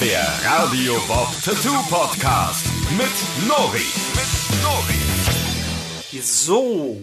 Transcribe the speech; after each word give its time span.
Der 0.00 0.28
Radio 0.44 0.94
Bob 1.08 1.26
Tattoo 1.44 1.74
Podcast 1.90 2.66
mit 2.96 3.48
Nori. 3.48 3.82
Mit 4.14 4.62
Nori. 4.62 6.22
So, 6.22 7.00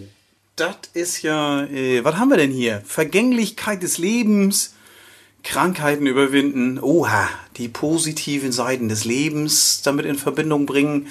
das 0.56 0.76
ist 0.94 1.20
ja, 1.20 1.64
äh, 1.64 2.02
was 2.04 2.16
haben 2.16 2.30
wir 2.30 2.38
denn 2.38 2.50
hier? 2.50 2.80
Vergänglichkeit 2.86 3.82
des 3.82 3.98
Lebens, 3.98 4.76
Krankheiten 5.42 6.06
überwinden, 6.06 6.78
oha, 6.80 7.28
die 7.58 7.68
positiven 7.68 8.50
Seiten 8.50 8.88
des 8.88 9.04
Lebens 9.04 9.82
damit 9.82 10.06
in 10.06 10.16
Verbindung 10.16 10.64
bringen, 10.64 11.08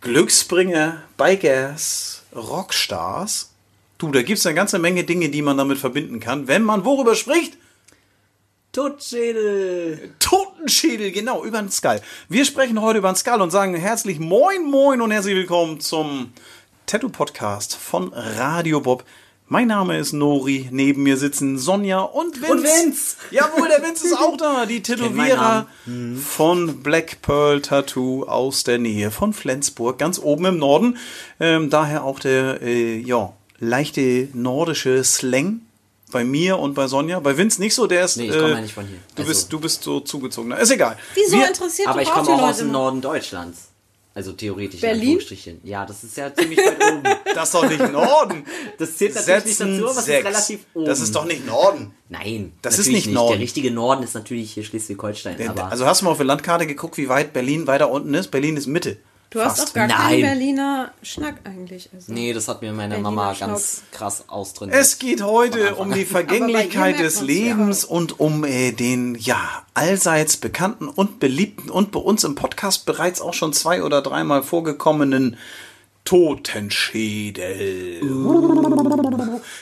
Glücksbringer, 0.00 1.00
Bikers, 1.16 2.24
Rockstars. 2.34 3.52
Du, 3.98 4.10
da 4.10 4.22
gibt's 4.22 4.44
eine 4.44 4.56
ganze 4.56 4.80
Menge 4.80 5.04
Dinge, 5.04 5.28
die 5.28 5.42
man 5.42 5.58
damit 5.58 5.78
verbinden 5.78 6.18
kann, 6.18 6.48
wenn 6.48 6.64
man 6.64 6.84
worüber 6.84 7.14
spricht? 7.14 7.56
Totschädel. 8.72 10.10
Totenschädel, 10.66 11.12
genau, 11.12 11.44
über 11.44 11.60
den 11.60 11.70
Skull. 11.70 12.00
Wir 12.28 12.44
sprechen 12.44 12.80
heute 12.80 12.98
über 12.98 13.12
den 13.12 13.14
Skull 13.14 13.40
und 13.40 13.52
sagen 13.52 13.76
herzlich 13.76 14.18
Moin 14.18 14.68
Moin 14.68 15.00
und 15.00 15.12
herzlich 15.12 15.36
willkommen 15.36 15.78
zum 15.78 16.32
Tattoo-Podcast 16.86 17.76
von 17.76 18.12
Radio 18.12 18.80
Bob. 18.80 19.04
Mein 19.46 19.68
Name 19.68 19.96
ist 19.96 20.12
Nori, 20.12 20.68
neben 20.72 21.04
mir 21.04 21.18
sitzen 21.18 21.56
Sonja 21.56 22.00
und 22.00 22.42
Vince. 22.42 22.50
Und 22.50 22.64
Vince. 22.64 23.16
Jawohl, 23.30 23.68
der 23.68 23.80
Vince 23.80 24.08
ist 24.08 24.18
auch 24.18 24.36
da. 24.36 24.66
Die 24.66 24.82
Tätowierer 24.82 25.68
von 26.20 26.82
Black 26.82 27.22
Pearl 27.22 27.62
Tattoo 27.62 28.24
aus 28.24 28.64
der 28.64 28.78
Nähe 28.78 29.12
von 29.12 29.32
Flensburg, 29.32 30.00
ganz 30.00 30.18
oben 30.18 30.46
im 30.46 30.58
Norden. 30.58 30.98
Ähm, 31.38 31.70
daher 31.70 32.02
auch 32.02 32.18
der, 32.18 32.60
äh, 32.60 32.98
ja, 32.98 33.34
leichte 33.60 34.30
nordische 34.32 35.04
Slang 35.04 35.60
bei 36.12 36.24
mir 36.24 36.58
und 36.58 36.74
bei 36.74 36.86
Sonja. 36.86 37.20
Bei 37.20 37.36
Vince 37.36 37.60
nicht 37.60 37.74
so, 37.74 37.86
der 37.86 38.04
ist. 38.04 38.16
Nee, 38.16 38.26
ich 38.26 38.32
komme 38.32 38.48
äh, 38.48 38.50
ja 38.52 38.60
nicht 38.60 38.74
von 38.74 38.86
hier. 38.86 38.98
Du, 39.14 39.22
Also- 39.22 39.28
bist, 39.28 39.52
du 39.52 39.60
bist 39.60 39.82
so 39.82 40.00
zugezogen. 40.00 40.52
Ist 40.52 40.70
egal. 40.70 40.96
Wieso 41.14 41.38
Wir- 41.38 41.48
interessiert 41.48 41.88
Aber 41.88 42.02
ich 42.02 42.08
auch 42.08 42.14
komme 42.14 42.26
die 42.26 42.32
auch 42.42 42.48
aus 42.48 42.58
dem? 42.58 42.70
Norden 42.70 43.00
Deutschlands. 43.00 43.68
Also 44.14 44.32
theoretisch 44.32 44.80
Berlin? 44.80 45.20
Ja, 45.62 45.84
das 45.84 46.02
ist 46.02 46.16
ja 46.16 46.34
ziemlich 46.34 46.58
weit 46.58 46.82
oben. 46.90 47.02
Das 47.34 47.48
ist 47.48 47.54
doch 47.54 47.68
nicht 47.68 47.92
Norden. 47.92 48.46
Das 48.78 48.96
zählt 48.96 49.14
natürlich 49.14 49.44
nicht 49.44 49.56
Setzen 49.58 49.72
dazu, 49.72 49.90
aber 49.90 49.90
es 50.00 50.08
ist 50.08 50.08
relativ 50.08 50.60
oben. 50.72 50.86
Das 50.86 51.00
ist 51.00 51.14
doch 51.14 51.24
nicht 51.26 51.46
Norden. 51.46 51.92
Nein, 52.08 52.52
Das 52.62 52.78
ist 52.78 52.86
natürlich 52.86 53.04
nicht 53.06 53.14
Norden. 53.14 53.32
Der 53.32 53.40
richtige 53.40 53.70
Norden 53.70 54.02
ist 54.02 54.14
natürlich 54.14 54.54
hier 54.54 54.64
Schleswig-Holstein. 54.64 55.58
Also 55.58 55.84
hast 55.84 56.00
du 56.00 56.06
mal 56.06 56.12
auf 56.12 56.16
der 56.16 56.24
Landkarte 56.24 56.66
geguckt, 56.66 56.96
wie 56.96 57.10
weit 57.10 57.34
Berlin 57.34 57.66
weiter 57.66 57.90
unten 57.90 58.14
ist? 58.14 58.28
Berlin 58.30 58.56
ist 58.56 58.66
Mitte. 58.68 58.96
Du 59.30 59.40
hast 59.40 59.58
Fast. 59.58 59.68
doch 59.70 59.74
gar 59.74 59.88
Nein. 59.88 59.98
keinen 59.98 60.20
Berliner 60.22 60.92
Schnack 61.02 61.36
eigentlich. 61.44 61.90
Also. 61.92 62.12
nee, 62.12 62.32
das 62.32 62.46
hat 62.46 62.62
mir 62.62 62.72
meine 62.72 62.90
Berliner 62.94 63.10
Mama 63.10 63.34
Schnauz. 63.34 63.48
ganz 63.48 63.82
krass 63.90 64.24
austrainiert. 64.28 64.78
Es 64.78 64.98
geht 64.98 65.22
heute 65.22 65.74
um 65.74 65.92
die 65.92 66.04
Vergänglichkeit 66.04 67.00
des 67.00 67.16
man's 67.16 67.28
ja 67.28 67.34
Lebens 67.34 67.84
und 67.84 68.20
um 68.20 68.44
äh, 68.44 68.70
den 68.72 69.16
ja 69.16 69.64
allseits 69.74 70.36
bekannten 70.36 70.88
und 70.88 71.18
beliebten 71.18 71.70
und 71.70 71.90
bei 71.90 71.98
uns 71.98 72.22
im 72.22 72.36
Podcast 72.36 72.86
bereits 72.86 73.20
auch 73.20 73.34
schon 73.34 73.52
zwei 73.52 73.82
oder 73.82 74.00
dreimal 74.00 74.44
vorgekommenen 74.44 75.36
Totenschädel. 76.04 78.00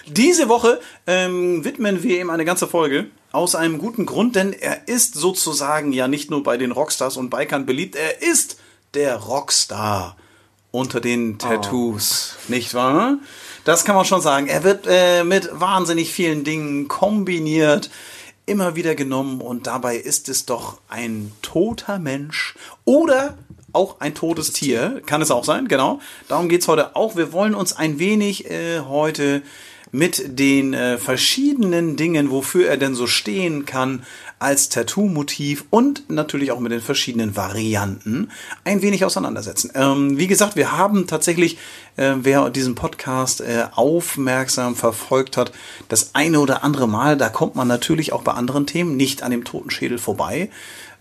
Diese 0.06 0.48
Woche 0.48 0.78
ähm, 1.06 1.64
widmen 1.64 2.02
wir 2.02 2.20
ihm 2.20 2.28
eine 2.30 2.44
ganze 2.44 2.66
Folge 2.68 3.06
aus 3.32 3.54
einem 3.54 3.78
guten 3.78 4.04
Grund, 4.06 4.36
denn 4.36 4.52
er 4.52 4.86
ist 4.86 5.14
sozusagen 5.14 5.92
ja 5.92 6.06
nicht 6.06 6.30
nur 6.30 6.42
bei 6.42 6.58
den 6.58 6.70
Rockstars 6.70 7.16
und 7.16 7.30
Bikern 7.30 7.66
beliebt, 7.66 7.96
er 7.96 8.22
ist 8.22 8.58
der 8.94 9.16
Rockstar 9.16 10.16
unter 10.70 11.00
den 11.00 11.38
Tattoos, 11.38 12.36
nicht 12.48 12.74
wahr? 12.74 13.18
Das 13.64 13.84
kann 13.84 13.94
man 13.94 14.04
schon 14.04 14.20
sagen. 14.20 14.46
Er 14.46 14.64
wird 14.64 14.86
äh, 14.88 15.24
mit 15.24 15.48
wahnsinnig 15.52 16.12
vielen 16.12 16.44
Dingen 16.44 16.88
kombiniert, 16.88 17.90
immer 18.46 18.76
wieder 18.76 18.94
genommen 18.94 19.40
und 19.40 19.66
dabei 19.66 19.96
ist 19.96 20.28
es 20.28 20.44
doch 20.44 20.78
ein 20.88 21.32
toter 21.42 21.98
Mensch 21.98 22.54
oder 22.84 23.38
auch 23.72 24.00
ein 24.00 24.14
totes 24.14 24.52
Tier. 24.52 25.02
Kann 25.06 25.22
es 25.22 25.30
auch 25.30 25.44
sein, 25.44 25.68
genau. 25.68 26.00
Darum 26.28 26.48
geht's 26.48 26.68
heute 26.68 26.94
auch. 26.96 27.16
Wir 27.16 27.33
wollen 27.33 27.54
uns 27.54 27.74
ein 27.74 27.98
wenig 27.98 28.50
äh, 28.50 28.80
heute 28.80 29.42
mit 29.92 30.38
den 30.38 30.74
äh, 30.74 30.98
verschiedenen 30.98 31.96
Dingen, 31.96 32.30
wofür 32.30 32.68
er 32.68 32.77
denn 32.77 32.94
so 32.94 33.06
stehen 33.06 33.64
kann, 33.64 34.04
als 34.44 34.68
Tattoo-Motiv 34.68 35.64
und 35.70 36.10
natürlich 36.10 36.52
auch 36.52 36.60
mit 36.60 36.70
den 36.70 36.82
verschiedenen 36.82 37.34
Varianten 37.34 38.30
ein 38.62 38.82
wenig 38.82 39.05
auseinandersetzen. 39.05 39.72
Ähm, 39.74 40.18
wie 40.18 40.27
gesagt, 40.27 40.55
wir 40.55 40.72
haben 40.72 41.06
tatsächlich, 41.06 41.56
äh, 41.96 42.12
wer 42.18 42.50
diesen 42.50 42.74
Podcast 42.74 43.40
äh, 43.40 43.64
aufmerksam 43.72 44.77
verfolgt 44.77 45.38
hat, 45.38 45.52
das 45.88 46.14
eine 46.14 46.40
oder 46.40 46.62
andere 46.62 46.86
Mal, 46.86 47.16
da 47.16 47.30
kommt 47.30 47.54
man 47.56 47.66
natürlich 47.66 48.12
auch 48.12 48.22
bei 48.22 48.33
anderen 48.33 48.66
Themen 48.66 48.98
nicht 48.98 49.22
an 49.22 49.30
dem 49.30 49.44
Totenschädel 49.44 49.96
vorbei. 49.96 50.50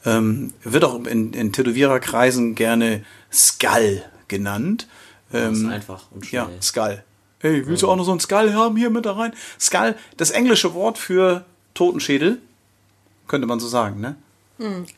Ähm, 0.06 0.54
wird 0.64 0.86
auch 0.86 1.06
in, 1.06 1.34
in 1.34 1.52
Tätowiererkreisen 1.52 2.56
gerne 2.56 3.04
Skull 3.32 4.04
genannt. 4.30 4.88
Ähm, 5.34 5.70
einfach 5.70 6.04
und 6.12 6.32
ja, 6.32 6.46
schnell. 6.46 6.62
Skull. 6.62 7.04
Hey, 7.40 7.68
willst 7.68 7.84
du 7.84 7.90
auch 7.90 7.98
noch 7.98 8.06
so 8.06 8.12
einen 8.12 8.22
Skull 8.22 8.54
haben 8.54 8.78
hier 8.78 8.90
mit 8.90 9.06
da 9.06 9.14
rein? 9.14 9.34
Skull, 9.60 9.96
das 10.16 10.32
englische 10.32 10.74
Wort 10.74 10.98
für 10.98 11.44
Totenschädel, 11.74 12.42
könnte 13.28 13.48
man 13.48 13.60
so 13.60 13.68
sagen, 13.68 14.00
ne? 14.00 14.16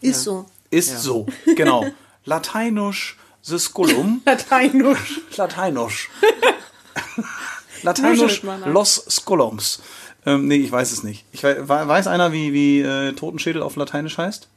Ist 0.01 0.23
so. 0.23 0.45
Ist 0.69 1.01
so, 1.01 1.25
genau. 1.55 1.85
Lateinisch 2.25 3.17
the 3.45 3.59
Skullum. 3.59 4.21
Lateinisch. 4.25 5.21
Lateinisch. 5.37 6.09
Lateinisch 7.83 8.43
ab. 8.43 8.59
Los 8.65 8.95
Skullums. 9.09 9.81
Ähm, 10.25 10.47
nee, 10.47 10.55
ich 10.55 10.71
weiß 10.71 10.91
es 10.91 11.03
nicht. 11.03 11.25
Ich 11.31 11.43
weiß, 11.43 11.67
weiß 11.67 12.07
einer, 12.07 12.33
wie, 12.33 12.51
wie 12.51 12.81
äh, 12.81 13.13
Totenschädel 13.13 13.61
auf 13.61 13.75
Lateinisch 13.75 14.17
heißt? 14.17 14.47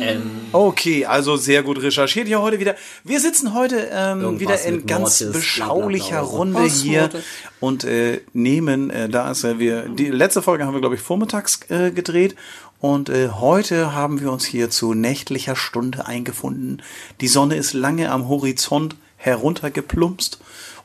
Ähm, 0.00 0.30
Okay, 0.52 1.06
also 1.06 1.36
sehr 1.36 1.62
gut 1.62 1.82
recherchiert 1.82 2.26
hier 2.26 2.40
heute 2.40 2.58
wieder. 2.60 2.74
Wir 3.04 3.20
sitzen 3.20 3.54
heute 3.54 3.88
ähm, 3.92 4.38
wieder 4.40 4.60
in 4.62 4.86
ganz 4.86 5.20
Mortis, 5.20 5.32
beschaulicher. 5.32 6.20
Runde 6.20 6.60
Was 6.60 6.80
hier 6.80 7.02
Mortis? 7.02 7.24
und 7.60 7.84
äh, 7.84 8.20
nehmen, 8.32 8.90
äh, 8.90 9.08
da 9.08 9.30
ist 9.30 9.42
ja 9.44 9.58
wir, 9.58 9.88
die 9.88 10.08
letzte 10.08 10.42
Folge 10.42 10.64
haben 10.66 10.74
wir 10.74 10.80
glaube 10.80 10.94
ich 10.94 11.00
vormittags 11.00 11.60
äh, 11.68 11.90
gedreht 11.90 12.36
und 12.80 13.08
äh, 13.08 13.28
heute 13.28 13.94
haben 13.94 14.20
wir 14.20 14.30
uns 14.32 14.44
hier 14.44 14.70
zu 14.70 14.94
nächtlicher 14.94 15.56
Stunde 15.56 16.06
eingefunden. 16.06 16.82
Die 17.20 17.28
Sonne 17.28 17.56
ist 17.56 17.72
lange 17.72 18.10
am 18.10 18.28
Horizont 18.28 18.96
heruntergeplumpst 19.16 20.38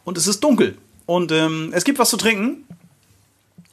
und 0.06 0.18
es 0.18 0.28
ist 0.28 0.44
dunkel 0.44 0.78
und 1.06 1.32
ähm, 1.32 1.72
es 1.74 1.84
gibt 1.84 2.00
was 2.00 2.10
zu 2.10 2.18
trinken. 2.18 2.66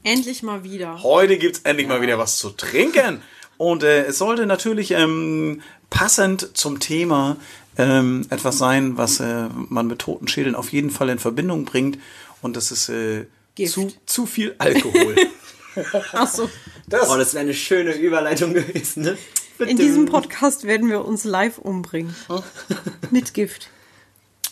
Endlich 0.03 0.43
mal 0.43 0.65
wieder. 0.65 1.03
Heute 1.03 1.39
gibt's 1.39 1.61
endlich 1.65 1.89
mal 1.89 2.03
wieder 2.03 2.19
was 2.19 2.39
zu 2.39 2.51
trinken. 2.51 3.22
Und 3.56 3.82
äh, 3.82 4.06
es 4.06 4.19
sollte 4.19 4.47
natürlich 4.47 4.92
ähm, 4.92 5.62
passend 5.91 6.56
zum 6.56 6.81
Thema 6.81 7.37
ähm, 7.76 8.26
etwas 8.31 8.59
sein, 8.59 8.97
was 8.97 9.20
äh, 9.20 9.48
man 9.69 9.87
mit 9.87 10.00
toten 10.00 10.28
Schädeln 10.28 10.54
auf 10.54 10.72
jeden 10.72 10.91
Fall 10.91 11.09
in 11.09 11.19
Verbindung 11.19 11.65
bringt. 11.65 11.98
Und 12.42 12.56
das 12.56 12.70
ist 12.70 12.88
äh, 12.88 13.26
zu, 13.66 13.92
zu 14.06 14.26
viel 14.26 14.54
Alkohol. 14.59 15.16
Ach 16.12 16.28
so. 16.28 16.50
Das, 16.87 17.09
oh, 17.10 17.16
das 17.16 17.34
wäre 17.34 17.42
eine 17.42 17.54
schöne 17.54 17.94
Überleitung 17.94 18.54
gewesen, 18.54 19.03
ne? 19.03 19.19
In 19.59 19.76
diesem 19.76 20.06
Podcast 20.06 20.65
werden 20.65 20.88
wir 20.91 21.04
uns 21.04 21.25
live 21.25 21.59
umbringen. 21.59 22.15
Mit 23.10 23.34
Gift. 23.34 23.69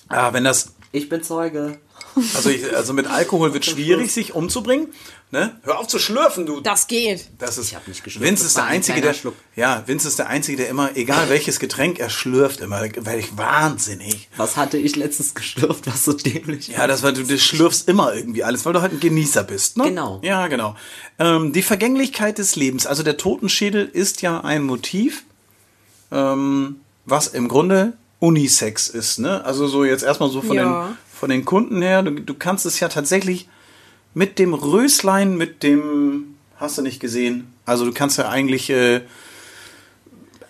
ah, 0.08 0.32
wenn 0.32 0.44
das, 0.44 0.74
Ich 0.92 1.08
bin 1.08 1.22
Zeuge. 1.22 1.80
Also, 2.34 2.50
ich, 2.50 2.74
also 2.76 2.92
mit 2.92 3.06
Alkohol 3.06 3.52
wird 3.54 3.64
schwierig, 3.64 4.12
sich 4.12 4.34
umzubringen. 4.34 4.88
Ne? 5.30 5.56
Hör 5.62 5.78
auf 5.78 5.86
zu 5.88 5.98
schlürfen, 5.98 6.44
du. 6.44 6.60
Das 6.60 6.86
geht. 6.86 7.28
Das 7.38 7.56
ist, 7.56 7.68
Ich 7.68 7.74
hab 7.74 7.88
nicht 7.88 8.04
geschlürft, 8.04 8.28
Vince 8.28 8.44
ist 8.44 8.56
der 8.58 8.64
Einzige, 8.64 9.00
der, 9.00 9.14
Schluck. 9.14 9.34
ja, 9.56 9.82
Vince 9.86 10.06
ist 10.08 10.18
der 10.18 10.28
Einzige, 10.28 10.58
der 10.58 10.68
immer, 10.68 10.94
egal 10.94 11.30
welches 11.30 11.58
Getränk 11.58 11.98
er 11.98 12.10
schlürft, 12.10 12.60
immer, 12.60 12.82
werde 12.82 13.18
ich 13.18 13.34
wahnsinnig. 13.38 14.28
Was 14.36 14.58
hatte 14.58 14.76
ich 14.76 14.94
letztens 14.94 15.34
geschlürft, 15.34 15.86
was 15.86 16.04
so 16.04 16.12
dämlich 16.12 16.68
Ja, 16.68 16.86
das 16.86 17.02
war, 17.02 17.12
du, 17.12 17.22
du 17.24 17.38
schlürfst 17.38 17.88
immer 17.88 18.12
irgendwie 18.14 18.44
alles, 18.44 18.66
weil 18.66 18.74
du 18.74 18.82
halt 18.82 18.92
ein 18.92 19.00
Genießer 19.00 19.42
bist, 19.44 19.78
ne? 19.78 19.84
Genau. 19.84 20.20
Ja, 20.22 20.48
genau. 20.48 20.76
Ähm, 21.18 21.54
die 21.54 21.62
Vergänglichkeit 21.62 22.36
des 22.36 22.54
Lebens. 22.56 22.86
Also 22.86 23.02
der 23.02 23.16
Totenschädel 23.16 23.88
ist 23.90 24.20
ja 24.20 24.42
ein 24.42 24.62
Motiv, 24.64 25.22
ähm, 26.10 26.76
was 27.06 27.28
im 27.28 27.48
Grunde 27.48 27.94
Unisex 28.20 28.88
ist, 28.88 29.18
ne? 29.18 29.44
Also 29.44 29.66
so 29.66 29.84
jetzt 29.84 30.04
erstmal 30.04 30.30
so 30.30 30.42
von, 30.42 30.56
Ja. 30.56 30.86
den, 30.88 30.98
von 31.22 31.30
den 31.30 31.44
Kunden 31.44 31.82
her. 31.82 32.02
Du, 32.02 32.10
du 32.10 32.34
kannst 32.34 32.66
es 32.66 32.80
ja 32.80 32.88
tatsächlich 32.88 33.48
mit 34.12 34.40
dem 34.40 34.54
Röslein, 34.54 35.36
mit 35.36 35.62
dem, 35.62 36.34
hast 36.56 36.78
du 36.78 36.82
nicht 36.82 36.98
gesehen? 36.98 37.46
Also 37.64 37.84
du 37.84 37.92
kannst 37.92 38.18
ja 38.18 38.28
eigentlich, 38.28 38.70
äh, 38.70 39.02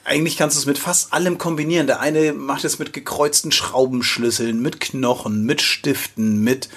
eigentlich 0.02 0.38
kannst 0.38 0.56
du 0.56 0.60
es 0.60 0.64
mit 0.64 0.78
fast 0.78 1.12
allem 1.12 1.36
kombinieren. 1.36 1.86
Der 1.86 2.00
eine 2.00 2.32
macht 2.32 2.64
es 2.64 2.78
mit 2.78 2.94
gekreuzten 2.94 3.52
Schraubenschlüsseln, 3.52 4.62
mit 4.62 4.80
Knochen, 4.80 5.44
mit 5.44 5.60
Stiften, 5.60 6.42
mit 6.42 6.70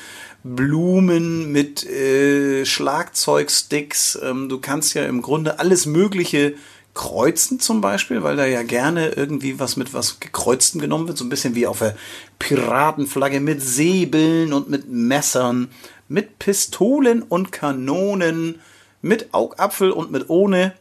Blumen, 0.43 1.53
mit 1.53 1.85
äh, 1.85 2.65
Schlagzeugsticks. 2.65 4.19
Ähm, 4.21 4.49
du 4.49 4.59
kannst 4.59 4.93
ja 4.93 5.05
im 5.05 5.21
Grunde 5.21 5.57
alles 5.59 5.85
Mögliche 5.85 6.55
kreuzen 6.95 7.59
zum 7.59 7.81
Beispiel, 7.81 8.23
weil 8.23 8.35
da 8.37 8.45
ja 8.47 8.63
gerne 8.63 9.09
irgendwie 9.09 9.59
was 9.59 9.75
mit 9.77 9.93
was 9.93 10.19
gekreuztem 10.19 10.81
genommen 10.81 11.07
wird, 11.07 11.17
so 11.19 11.25
ein 11.25 11.29
bisschen 11.29 11.53
wie 11.53 11.67
auf 11.67 11.79
der 11.79 11.95
Piratenflagge 12.39 13.39
mit 13.41 13.61
Säbeln 13.61 14.53
und 14.53 14.69
mit 14.69 14.89
Messern, 14.89 15.69
mit 16.07 16.39
Pistolen 16.39 17.21
und 17.21 17.51
Kanonen, 17.51 18.59
mit 19.01 19.33
Augapfel 19.33 19.91
und 19.91 20.11
mit 20.11 20.29
ohne. 20.29 20.73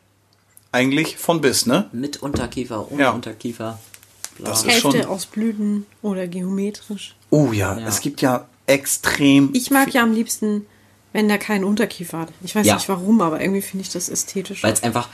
eigentlich 0.73 1.17
von 1.19 1.41
bis, 1.41 1.67
ne? 1.67 1.89
Mit 1.93 2.21
Unterkiefer, 2.21 2.91
ohne 2.91 3.03
Ja. 3.03 3.11
Unterkiefer. 3.13 3.79
Bla. 4.39 4.51
Das 4.51 4.63
ist 4.65 4.69
Hälfte 4.73 4.91
schon. 5.03 5.05
aus 5.05 5.27
Blüten 5.27 5.87
oder 6.03 6.27
geometrisch. 6.27 7.15
Oh 7.31 7.53
ja, 7.53 7.79
Ja. 7.79 7.87
es 7.87 8.01
gibt 8.01 8.21
ja 8.23 8.49
extrem. 8.67 9.51
Ich 9.53 9.71
mag 9.71 9.95
ja 9.95 10.03
am 10.03 10.13
liebsten, 10.13 10.67
wenn 11.13 11.29
der 11.29 11.39
keinen 11.39 11.63
Unterkiefer 11.63 12.19
hat. 12.21 12.29
Ich 12.43 12.57
weiß 12.57 12.67
Ja. 12.67 12.75
nicht 12.75 12.89
warum, 12.89 13.21
aber 13.21 13.41
irgendwie 13.41 13.63
finde 13.63 13.83
ich 13.83 13.91
das 13.91 14.09
ästhetisch. 14.09 14.65
Weil 14.65 14.73
es 14.73 14.83
einfach. 14.83 15.09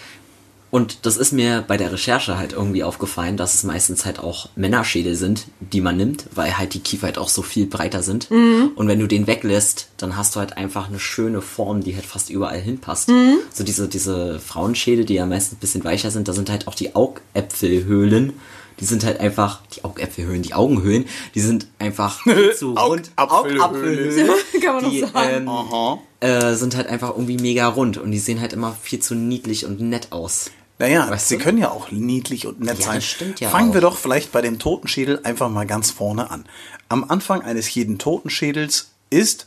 Und 0.71 1.05
das 1.05 1.17
ist 1.17 1.33
mir 1.33 1.65
bei 1.67 1.77
der 1.77 1.93
Recherche 1.93 2.39
halt 2.39 2.53
irgendwie 2.53 2.85
aufgefallen, 2.85 3.37
dass 3.37 3.55
es 3.55 3.65
meistens 3.65 4.05
halt 4.05 4.21
auch 4.21 4.49
Männerschädel 4.55 5.17
sind, 5.17 5.47
die 5.59 5.81
man 5.81 5.97
nimmt, 5.97 6.27
weil 6.35 6.59
halt 6.59 6.75
die 6.75 6.81
Kiefer 6.81 7.07
halt 7.09 7.19
auch 7.19 7.29
so 7.29 7.43
viel 7.43 7.67
breiter 7.67 8.03
sind. 8.03 8.31
Und 8.31 8.87
wenn 8.87 9.01
du 9.01 9.09
den 9.09 9.27
weglässt, 9.27 9.89
dann 9.97 10.17
hast 10.17 10.37
du 10.37 10.41
halt 10.41 10.57
einfach 10.57 10.89
eine 10.89 11.01
schöne 11.01 11.43
Form, 11.43 11.83
die 11.83 11.97
halt 11.97 12.07
fast 12.07 12.31
überall 12.31 12.61
hinpasst. 12.61 13.11
So 13.53 13.65
diese, 13.65 13.89
diese 13.89 14.39
Frauenschädel, 14.39 15.05
die 15.05 15.15
ja 15.15 15.27
meistens 15.27 15.57
ein 15.57 15.61
bisschen 15.61 15.85
weicher 15.85 16.13
sind, 16.13 16.29
da 16.29 16.33
sind 16.33 16.51
halt 16.51 16.69
auch 16.69 16.75
die 16.77 16.95
Augäpfelhöhlen. 16.95 18.35
Die 18.79 18.85
sind 18.87 19.05
halt 19.05 19.21
einfach, 19.21 19.61
die 19.77 19.85
Augäpfelhöhlen, 19.85 20.41
die 20.41 20.55
Augenhöhlen, 20.55 21.05
die 21.35 21.41
sind 21.41 21.67
einfach 21.79 22.21
viel 22.23 22.55
zu 22.55 22.75
rund. 22.75 23.11
Augapfelhöhlen. 23.17 24.31
Kann 24.63 24.77
man 24.77 24.91
die, 24.91 25.01
sagen. 25.01 25.31
ähm, 25.31 25.49
Aha. 25.49 25.99
äh, 26.21 26.55
sind 26.55 26.77
halt 26.77 26.87
einfach 26.87 27.11
irgendwie 27.11 27.37
mega 27.37 27.69
rund 27.69 27.99
und 27.99 28.11
die 28.11 28.19
sehen 28.19 28.41
halt 28.41 28.53
immer 28.55 28.75
viel 28.81 29.01
zu 29.01 29.15
niedlich 29.15 29.67
und 29.67 29.81
nett 29.81 30.13
aus. 30.13 30.51
Naja, 30.81 31.09
Weißt 31.11 31.29
sie 31.29 31.37
du? 31.39 31.45
können 31.45 31.59
ja 31.59 31.71
auch 31.71 31.91
niedlich 31.93 32.47
und 32.47 32.61
nett 32.61 32.79
Ja, 32.81 32.87
sein. 32.87 32.95
das 32.97 33.05
stimmt 33.05 33.39
ja 33.41 33.51
Fangen 33.51 33.73
wir 33.75 33.81
auch. 33.81 33.93
doch 33.93 33.99
vielleicht 33.99 34.33
bei 34.33 34.41
dem 34.43 34.59
Totenschädel 34.59 35.21
einfach 35.25 35.49
mal 35.49 35.67
ganz 35.67 35.91
vorne 35.91 36.31
an. 36.31 36.47
Am 36.89 37.05
Anfang 37.09 37.43
eines 37.43 37.73
jeden 37.75 37.99
Totenschädels 37.99 38.91
ist, 39.11 39.47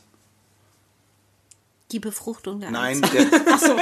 Die 1.91 1.99
Befruchtung 1.99 2.59
der 2.59 2.71
nein, 2.71 3.01
der, 3.01 3.21
Achso, 3.53 3.75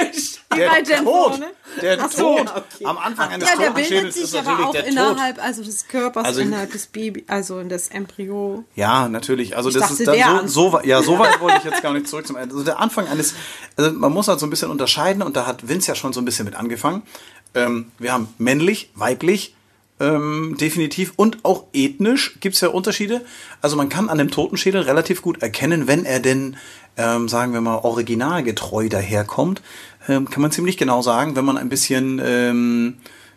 der 0.54 0.82
denn 0.82 1.04
Tod. 1.04 1.40
Der 1.80 1.98
Ach 1.98 2.10
so. 2.12 2.36
Tod. 2.36 2.52
Am 2.84 2.98
Anfang 2.98 3.30
eines 3.30 3.48
Ja, 3.48 3.56
der 3.56 3.66
Totenschädels 3.68 3.88
bildet 4.14 4.16
ist 4.24 4.30
sich 4.32 4.38
aber 4.40 4.50
natürlich 4.50 4.66
auch 4.66 4.72
der 4.72 4.82
Tod. 4.82 4.92
innerhalb 4.92 5.42
also 5.42 5.64
des 5.64 5.88
Körpers, 5.88 6.24
Also- 6.26 6.40
innerhalb 6.42 6.72
des 6.72 6.86
Baby, 6.88 7.24
also 7.28 7.62
des 7.62 7.88
Embryo. 7.88 8.64
Ja, 8.74 9.08
natürlich. 9.08 9.56
Also 9.56 9.70
Ich 9.70 9.74
das 9.76 9.82
dachte, 9.88 9.94
ist 10.02 10.06
dann 10.06 10.14
der 10.16 10.40
so, 10.48 10.64
so 10.68 10.72
weit- 10.74 10.84
ja, 10.84 11.02
so 11.02 11.18
weit 11.18 11.40
wollte 11.40 11.56
ich 11.58 11.64
jetzt 11.64 11.82
gar 11.82 11.94
nicht 11.94 12.06
zurück 12.08 12.26
zum 12.26 12.36
Ende. 12.36 12.54
Also 12.54 12.64
der 12.66 12.80
Anfang 12.80 13.08
eines, 13.08 13.32
also 13.76 13.92
man 13.92 14.12
muss 14.12 14.28
halt 14.28 14.40
so 14.40 14.46
ein 14.46 14.50
bisschen 14.50 14.70
unterscheiden 14.70 15.22
und 15.22 15.34
da 15.36 15.46
hat 15.46 15.66
Vince 15.68 15.88
ja 15.88 15.94
schon 15.94 16.12
so 16.12 16.20
ein 16.20 16.26
bisschen 16.26 16.44
mit 16.44 16.54
angefangen. 16.54 17.02
Ähm, 17.54 17.92
wir 17.98 18.12
haben 18.12 18.28
männlich, 18.38 18.90
weiblich, 18.94 19.54
ähm, 20.00 20.56
definitiv 20.60 21.12
und 21.16 21.44
auch 21.44 21.66
ethnisch 21.72 22.38
gibt's 22.40 22.60
ja 22.60 22.68
Unterschiede. 22.68 23.22
Also 23.60 23.76
man 23.76 23.88
kann 23.88 24.08
an 24.08 24.18
dem 24.18 24.30
Totenschädel 24.30 24.82
relativ 24.82 25.22
gut 25.22 25.42
erkennen, 25.42 25.86
wenn 25.86 26.04
er 26.04 26.20
denn, 26.20 26.56
ähm, 26.96 27.28
sagen 27.28 27.52
wir 27.52 27.60
mal, 27.60 27.78
originalgetreu 27.78 28.88
daherkommt, 28.88 29.62
ähm, 30.08 30.28
kann 30.28 30.42
man 30.42 30.50
ziemlich 30.50 30.76
genau 30.76 31.02
sagen, 31.02 31.36
wenn 31.36 31.44
man 31.44 31.56
ein 31.56 31.68
bisschen 31.68 32.20
ähm, 32.24 32.96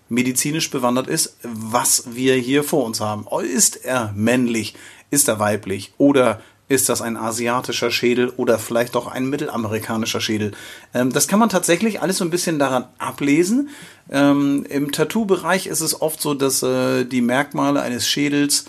medizinisch 0.09 0.71
bewandert 0.71 1.07
ist, 1.07 1.37
was 1.43 2.15
wir 2.15 2.35
hier 2.35 2.63
vor 2.63 2.85
uns 2.85 2.99
haben. 2.99 3.27
Ist 3.43 3.85
er 3.85 4.13
männlich? 4.15 4.75
Ist 5.11 5.27
er 5.27 5.39
weiblich? 5.39 5.93
Oder 5.97 6.41
ist 6.67 6.89
das 6.89 7.01
ein 7.01 7.15
asiatischer 7.15 7.91
Schädel 7.91 8.29
oder 8.37 8.57
vielleicht 8.57 8.95
auch 8.95 9.07
ein 9.07 9.27
mittelamerikanischer 9.27 10.19
Schädel? 10.19 10.51
Ähm, 10.93 11.11
das 11.11 11.27
kann 11.27 11.39
man 11.39 11.49
tatsächlich 11.49 12.01
alles 12.01 12.17
so 12.17 12.25
ein 12.25 12.31
bisschen 12.31 12.57
daran 12.57 12.85
ablesen. 12.97 13.69
Ähm, 14.09 14.65
Im 14.69 14.91
Tattoo-Bereich 14.91 15.67
ist 15.67 15.81
es 15.81 16.01
oft 16.01 16.21
so, 16.21 16.33
dass 16.33 16.63
äh, 16.63 17.05
die 17.05 17.21
Merkmale 17.21 17.81
eines 17.81 18.07
Schädels, 18.07 18.65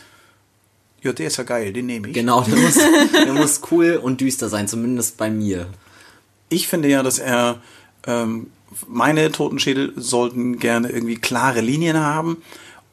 ja, 1.02 1.12
der 1.12 1.28
ist 1.28 1.38
ja 1.38 1.44
geil, 1.44 1.72
den 1.72 1.86
nehme 1.86 2.08
ich. 2.08 2.14
Genau, 2.14 2.42
der 2.42 2.56
muss, 2.56 2.74
der 3.12 3.32
muss 3.32 3.60
cool 3.70 3.98
und 4.02 4.20
düster 4.20 4.48
sein, 4.48 4.68
zumindest 4.68 5.16
bei 5.16 5.30
mir. 5.30 5.66
Ich 6.50 6.68
finde 6.68 6.88
ja, 6.88 7.02
dass 7.02 7.18
er 7.18 7.62
ähm, 8.06 8.48
meine 8.86 9.32
Totenschädel 9.32 9.94
sollten 9.96 10.58
gerne 10.58 10.90
irgendwie 10.90 11.16
klare 11.16 11.62
Linien 11.62 11.98
haben 11.98 12.42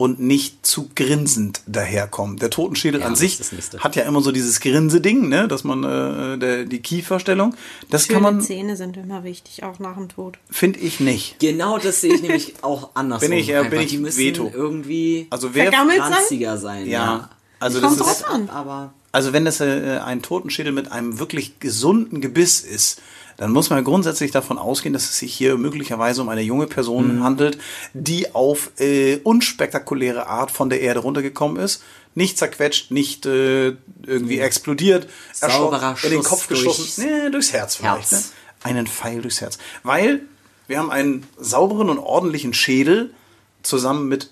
und 0.04 0.20
nicht 0.20 0.66
zu 0.66 0.90
grinsend 0.96 1.62
daherkommen. 1.66 2.36
Der 2.36 2.50
Totenschädel 2.50 3.00
Ja, 3.00 3.08
an 3.08 3.16
sich 3.16 3.40
hat 3.80 3.96
ja 3.96 4.04
immer 4.04 4.20
so 4.20 4.34
dieses 4.34 4.60
Grinse-Ding, 4.60 5.30
ne, 5.30 5.48
dass 5.48 5.64
man 5.64 5.82
äh, 5.86 6.38
der, 6.38 6.66
die 6.66 6.80
Kieferstellung, 6.80 7.56
das 7.90 8.08
Schöne 8.08 8.14
kann 8.16 8.24
man, 8.24 8.42
Zähne 8.42 8.76
sind 8.76 8.98
immer 8.98 9.24
wichtig, 9.24 9.64
auch 9.64 9.80
nach 9.80 9.96
dem 9.96 10.10
Tod. 10.10 10.40
finde 10.52 10.80
ich 10.80 11.00
nicht. 11.00 11.40
Genau 11.40 11.78
das 11.78 12.02
sehe 12.02 12.16
ich 12.16 12.22
nämlich 12.22 12.56
auch 12.64 12.90
andersrum. 12.96 13.30
Bin 13.30 13.40
ich, 13.40 13.48
ja, 13.48 13.64
bin 13.64 13.80
ich 13.80 13.92
die 13.92 13.98
müssen 13.98 14.18
Veto. 14.20 14.52
irgendwie 14.54 15.28
Also 15.30 15.56
wer, 15.56 15.72
Vergammelt 15.72 16.00
sein? 16.00 16.12
ranziger 16.12 16.58
sein. 16.58 16.86
ja, 16.86 17.30
also 17.62 17.80
Kommt 17.80 17.98
das 18.02 18.12
ist, 18.20 18.28
an. 18.28 18.50
Aber 18.50 18.94
Also 19.14 19.32
wenn 19.32 19.46
das 19.46 19.62
äh, 19.62 20.00
ein 20.04 20.22
Totenschädel 20.22 20.74
mit 20.74 20.92
einem 20.92 21.18
wirklich 21.18 21.62
gesunden 21.62 22.20
Gebiss 22.20 22.60
ist, 22.60 23.00
dann 23.44 23.52
muss 23.52 23.70
man 23.70 23.84
grundsätzlich 23.84 24.32
davon 24.32 24.58
ausgehen, 24.58 24.94
dass 24.94 25.04
es 25.04 25.18
sich 25.18 25.34
hier 25.34 25.58
möglicherweise 25.58 26.22
um 26.22 26.30
eine 26.30 26.40
junge 26.40 26.66
Person 26.66 27.22
handelt, 27.22 27.58
die 27.94 28.34
auf 28.34 28.72
äh, 28.80 29.18
unspektakuläre 29.18 30.28
Art 30.28 30.50
von 30.50 30.70
der 30.70 30.80
Erde 30.80 31.02
runtergekommen 31.02 31.62
ist. 31.62 31.84
Nicht 32.16 32.38
zerquetscht, 32.38 32.92
nicht 32.92 33.26
äh, 33.26 33.76
irgendwie 34.06 34.40
explodiert, 34.40 35.10
Sauberer 35.34 35.98
in 36.04 36.12
den 36.12 36.24
Kopf 36.24 36.48
durchs 36.48 36.64
geschossen, 36.64 37.06
nee, 37.06 37.30
durchs 37.32 37.52
Herz 37.52 37.76
vielleicht. 37.76 38.12
Herz. 38.14 38.32
Ne? 38.64 38.70
Einen 38.70 38.88
Pfeil 38.88 39.22
durchs 39.22 39.42
Herz. 39.42 39.58
Weil 39.84 40.22
wir 40.68 40.80
haben 40.80 40.90
einen 40.90 41.28
sauberen 41.38 41.90
und 41.90 42.00
ordentlichen 42.00 42.54
Schädel 42.54 43.14
zusammen 43.62 44.08
mit 44.08 44.30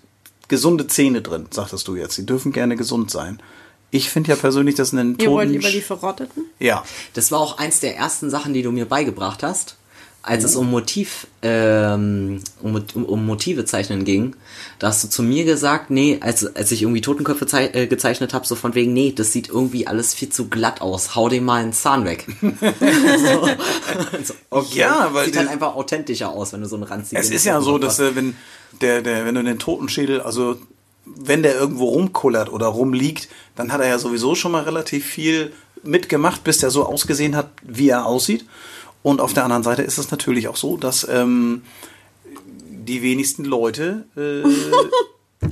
gesunde 0.48 0.88
Zähne 0.88 1.22
drin, 1.22 1.48
sagtest 1.52 1.86
du 1.90 1.98
jetzt. 1.98 2.18
Die 2.18 2.26
dürfen 2.26 2.54
gerne 2.54 2.78
gesund 2.78 3.12
sein. 3.12 3.42
Ich 3.92 4.10
finde 4.10 4.30
ja 4.30 4.36
persönlich, 4.38 4.76
dass 4.76 4.94
ein 4.94 5.18
Ihr 5.20 5.30
wollt 5.30 5.50
Toten... 5.50 5.60
lieber 5.60 5.72
die 5.72 5.82
verrotteten? 5.82 6.46
Ja. 6.60 6.84
das 7.14 7.32
war 7.32 7.40
auch 7.40 7.58
eins 7.58 7.82
der 7.82 7.98
ersten 7.98 8.30
Sachen, 8.30 8.54
die 8.54 8.64
du 8.64 8.72
mir 8.72 8.86
beigebracht 8.86 9.44
hast, 9.44 9.76
als 10.24 10.44
es 10.44 10.56
um 10.56 10.70
Motiv, 10.70 11.26
ähm, 11.42 12.42
um, 12.62 12.84
um, 12.94 13.06
um 13.06 13.26
Motive 13.26 13.66
zeichnen 13.66 14.06
ging. 14.06 14.36
Da 14.78 14.88
hast 14.88 15.04
du 15.04 15.10
zu 15.10 15.24
mir 15.24 15.46
gesagt, 15.46 15.90
nee, 15.90 16.20
als, 16.22 16.56
als 16.56 16.72
ich 16.72 16.84
irgendwie 16.84 17.02
Totenköpfe 17.02 17.48
zei 17.48 17.72
äh, 17.74 17.88
gezeichnet 17.88 18.34
habe, 18.34 18.46
so 18.46 18.56
von 18.56 18.76
wegen, 18.76 18.94
nee, 18.94 19.12
das 19.16 19.32
sieht 19.34 19.50
irgendwie 19.50 19.88
alles 19.88 20.14
viel 20.14 20.30
zu 20.30 20.48
glatt 20.48 20.80
aus. 20.80 21.16
Hau 21.16 21.28
dem 21.28 21.44
mal 21.46 21.64
einen 21.64 21.74
Zahn 21.74 22.06
weg. 22.06 22.28
so, 22.40 22.48
so, 24.24 24.34
okay. 24.52 24.80
Ja, 24.80 25.10
weil 25.12 25.26
sieht 25.26 25.34
die- 25.34 25.40
halt 25.40 25.50
einfach 25.50 25.76
authentischer 25.76 26.30
aus, 26.30 26.54
wenn 26.54 26.62
du 26.62 26.68
so 26.68 26.76
einen 26.76 26.84
ranzigen 26.84 27.20
Es 27.20 27.32
ist 27.32 27.46
ja 27.46 27.60
so, 27.60 27.80
dass 27.80 28.00
äh, 28.00 28.16
wenn 28.16 28.36
der, 28.80 29.02
der, 29.02 29.26
wenn 29.26 29.36
du 29.36 29.44
den 29.44 29.60
Totenschädel, 29.60 30.22
also 30.22 30.58
wenn 31.16 31.44
der 31.44 31.56
irgendwo 31.56 31.90
rumkullert 31.90 32.52
oder 32.52 32.68
rumliegt, 32.68 33.30
dann 33.56 33.72
hat 33.72 33.82
er 33.82 33.88
ja 33.88 34.00
sowieso 34.00 34.36
schon 34.36 34.52
mal 34.52 34.64
relativ 34.64 35.06
viel 35.06 35.54
mitgemacht, 35.84 36.44
bis 36.44 36.60
der 36.60 36.70
so 36.70 36.86
ausgesehen 36.86 37.36
hat, 37.36 37.50
wie 37.64 37.90
er 37.90 38.06
aussieht. 38.06 38.46
Und 39.04 39.20
auf 39.20 39.34
der 39.34 39.44
anderen 39.44 39.64
Seite 39.64 39.82
ist 39.82 39.98
es 39.98 40.12
natürlich 40.12 40.48
auch 40.48 40.56
so, 40.56 40.78
dass 40.78 41.08
ähm, 41.10 41.64
die 42.70 43.02
wenigsten 43.02 43.46
Leute 43.46 44.06
äh, 44.16 44.48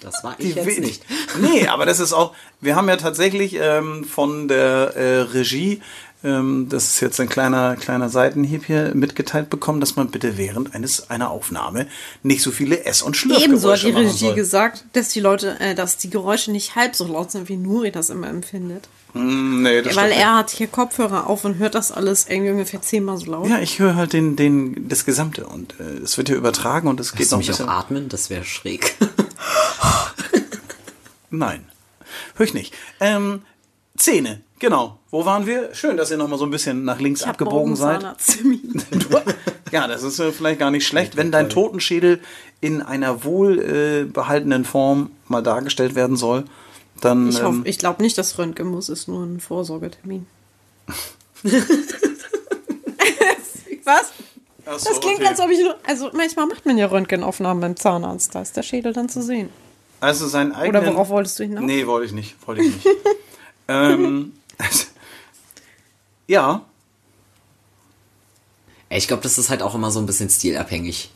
Das 0.00 0.24
war 0.24 0.34
ich 0.38 0.54
jetzt 0.54 0.78
nicht. 0.78 1.04
Nee, 1.40 1.66
aber 1.66 1.86
das 1.86 2.00
ist 2.00 2.12
auch, 2.12 2.34
wir 2.60 2.76
haben 2.76 2.88
ja 2.88 2.96
tatsächlich 2.96 3.54
ähm, 3.54 4.04
von 4.04 4.48
der 4.48 4.94
äh, 4.96 5.20
Regie, 5.20 5.80
das 6.22 6.84
ist 6.84 7.00
jetzt 7.00 7.18
ein 7.20 7.28
kleiner, 7.30 7.76
kleiner 7.76 8.10
Seitenhieb 8.10 8.66
hier, 8.66 8.94
mitgeteilt 8.94 9.48
bekommen, 9.48 9.80
dass 9.80 9.96
man 9.96 10.10
bitte 10.10 10.36
während 10.36 10.74
eines 10.74 11.08
einer 11.08 11.30
Aufnahme 11.30 11.86
nicht 12.22 12.42
so 12.42 12.50
viele 12.50 12.84
Ess- 12.84 13.00
und 13.00 13.16
Ebenso 13.24 13.70
hat 13.72 13.78
Schlürfgeräusche 13.78 13.86
die 13.86 13.92
Regie 13.92 14.18
soll. 14.26 14.34
gesagt, 14.34 14.84
dass 14.92 15.08
die 15.08 15.20
Leute, 15.20 15.58
äh, 15.60 15.74
dass 15.74 15.96
die 15.96 16.10
Geräusche 16.10 16.50
nicht 16.52 16.76
halb 16.76 16.94
so 16.94 17.06
laut 17.06 17.30
sind, 17.30 17.48
wie 17.48 17.56
Nuri 17.56 17.90
das 17.90 18.10
immer 18.10 18.28
empfindet. 18.28 18.86
Mm, 19.14 19.62
Nee, 19.62 19.80
das 19.82 19.96
Weil 19.96 20.12
er 20.12 20.36
hat 20.36 20.50
hier 20.50 20.66
Kopfhörer 20.66 21.26
auf 21.26 21.44
und 21.46 21.56
hört 21.58 21.74
das 21.74 21.90
alles 21.90 22.26
irgendwie 22.28 22.50
ungefähr 22.52 22.82
zehnmal 22.82 23.16
so 23.16 23.30
laut. 23.30 23.48
Ja, 23.48 23.58
ich 23.58 23.78
höre 23.78 23.94
halt 23.96 24.12
den, 24.12 24.36
den, 24.36 24.88
das 24.88 25.06
Gesamte 25.06 25.46
und 25.46 25.74
äh, 25.80 26.02
es 26.04 26.18
wird 26.18 26.28
hier 26.28 26.36
übertragen 26.36 26.86
und 26.88 27.00
es 27.00 27.12
geht 27.12 27.30
Kannst 27.30 27.32
du 27.32 27.36
noch 27.36 27.40
ein 27.42 27.46
mich 27.46 27.50
auch 27.54 27.58
bisschen. 27.58 27.68
atmen? 27.70 28.08
Das 28.10 28.28
wäre 28.28 28.44
schräg. 28.44 28.94
Nein, 31.30 31.64
höre 32.34 32.46
ich 32.46 32.54
nicht. 32.54 32.74
Ähm, 33.00 33.42
Zähne, 33.96 34.40
genau. 34.60 34.98
Wo 35.10 35.24
waren 35.24 35.46
wir? 35.46 35.74
Schön, 35.74 35.96
dass 35.96 36.12
ihr 36.12 36.16
noch 36.16 36.28
mal 36.28 36.38
so 36.38 36.44
ein 36.44 36.50
bisschen 36.52 36.84
nach 36.84 37.00
links 37.00 37.22
Ich 37.22 37.26
abgebogen 37.26 37.74
seid. 37.74 38.04
Ja, 39.72 39.86
das 39.86 40.02
ist 40.02 40.18
äh, 40.18 40.32
vielleicht 40.32 40.58
gar 40.58 40.72
nicht 40.72 40.84
schlecht, 40.86 41.16
wenn 41.16 41.30
dein 41.30 41.48
Totenschädel 41.48 42.20
in 42.60 42.82
einer 42.82 43.22
wohl 43.22 43.60
äh, 43.60 44.64
Form 44.64 45.12
mal 45.28 45.42
dargestellt 45.42 45.94
werden 45.94 46.16
soll, 46.16 46.44
dann 47.00 47.28
Ich, 47.28 47.40
hoffe- 47.40 47.58
ähm, 47.58 47.62
ich 47.64 47.78
glaube 47.78 48.02
nicht, 48.02 48.18
dass 48.18 48.36
Röntgen 48.36 48.66
muss, 48.68 48.88
ist 48.88 49.06
nur 49.06 49.22
ein 49.24 49.38
Vorsorgetermin. 49.38 50.26
Was? 53.84 54.12
So, 54.64 54.90
Das 54.90 55.00
klingt, 55.00 55.18
okay. 55.20 55.28
als 55.28 55.40
ob 55.40 55.50
ich 55.50 55.60
nur. 55.60 55.76
Also 55.86 56.10
manchmal 56.12 56.46
macht 56.46 56.66
man 56.66 56.76
ja 56.78 56.86
Röntgenaufnahmen 56.86 57.60
beim 57.60 57.76
Zahnarzt. 57.76 58.34
Da 58.34 58.42
ist 58.42 58.56
der 58.56 58.62
Schädel 58.62 58.92
dann 58.92 59.08
zu 59.08 59.22
sehen. 59.22 59.50
also 60.00 60.28
sein 60.28 60.50
Oder 60.50 60.58
eigenen 60.60 60.86
worauf 60.94 61.08
wolltest 61.08 61.38
du 61.38 61.44
hinaus? 61.44 61.64
Nee, 61.64 61.86
wollte 61.86 62.06
ich 62.06 62.12
nicht, 62.12 62.36
wollte 62.46 62.62
ich 62.62 62.74
nicht. 62.74 62.86
ähm, 63.68 64.32
ja, 66.26 66.62
Ich 68.88 69.06
glaube, 69.08 69.22
das 69.22 69.38
ist 69.38 69.50
halt 69.50 69.62
auch 69.62 69.74
immer 69.74 69.90
so 69.90 70.00
ein 70.00 70.06
bisschen 70.06 70.28
stilabhängig. 70.30 71.10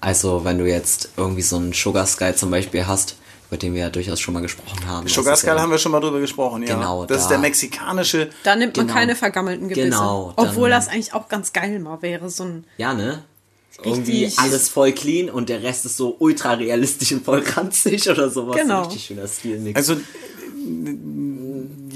Also, 0.00 0.44
wenn 0.44 0.58
du 0.58 0.66
jetzt 0.66 1.10
irgendwie 1.16 1.42
so 1.42 1.56
einen 1.56 1.72
Sugar 1.72 2.06
Sky 2.06 2.34
zum 2.34 2.50
Beispiel 2.50 2.86
hast, 2.86 3.16
über 3.48 3.56
den 3.56 3.74
wir 3.74 3.82
ja 3.82 3.90
durchaus 3.90 4.20
schon 4.20 4.34
mal 4.34 4.40
gesprochen 4.40 4.86
haben. 4.86 5.06
Sugar 5.08 5.34
ist 5.34 5.40
Skull 5.40 5.54
ja, 5.54 5.60
haben 5.60 5.70
wir 5.70 5.78
schon 5.78 5.92
mal 5.92 6.00
drüber 6.00 6.20
gesprochen, 6.20 6.62
ja. 6.64 6.74
Genau, 6.74 7.06
das 7.06 7.18
ist 7.18 7.24
da- 7.24 7.30
der 7.30 7.38
mexikanische 7.38 8.30
Da 8.44 8.56
nimmt 8.56 8.76
man 8.76 8.86
Genau. 8.86 8.98
keine 8.98 9.14
vergammelten 9.14 9.68
Gebisse. 9.68 9.88
Genau, 9.90 10.32
dann- 10.36 10.48
Obwohl 10.48 10.68
das 10.70 10.88
eigentlich 10.88 11.12
auch 11.14 11.28
ganz 11.28 11.52
geil 11.52 11.78
mal 11.78 12.02
wäre. 12.02 12.28
So 12.30 12.44
ein 12.44 12.64
Ja, 12.76 12.92
ne? 12.94 13.22
irgendwie 13.84 14.24
Richtig. 14.24 14.38
alles 14.38 14.68
voll 14.70 14.92
clean 14.92 15.28
und 15.28 15.50
der 15.50 15.62
Rest 15.62 15.84
ist 15.84 15.98
so 15.98 16.16
ultra 16.18 16.54
realistisch 16.54 17.12
und 17.12 17.24
voll 17.24 17.44
ranzig 17.56 18.08
oder 18.08 18.30
sowas. 18.30 18.56
Genau. 18.56 18.78
Ein 18.78 18.84
richtig 18.86 19.04
schöner 19.04 19.28
Stilmix. 19.28 19.76
Also, 19.76 19.96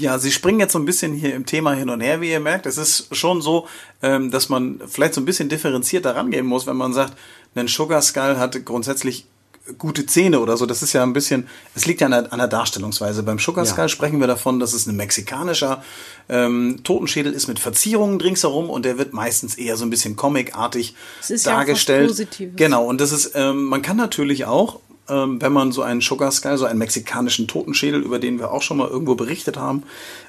ja, 0.01 0.19
sie 0.19 0.31
springen 0.31 0.59
jetzt 0.59 0.73
so 0.73 0.79
ein 0.79 0.85
bisschen 0.85 1.13
hier 1.13 1.33
im 1.35 1.45
Thema 1.45 1.73
hin 1.73 1.89
und 1.89 2.01
her, 2.01 2.21
wie 2.21 2.31
ihr 2.31 2.39
merkt. 2.39 2.65
Es 2.65 2.77
ist 2.77 3.15
schon 3.15 3.41
so, 3.41 3.67
ähm, 4.01 4.31
dass 4.31 4.49
man 4.49 4.81
vielleicht 4.87 5.13
so 5.13 5.21
ein 5.21 5.25
bisschen 5.25 5.49
differenzierter 5.49 6.15
rangehen 6.15 6.45
muss, 6.45 6.67
wenn 6.67 6.77
man 6.77 6.93
sagt, 6.93 7.17
ein 7.55 7.67
Sugar 7.67 8.01
Skull 8.01 8.37
hat 8.37 8.65
grundsätzlich 8.65 9.25
gute 9.77 10.05
Zähne 10.05 10.39
oder 10.39 10.57
so. 10.57 10.65
Das 10.65 10.81
ist 10.81 10.93
ja 10.93 11.03
ein 11.03 11.13
bisschen, 11.13 11.47
es 11.75 11.85
liegt 11.85 12.01
ja 12.01 12.05
an 12.05 12.11
der, 12.11 12.33
an 12.33 12.39
der 12.39 12.47
Darstellungsweise. 12.47 13.23
Beim 13.23 13.39
Sugar 13.39 13.63
Ja. 13.65 13.71
Skull 13.71 13.89
sprechen 13.89 14.19
wir 14.19 14.27
davon, 14.27 14.59
dass 14.59 14.73
es 14.73 14.87
ein 14.87 14.95
mexikanischer 14.95 15.83
ähm, 16.29 16.79
Totenschädel 16.83 17.31
ist 17.31 17.47
mit 17.47 17.59
Verzierungen 17.59 18.19
ringsherum 18.19 18.69
und 18.69 18.85
der 18.85 18.97
wird 18.97 19.13
meistens 19.13 19.55
eher 19.55 19.77
so 19.77 19.85
ein 19.85 19.89
bisschen 19.89 20.15
comicartig 20.15 20.95
ja 21.27 21.37
dargestellt. 21.43 22.07
Positives. 22.07 22.55
Genau, 22.55 22.85
und 22.85 22.99
das 22.99 23.11
ist, 23.11 23.31
ähm, 23.35 23.65
man 23.65 23.81
kann 23.81 23.97
natürlich 23.97 24.45
auch, 24.45 24.79
ähm, 25.09 25.41
wenn 25.41 25.51
man 25.51 25.71
so 25.71 25.81
einen 25.81 26.01
Sugar 26.01 26.31
Skull, 26.31 26.57
so 26.57 26.65
einen 26.65 26.79
mexikanischen 26.79 27.47
Totenschädel, 27.47 28.01
über 28.01 28.19
den 28.19 28.39
wir 28.39 28.51
auch 28.51 28.61
schon 28.61 28.77
mal 28.77 28.89
irgendwo 28.89 29.15
berichtet 29.15 29.57
haben, 29.57 29.83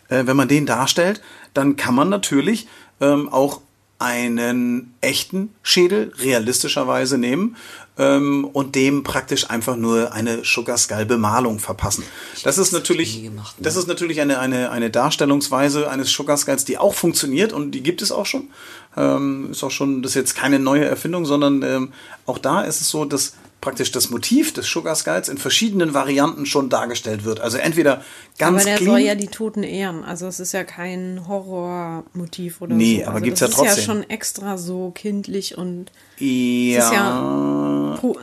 äh, 0.08 0.26
wenn 0.26 0.36
man 0.36 0.48
den 0.48 0.66
darstellt, 0.66 1.20
dann 1.54 1.76
kann 1.76 1.94
man 1.94 2.08
natürlich 2.08 2.66
ähm, 3.00 3.28
auch 3.28 3.60
einen 4.02 4.94
echten 5.00 5.54
Schädel 5.62 6.12
realistischerweise 6.18 7.18
nehmen 7.18 7.56
ähm, 7.98 8.44
und 8.52 8.74
dem 8.74 9.04
praktisch 9.04 9.48
einfach 9.48 9.76
nur 9.76 10.12
eine 10.12 10.44
Sugar 10.44 10.76
Skull 10.76 11.06
Bemalung 11.06 11.60
verpassen. 11.60 12.02
Das 12.42 12.58
ist 12.58 12.72
natürlich, 12.72 13.22
gemacht, 13.22 13.58
ne? 13.58 13.64
das 13.64 13.76
ist 13.76 13.86
natürlich 13.86 14.20
eine, 14.20 14.40
eine, 14.40 14.72
eine 14.72 14.90
Darstellungsweise 14.90 15.88
eines 15.88 16.10
Sugar 16.10 16.36
Skulls, 16.36 16.64
die 16.64 16.78
auch 16.78 16.94
funktioniert 16.94 17.52
und 17.52 17.70
die 17.70 17.82
gibt 17.84 18.02
es 18.02 18.10
auch 18.10 18.26
schon. 18.26 18.50
Ähm, 18.96 19.52
ist 19.52 19.62
auch 19.62 19.70
schon, 19.70 20.02
das 20.02 20.12
ist 20.12 20.16
jetzt 20.16 20.34
keine 20.34 20.58
neue 20.58 20.84
Erfindung, 20.84 21.24
sondern 21.24 21.62
ähm, 21.62 21.92
auch 22.26 22.38
da 22.38 22.62
ist 22.62 22.80
es 22.80 22.88
so, 22.88 23.04
dass 23.04 23.34
praktisch 23.62 23.90
das 23.92 24.10
Motiv 24.10 24.52
des 24.52 24.66
Sugar 24.66 24.94
Skulls 24.94 25.30
in 25.30 25.38
verschiedenen 25.38 25.94
Varianten 25.94 26.44
schon 26.44 26.68
dargestellt 26.68 27.24
wird. 27.24 27.40
Also 27.40 27.56
entweder 27.56 28.04
ganz 28.36 28.56
aber 28.62 28.64
der 28.64 28.76
clean. 28.76 28.90
soll 28.90 29.00
ja 29.00 29.14
die 29.14 29.28
Toten 29.28 29.62
ehren. 29.62 30.04
Also 30.04 30.26
es 30.26 30.38
ist 30.40 30.52
ja 30.52 30.64
kein 30.64 31.26
Horrormotiv 31.28 32.60
oder 32.60 32.74
Nee, 32.74 32.98
so. 32.98 33.04
aber 33.06 33.14
also 33.14 33.24
gibt's 33.24 33.40
das 33.40 33.50
ja 33.50 33.54
ist 33.54 33.58
ja 33.62 33.64
trotzdem. 33.74 33.84
schon 33.84 34.10
extra 34.10 34.58
so 34.58 34.90
kindlich 34.94 35.56
und 35.56 35.90
ja, 36.22 36.78
ist 36.86 36.92
ja 36.92 37.42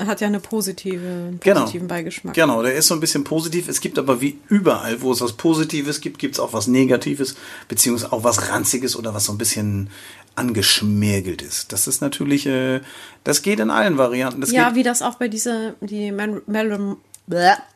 hat 0.08 0.22
ja 0.22 0.28
eine 0.28 0.40
positive, 0.40 1.06
einen 1.06 1.40
Genau. 1.40 1.62
positiven 1.62 1.88
Beigeschmack. 1.88 2.34
Genau, 2.34 2.62
der 2.64 2.74
ist 2.76 2.88
so 2.88 2.94
ein 2.94 3.00
bisschen 3.00 3.24
positiv. 3.24 3.68
Es 3.70 3.82
gibt 3.82 3.98
aber 4.00 4.22
wie 4.22 4.38
überall, 4.48 5.02
wo 5.02 5.12
es 5.12 5.22
was 5.22 5.34
Positives 5.34 6.02
gibt, 6.02 6.20
gibt 6.20 6.36
es 6.36 6.40
auch 6.40 6.54
was 6.54 6.68
Negatives, 6.68 7.36
beziehungsweise 7.68 8.12
auch 8.14 8.24
was 8.24 8.50
Ranziges 8.50 8.96
oder 8.96 9.14
was 9.14 9.26
so 9.26 9.32
ein 9.32 9.38
bisschen 9.38 9.90
angeschmirgelt 10.36 11.42
ist. 11.42 11.72
Das 11.72 11.88
ist 11.88 12.02
natürlich, 12.02 12.46
äh, 12.46 12.82
das 13.24 13.42
geht 13.42 13.60
in 13.60 13.70
allen 13.70 13.98
Varianten. 13.98 14.42
Das 14.42 14.52
Ja, 14.52 14.76
wie 14.76 14.84
das 14.84 15.02
auch 15.02 15.16
bei 15.16 15.28
dieser, 15.28 15.74
die 15.82 16.12
Man 16.12 16.42
Marilyn. 16.48 16.98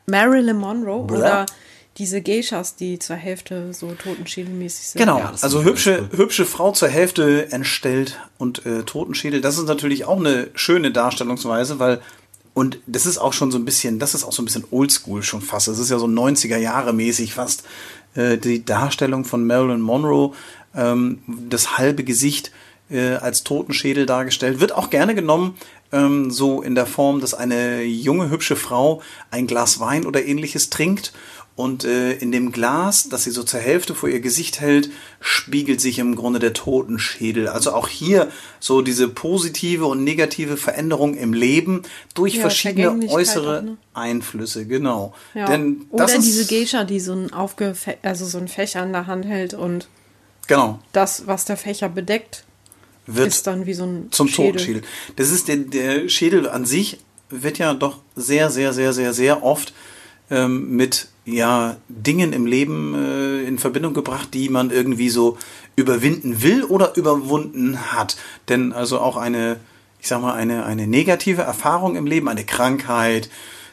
Marilyn 0.08 0.58
Monroe 0.58 1.06
Bäh. 1.06 1.16
oder 1.16 1.46
diese 1.98 2.22
Geishas, 2.22 2.76
die 2.76 2.98
zur 2.98 3.16
Hälfte 3.16 3.74
so 3.74 3.94
totenschädelmäßig 3.94 4.88
sind. 4.90 5.00
Genau, 5.00 5.20
Ja, 5.20 5.32
das 5.32 5.44
also 5.44 5.64
hübsche, 5.64 6.08
cool. 6.12 6.18
hübsche 6.18 6.46
Frau 6.46 6.72
zur 6.72 6.90
Hälfte 6.90 7.52
entstellt 7.52 8.20
und 8.38 8.66
äh, 8.66 8.84
Totenschädel. 8.84 9.42
Das 9.42 9.58
ist 9.58 9.68
natürlich 9.68 10.06
auch 10.06 10.20
eine 10.20 10.50
schöne 10.56 10.92
Darstellungsweise, 10.92 11.80
weil 11.80 12.02
und 12.56 12.80
das 12.86 13.08
ist 13.08 13.18
auch 13.18 13.34
schon 13.34 13.52
so 13.52 13.58
ein 13.58 13.66
bisschen, 13.66 13.98
das 13.98 14.14
ist 14.14 14.24
auch 14.24 14.32
so 14.32 14.42
ein 14.42 14.46
bisschen 14.46 14.66
Oldschool 14.70 15.24
schon 15.24 15.42
fast. 15.42 15.68
Das 15.68 15.80
ist 15.80 15.90
ja 15.90 15.98
so 15.98 16.06
90er 16.06 16.58
Jahre 16.58 16.94
mäßig 16.94 17.34
fast 17.34 17.64
äh, 18.16 18.38
die 18.38 18.64
Darstellung 18.64 19.26
von 19.26 19.46
Marilyn 19.46 19.82
Monroe, 19.82 20.34
ähm, 20.76 21.20
das 21.50 21.78
halbe 21.78 22.04
Gesicht 22.04 22.52
äh, 22.90 23.16
als 23.16 23.44
Totenschädel 23.44 24.06
dargestellt, 24.06 24.60
wird 24.60 24.72
auch 24.72 24.90
gerne 24.90 25.16
genommen, 25.16 25.56
ähm, 25.92 26.30
so 26.32 26.62
in 26.62 26.76
der 26.76 26.86
Form, 26.86 27.22
dass 27.22 27.34
eine 27.34 27.84
junge, 27.84 28.30
hübsche 28.30 28.56
Frau 28.56 29.02
ein 29.32 29.48
Glas 29.48 29.80
Wein 29.80 30.06
oder 30.06 30.24
ähnliches 30.24 30.70
trinkt 30.70 31.14
und 31.56 31.84
äh, 31.84 32.14
in 32.14 32.32
dem 32.32 32.52
Glas, 32.52 33.10
das 33.10 33.26
sie 33.26 33.32
so 33.32 33.44
zur 33.44 33.60
Hälfte 33.60 33.94
vor 33.94 34.10
ihr 34.10 34.22
Gesicht 34.22 34.60
hält, 34.60 34.90
spiegelt 35.20 35.82
sich 35.82 36.00
im 36.00 36.16
Grunde 36.16 36.40
der 36.40 36.54
Totenschädel. 36.54 37.48
Also 37.48 37.74
auch 37.74 37.88
hier 37.88 38.32
so 38.60 38.82
diese 38.82 39.08
positive 39.08 39.86
und 39.86 40.04
negative 40.04 40.58
Veränderung 40.58 41.14
im 41.14 41.34
Leben 41.34 41.84
durch 42.16 42.36
Ja, 42.36 42.42
verschiedene 42.42 43.08
äußere 43.08 43.60
auch, 43.60 43.64
ne? 43.64 43.78
Einflüsse, 43.94 44.66
genau. 44.66 45.14
Ja. 45.36 45.46
Denn 45.46 45.86
Oder 45.92 46.18
diese 46.18 46.48
Geisha, 46.48 46.86
die 46.86 47.00
so 47.00 47.14
ein 47.14 47.32
aufgefe 47.32 47.98
also 48.02 48.26
so 48.26 48.40
ein 48.40 48.48
Fächer 48.48 48.84
in 48.84 48.92
der 48.92 49.06
Hand 49.06 49.26
hält 49.26 49.54
und 49.54 49.88
genau, 50.48 50.80
das, 50.92 51.28
was 51.28 51.46
der 51.46 51.58
Fächer 51.58 51.88
bedeckt, 51.88 52.46
wird 53.06 53.28
ist 53.28 53.46
dann 53.46 53.68
wie 53.68 53.76
so 53.76 53.84
ein 53.84 54.08
zum 54.10 54.28
Schädel. 54.28 54.54
Totenschädel. 54.54 54.82
Das 55.18 55.30
ist 55.30 55.48
der, 55.48 55.58
der 55.58 56.10
Schädel 56.10 56.50
an 56.50 56.66
sich 56.66 56.98
wird 57.30 57.60
ja 57.60 57.74
doch 57.76 58.00
sehr, 58.16 58.50
sehr, 58.50 58.74
sehr, 58.74 58.94
sehr, 58.94 59.14
sehr 59.14 59.44
oft 59.44 59.74
ähm, 60.34 60.76
mit 60.76 61.08
ja 61.26 61.78
Dingen 61.88 62.34
im 62.34 62.46
Leben 62.46 62.96
äh, 62.96 63.44
in 63.44 63.60
Verbindung 63.60 63.94
gebracht, 63.94 64.30
die 64.34 64.50
man 64.50 64.72
irgendwie 64.72 65.10
so 65.10 65.38
überwinden 65.76 66.42
will 66.42 66.64
oder 66.64 66.96
überwunden 66.96 67.92
hat. 67.94 68.18
Denn 68.50 68.74
also 68.74 69.00
auch 69.00 69.16
eine, 69.16 69.58
ich 70.02 70.08
sag 70.08 70.22
mal, 70.22 70.34
eine, 70.34 70.66
eine 70.66 70.88
negative 70.88 71.44
Erfahrung 71.44 71.96
im 71.96 72.08
Leben, 72.08 72.28
eine 72.28 72.46
Krankheit, 72.46 73.30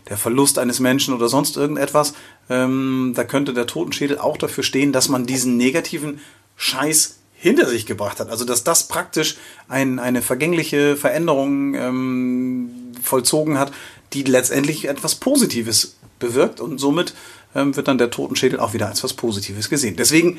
der 0.09 0.17
Verlust 0.17 0.59
eines 0.59 0.81
Menschen 0.81 1.15
oder 1.15 1.29
sonst 1.29 1.57
irgendetwas, 1.57 2.15
ähm, 2.49 3.13
da 3.15 3.25
könnte 3.25 3.55
der 3.55 3.67
Totenschädel 3.67 4.19
auch 4.19 4.37
dafür 4.37 4.65
stehen, 4.65 4.93
dass 4.93 5.09
man 5.09 5.27
diesen 5.27 5.57
negativen 5.57 6.21
Scheiß 6.57 7.21
hinter 7.33 7.67
sich 7.67 7.87
gebracht 7.87 8.21
hat. 8.21 8.29
Also 8.29 8.45
dass 8.45 8.65
das 8.65 8.87
praktisch 8.87 9.37
ein, 9.69 9.99
eine 9.99 10.21
vergängliche 10.21 10.97
Veränderung 10.97 11.75
ähm, 11.75 12.71
vollzogen 13.03 13.59
hat, 13.59 13.73
die 14.13 14.25
letztendlich 14.25 14.89
etwas 14.89 15.15
Positives 15.15 15.97
bewirkt 16.21 16.61
und 16.61 16.79
somit 16.79 17.15
ähm, 17.55 17.75
wird 17.75 17.89
dann 17.89 17.99
der 17.99 18.11
Totenschädel 18.11 18.61
auch 18.61 18.73
wieder 18.75 18.87
als 18.87 19.03
was 19.03 19.15
Positives 19.15 19.69
gesehen. 19.69 19.97
Deswegen 19.97 20.39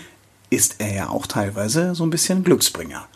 ist 0.49 0.75
er 0.79 0.93
ja 0.93 1.09
auch 1.09 1.27
teilweise 1.27 1.93
so 1.95 2.03
ein 2.05 2.09
bisschen 2.09 2.43
Glücksbringer. 2.43 3.07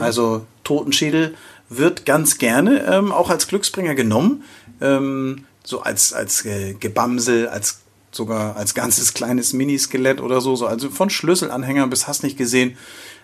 Also 0.00 0.46
Totenschädel 0.62 1.34
wird 1.68 2.06
ganz 2.06 2.38
gerne 2.38 2.84
ähm, 2.86 3.12
auch 3.12 3.30
als 3.30 3.48
Glücksbringer 3.48 3.94
genommen, 3.94 4.44
ähm, 4.80 5.46
so 5.64 5.80
als, 5.80 6.12
als 6.12 6.44
äh, 6.44 6.74
Gebamsel, 6.74 7.48
als 7.48 7.80
sogar 8.12 8.56
als 8.56 8.74
ganzes 8.74 9.14
kleines 9.14 9.52
Miniskelett 9.52 10.20
oder 10.20 10.40
so, 10.40 10.54
so 10.54 10.66
also 10.66 10.90
von 10.90 11.10
Schlüsselanhänger 11.10 11.88
bis 11.88 12.06
hast 12.06 12.22
nicht 12.22 12.38
gesehen, 12.38 12.76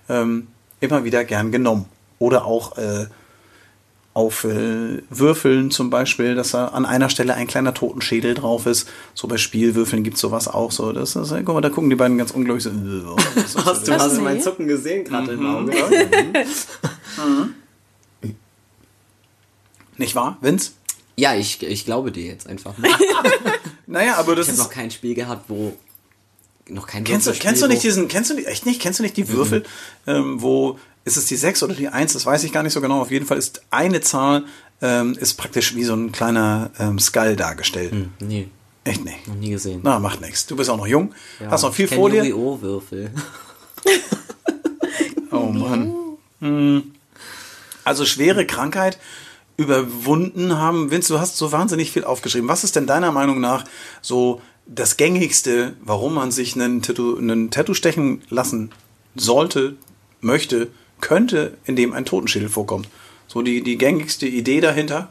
ähm, 0.08 0.48
immer 0.80 1.04
wieder 1.04 1.24
gern 1.24 1.52
genommen. 1.52 1.86
Oder 2.18 2.44
auch 2.44 2.76
äh, 2.76 3.06
auf 4.12 4.44
äh, 4.44 5.02
Würfeln 5.08 5.70
zum 5.70 5.88
Beispiel, 5.88 6.34
dass 6.34 6.50
da 6.50 6.66
an 6.68 6.84
einer 6.84 7.10
Stelle 7.10 7.34
ein 7.34 7.46
kleiner 7.46 7.72
Totenschädel 7.74 8.34
drauf 8.34 8.66
ist. 8.66 8.88
So 9.14 9.28
bei 9.28 9.36
Spielwürfeln 9.36 10.02
gibt 10.02 10.16
es 10.16 10.20
sowas 10.20 10.48
auch 10.48 10.72
so. 10.72 10.92
Das 10.92 11.14
ist, 11.14 11.30
äh, 11.30 11.42
guck 11.44 11.54
mal, 11.54 11.60
da 11.60 11.70
gucken 11.70 11.90
die 11.90 11.96
beiden 11.96 12.18
ganz 12.18 12.32
unglaublich 12.32 12.64
so. 12.64 12.70
äh, 12.70 13.02
Hast 13.64 13.86
du, 13.86 13.92
hast 13.92 14.16
nee. 14.16 14.22
mein 14.22 14.40
Zucken 14.40 14.66
gesehen 14.66 15.04
gerade 15.04 15.32
im 15.32 15.46
Auge? 15.46 15.72
Nicht 19.96 20.14
wahr, 20.14 20.38
Vince? 20.40 20.72
Ja, 21.16 21.34
ich, 21.34 21.62
ich 21.62 21.84
glaube 21.84 22.10
dir 22.10 22.24
jetzt 22.24 22.46
einfach 22.48 22.76
mal. 22.78 22.90
Naja, 23.86 24.16
aber 24.16 24.36
das 24.36 24.46
Ich 24.46 24.52
habe 24.52 24.62
noch 24.62 24.70
kein 24.70 24.90
Spiel 24.92 25.14
gehabt, 25.16 25.46
wo 25.48 25.76
noch 26.68 26.86
kein 26.86 27.02
Kennst 27.04 27.26
du, 27.26 27.32
kennst 27.32 27.60
du 27.60 27.66
nicht 27.66 27.82
diesen, 27.82 28.06
kennst 28.06 28.30
du 28.30 28.36
die, 28.36 28.46
echt 28.46 28.64
nicht, 28.64 28.80
kennst 28.80 29.00
du 29.00 29.02
nicht 29.02 29.16
die 29.16 29.28
Würfel, 29.28 29.64
ähm, 30.06 30.40
wo, 30.40 30.78
ist 31.04 31.16
es 31.16 31.26
die 31.26 31.36
6 31.36 31.62
oder 31.62 31.74
die 31.74 31.88
1, 31.88 32.12
das 32.12 32.26
weiß 32.26 32.44
ich 32.44 32.52
gar 32.52 32.62
nicht 32.62 32.72
so 32.72 32.80
genau, 32.80 33.00
auf 33.00 33.10
jeden 33.10 33.26
Fall 33.26 33.38
ist 33.38 33.62
eine 33.70 34.00
Zahl, 34.00 34.44
ähm, 34.82 35.16
ist 35.18 35.34
praktisch 35.34 35.74
wie 35.74 35.84
so 35.84 35.94
ein 35.94 36.12
kleiner 36.12 36.70
ähm, 36.78 36.98
Skull 36.98 37.36
dargestellt. 37.36 37.92
Hm, 37.92 38.12
nee, 38.20 38.48
Echt 38.84 39.04
nicht. 39.04 39.28
noch 39.28 39.34
nie 39.34 39.50
gesehen. 39.50 39.80
Na, 39.82 39.98
macht 39.98 40.20
nichts. 40.20 40.46
Du 40.46 40.56
bist 40.56 40.70
auch 40.70 40.76
noch 40.76 40.86
jung, 40.86 41.14
Ja, 41.38 41.50
hast 41.50 41.62
noch 41.62 41.74
viel 41.74 41.88
vor 41.88 42.10
dir. 42.10 42.24
Würfel. 42.24 43.10
Oh 45.32 45.46
Mann. 45.46 45.94
Hm. 46.40 46.82
Also 47.84 48.04
schwere 48.04 48.46
Krankheit 48.46 48.98
überwunden 49.56 50.58
haben. 50.58 50.90
Vince, 50.90 51.12
du 51.12 51.20
hast 51.20 51.36
so 51.36 51.52
wahnsinnig 51.52 51.92
viel 51.92 52.04
aufgeschrieben. 52.04 52.48
Was 52.48 52.64
ist 52.64 52.76
denn 52.76 52.86
deiner 52.86 53.12
Meinung 53.12 53.40
nach 53.40 53.64
so 54.00 54.40
das 54.66 54.96
gängigste, 54.96 55.74
warum 55.82 56.14
man 56.14 56.30
sich 56.30 56.54
einen 56.54 56.82
Tattoo, 56.82 57.16
einen 57.16 57.50
Tattoo 57.50 57.74
stechen 57.74 58.22
lassen 58.28 58.70
sollte, 59.14 59.76
möchte, 60.20 60.68
könnte, 61.00 61.56
in 61.64 61.76
dem 61.76 61.92
ein 61.92 62.04
Totenschädel 62.04 62.48
vorkommt? 62.48 62.88
So 63.28 63.42
die, 63.42 63.62
die 63.62 63.78
gängigste 63.78 64.26
Idee 64.26 64.60
dahinter? 64.60 65.10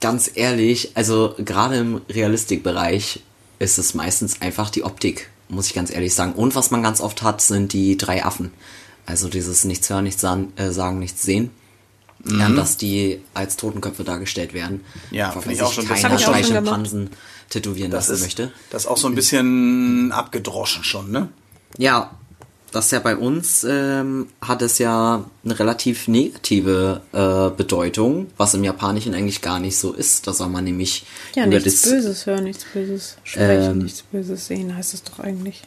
Ganz 0.00 0.30
ehrlich, 0.34 0.92
also 0.94 1.34
gerade 1.38 1.76
im 1.76 2.00
Realistikbereich 2.08 3.22
ist 3.58 3.78
es 3.78 3.92
meistens 3.94 4.40
einfach 4.40 4.70
die 4.70 4.82
Optik, 4.84 5.28
muss 5.48 5.66
ich 5.66 5.74
ganz 5.74 5.90
ehrlich 5.90 6.14
sagen. 6.14 6.32
Und 6.32 6.54
was 6.54 6.70
man 6.70 6.82
ganz 6.82 7.00
oft 7.02 7.22
hat, 7.22 7.42
sind 7.42 7.72
die 7.74 7.98
drei 7.98 8.24
Affen. 8.24 8.50
Also 9.04 9.28
dieses 9.28 9.64
nichts 9.64 9.90
hören, 9.90 10.04
nichts 10.04 10.22
sagen, 10.22 10.52
äh, 10.56 10.70
sagen 10.70 10.98
nichts 10.98 11.22
sehen. 11.22 11.50
Ja, 12.26 12.50
dass 12.50 12.76
die 12.76 13.22
als 13.32 13.56
Totenköpfe 13.56 14.04
dargestellt 14.04 14.52
werden. 14.52 14.84
Mhm. 15.10 15.16
Ja, 15.16 15.30
finde 15.32 15.52
ich 15.54 15.62
auch 15.62 15.72
schon- 15.72 15.86
Keiner. 15.88 16.18
Schimpansen 16.18 17.08
tätowieren 17.48 17.90
Das 17.90 18.08
lassen 18.08 18.16
ist, 18.16 18.20
möchte. 18.22 18.52
das 18.68 18.82
ist 18.84 18.88
auch 18.88 18.98
so 18.98 19.06
ein 19.08 19.14
bisschen 19.14 20.12
abgedroschen 20.12 20.84
schon, 20.84 21.10
ne? 21.10 21.28
Ja, 21.78 22.10
das 22.70 22.90
ja 22.90 23.00
bei 23.00 23.16
uns, 23.16 23.64
ähm, 23.68 24.28
hat 24.40 24.62
es 24.62 24.78
ja 24.78 25.24
eine 25.44 25.58
relativ 25.58 26.08
negative 26.08 27.00
äh, 27.12 27.56
Bedeutung, 27.56 28.28
was 28.36 28.54
im 28.54 28.64
Japanischen 28.64 29.14
eigentlich 29.14 29.42
gar 29.42 29.58
nicht 29.60 29.76
so 29.76 29.92
ist. 29.92 30.26
Da 30.26 30.32
soll 30.32 30.48
man 30.48 30.64
nämlich 30.64 31.04
Ja, 31.34 31.46
über 31.46 31.56
nichts 31.56 31.82
das. 31.82 31.90
Böses 31.90 32.26
hören, 32.26 32.44
nichts 32.44 32.64
Böses 32.72 33.16
sprechen, 33.24 33.70
Ähm, 33.72 33.78
nichts 33.78 34.02
Böses 34.02 34.46
sehen, 34.46 34.76
heißt 34.76 34.94
es 34.94 35.02
doch 35.04 35.18
eigentlich. 35.20 35.62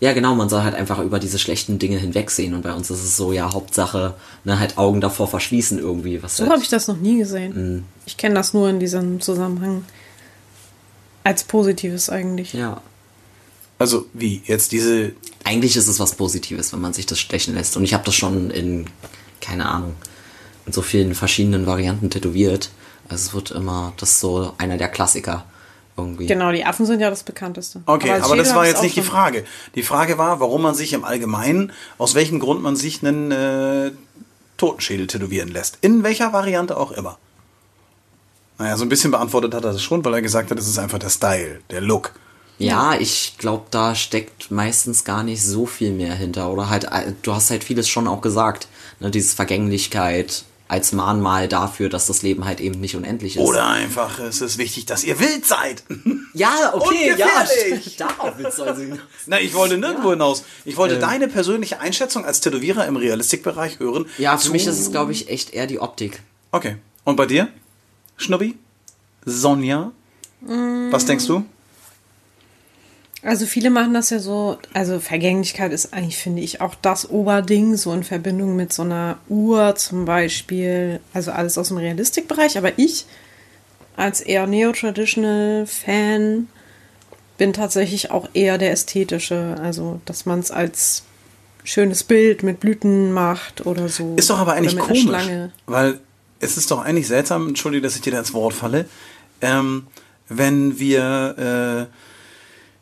Ja, 0.00 0.12
genau, 0.12 0.36
man 0.36 0.48
soll 0.48 0.62
halt 0.62 0.76
einfach 0.76 1.00
über 1.00 1.18
diese 1.18 1.40
schlechten 1.40 1.80
Dinge 1.80 1.98
hinwegsehen. 1.98 2.54
Und 2.54 2.62
bei 2.62 2.72
uns 2.72 2.88
ist 2.88 3.02
es 3.02 3.16
so, 3.16 3.32
ja, 3.32 3.52
Hauptsache, 3.52 4.14
ne, 4.44 4.60
halt 4.60 4.78
Augen 4.78 5.00
davor 5.00 5.26
verschließen 5.26 5.78
irgendwie. 5.78 6.22
Was 6.22 6.36
So 6.36 6.44
halt, 6.44 6.52
habe 6.52 6.62
ich 6.62 6.68
das 6.68 6.86
noch 6.86 6.98
nie 6.98 7.18
gesehen. 7.18 7.52
Mhm. 7.78 7.84
Ich 8.06 8.16
kenne 8.16 8.36
das 8.36 8.54
nur 8.54 8.68
in 8.68 8.78
diesem 8.78 9.20
Zusammenhang 9.20 9.84
als 11.24 11.42
Positives 11.44 12.10
eigentlich. 12.10 12.52
Ja. 12.52 12.80
Also 13.78 14.06
wie 14.12 14.42
jetzt 14.46 14.72
diese 14.72 15.12
Eigentlich 15.44 15.76
ist 15.76 15.86
es 15.86 15.98
was 15.98 16.14
Positives, 16.14 16.72
wenn 16.72 16.80
man 16.80 16.92
sich 16.92 17.06
das 17.06 17.18
stechen 17.18 17.54
lässt. 17.54 17.76
Und 17.76 17.84
ich 17.84 17.94
habe 17.94 18.04
das 18.04 18.14
schon 18.14 18.50
in, 18.50 18.86
keine 19.40 19.66
Ahnung, 19.66 19.94
in 20.66 20.72
so 20.72 20.82
vielen 20.82 21.14
verschiedenen 21.14 21.66
Varianten 21.66 22.10
tätowiert. 22.10 22.70
Also 23.08 23.28
es 23.28 23.34
wird 23.34 23.50
immer, 23.52 23.94
das 23.96 24.10
ist 24.10 24.20
so 24.20 24.52
einer 24.58 24.76
der 24.76 24.88
Klassiker 24.88 25.46
irgendwie. 25.96 26.26
Genau, 26.26 26.52
die 26.52 26.64
Affen 26.64 26.84
sind 26.84 27.00
ja 27.00 27.08
das 27.08 27.22
bekannteste. 27.22 27.82
Okay, 27.86 28.10
aber, 28.10 28.32
als 28.32 28.48
das 28.48 28.54
war 28.54 28.66
jetzt 28.66 28.82
nicht 28.82 28.96
die 28.96 29.02
Frage. 29.02 29.44
Die 29.74 29.82
Frage 29.82 30.18
war, 30.18 30.38
warum 30.40 30.62
man 30.62 30.74
sich 30.74 30.92
im 30.92 31.04
Allgemeinen, 31.04 31.72
aus 31.96 32.14
welchem 32.14 32.40
Grund 32.40 32.62
man 32.62 32.76
sich 32.76 33.02
einen 33.02 33.32
äh, 33.32 33.92
Totenschädel 34.58 35.06
tätowieren 35.06 35.48
lässt. 35.48 35.78
In 35.80 36.02
welcher 36.02 36.32
Variante 36.34 36.76
auch 36.76 36.92
immer. 36.92 37.18
Naja, 38.58 38.76
so 38.76 38.84
ein 38.84 38.88
bisschen 38.88 39.12
beantwortet 39.12 39.54
hat 39.54 39.64
er 39.64 39.72
das 39.72 39.82
schon, 39.82 40.04
weil 40.04 40.14
er 40.14 40.22
gesagt 40.22 40.50
hat, 40.50 40.58
es 40.58 40.68
ist 40.68 40.78
einfach 40.78 40.98
der 40.98 41.10
Style, 41.10 41.60
der 41.70 41.80
Look. 41.80 42.12
Ja, 42.58 42.94
ich 42.98 43.34
glaube, 43.38 43.66
da 43.70 43.94
steckt 43.94 44.50
meistens 44.50 45.04
gar 45.04 45.22
nicht 45.22 45.42
so 45.42 45.66
viel 45.66 45.92
mehr 45.92 46.14
hinter. 46.14 46.50
Oder 46.50 46.68
halt, 46.68 46.84
äh, 46.84 47.12
du 47.22 47.32
hast 47.32 47.50
halt 47.50 47.64
vieles 47.64 47.88
schon 47.88 48.08
auch 48.08 48.20
gesagt. 48.20 48.68
Ne, 49.00 49.10
dieses 49.10 49.32
Vergänglichkeit 49.32 50.44
als 50.66 50.92
Mahnmal 50.92 51.48
dafür, 51.48 51.88
dass 51.88 52.06
das 52.06 52.22
Leben 52.22 52.44
halt 52.44 52.60
eben 52.60 52.80
nicht 52.80 52.94
unendlich 52.94 53.36
ist. 53.36 53.42
Oder 53.42 53.68
einfach, 53.68 54.18
es 54.18 54.40
ist 54.42 54.58
wichtig, 54.58 54.84
dass 54.86 55.02
ihr 55.02 55.18
wild 55.18 55.46
seid. 55.46 55.82
Ja, 56.34 56.72
okay, 56.74 57.14
ja. 57.16 57.26
Darauf 57.96 58.34
willst 58.36 58.58
du 58.58 58.62
also 58.62 58.82
hinaus. 58.82 59.00
Na, 59.26 59.40
ich 59.40 59.54
wollte 59.54 59.76
nirgendwo 59.76 60.10
hinaus. 60.10 60.44
Ich 60.64 60.76
wollte 60.76 60.98
deine 60.98 61.26
persönliche 61.26 61.80
Einschätzung 61.80 62.24
als 62.24 62.40
Tätowierer 62.40 62.86
im 62.86 62.96
Realistikbereich 62.96 63.80
hören. 63.80 64.06
Ja, 64.18 64.36
für 64.36 64.50
mich 64.50 64.66
ist 64.66 64.78
es, 64.78 64.92
glaube 64.92 65.10
ich, 65.10 65.30
echt 65.30 65.54
eher 65.54 65.66
die 65.66 65.80
Optik. 65.80 66.22
Okay. 66.52 66.76
Und 67.02 67.16
bei 67.16 67.26
dir? 67.26 67.48
Schnubbi? 68.18 68.56
Sonja? 69.24 69.90
Was 70.42 71.06
denkst 71.06 71.26
du? 71.26 71.44
Also 73.22 73.46
viele 73.46 73.70
machen 73.70 73.94
das 73.94 74.10
ja 74.10 74.20
so, 74.20 74.58
also 74.74 75.00
Vergänglichkeit 75.00 75.72
ist 75.72 75.92
eigentlich, 75.92 76.18
finde 76.18 76.42
ich, 76.42 76.60
auch 76.60 76.76
das 76.76 77.10
Oberding, 77.10 77.76
so 77.76 77.92
in 77.92 78.04
Verbindung 78.04 78.54
mit 78.54 78.72
so 78.72 78.82
einer 78.82 79.18
Uhr 79.28 79.74
zum 79.74 80.04
Beispiel, 80.04 81.00
also 81.12 81.32
alles 81.32 81.58
aus 81.58 81.68
dem 81.68 81.78
Realistikbereich, 81.78 82.56
aber 82.56 82.78
ich 82.78 83.06
als 83.96 84.20
eher 84.20 84.46
Neo-Traditional-Fan 84.46 86.46
bin 87.38 87.52
tatsächlich 87.52 88.12
auch 88.12 88.28
eher 88.34 88.56
der 88.56 88.70
ästhetische, 88.70 89.56
also 89.60 90.00
dass 90.04 90.24
man 90.24 90.38
es 90.38 90.52
als 90.52 91.02
schönes 91.64 92.04
Bild 92.04 92.44
mit 92.44 92.60
Blüten 92.60 93.12
macht 93.12 93.66
oder 93.66 93.88
so. 93.88 94.14
Ist 94.16 94.30
doch 94.30 94.38
aber 94.38 94.52
eigentlich 94.52 94.78
komisch. 94.78 95.06
Weil 95.66 95.98
es 96.40 96.56
ist 96.56 96.70
doch 96.70 96.84
eigentlich 96.84 97.08
seltsam, 97.08 97.48
entschuldige, 97.48 97.82
dass 97.82 97.96
ich 97.96 98.02
dir 98.02 98.12
da 98.12 98.20
ins 98.20 98.32
Wort 98.32 98.54
falle, 98.54 98.84
ähm, 99.40 99.88
wenn 100.28 100.78
wir, 100.78 101.88
äh, 101.90 102.07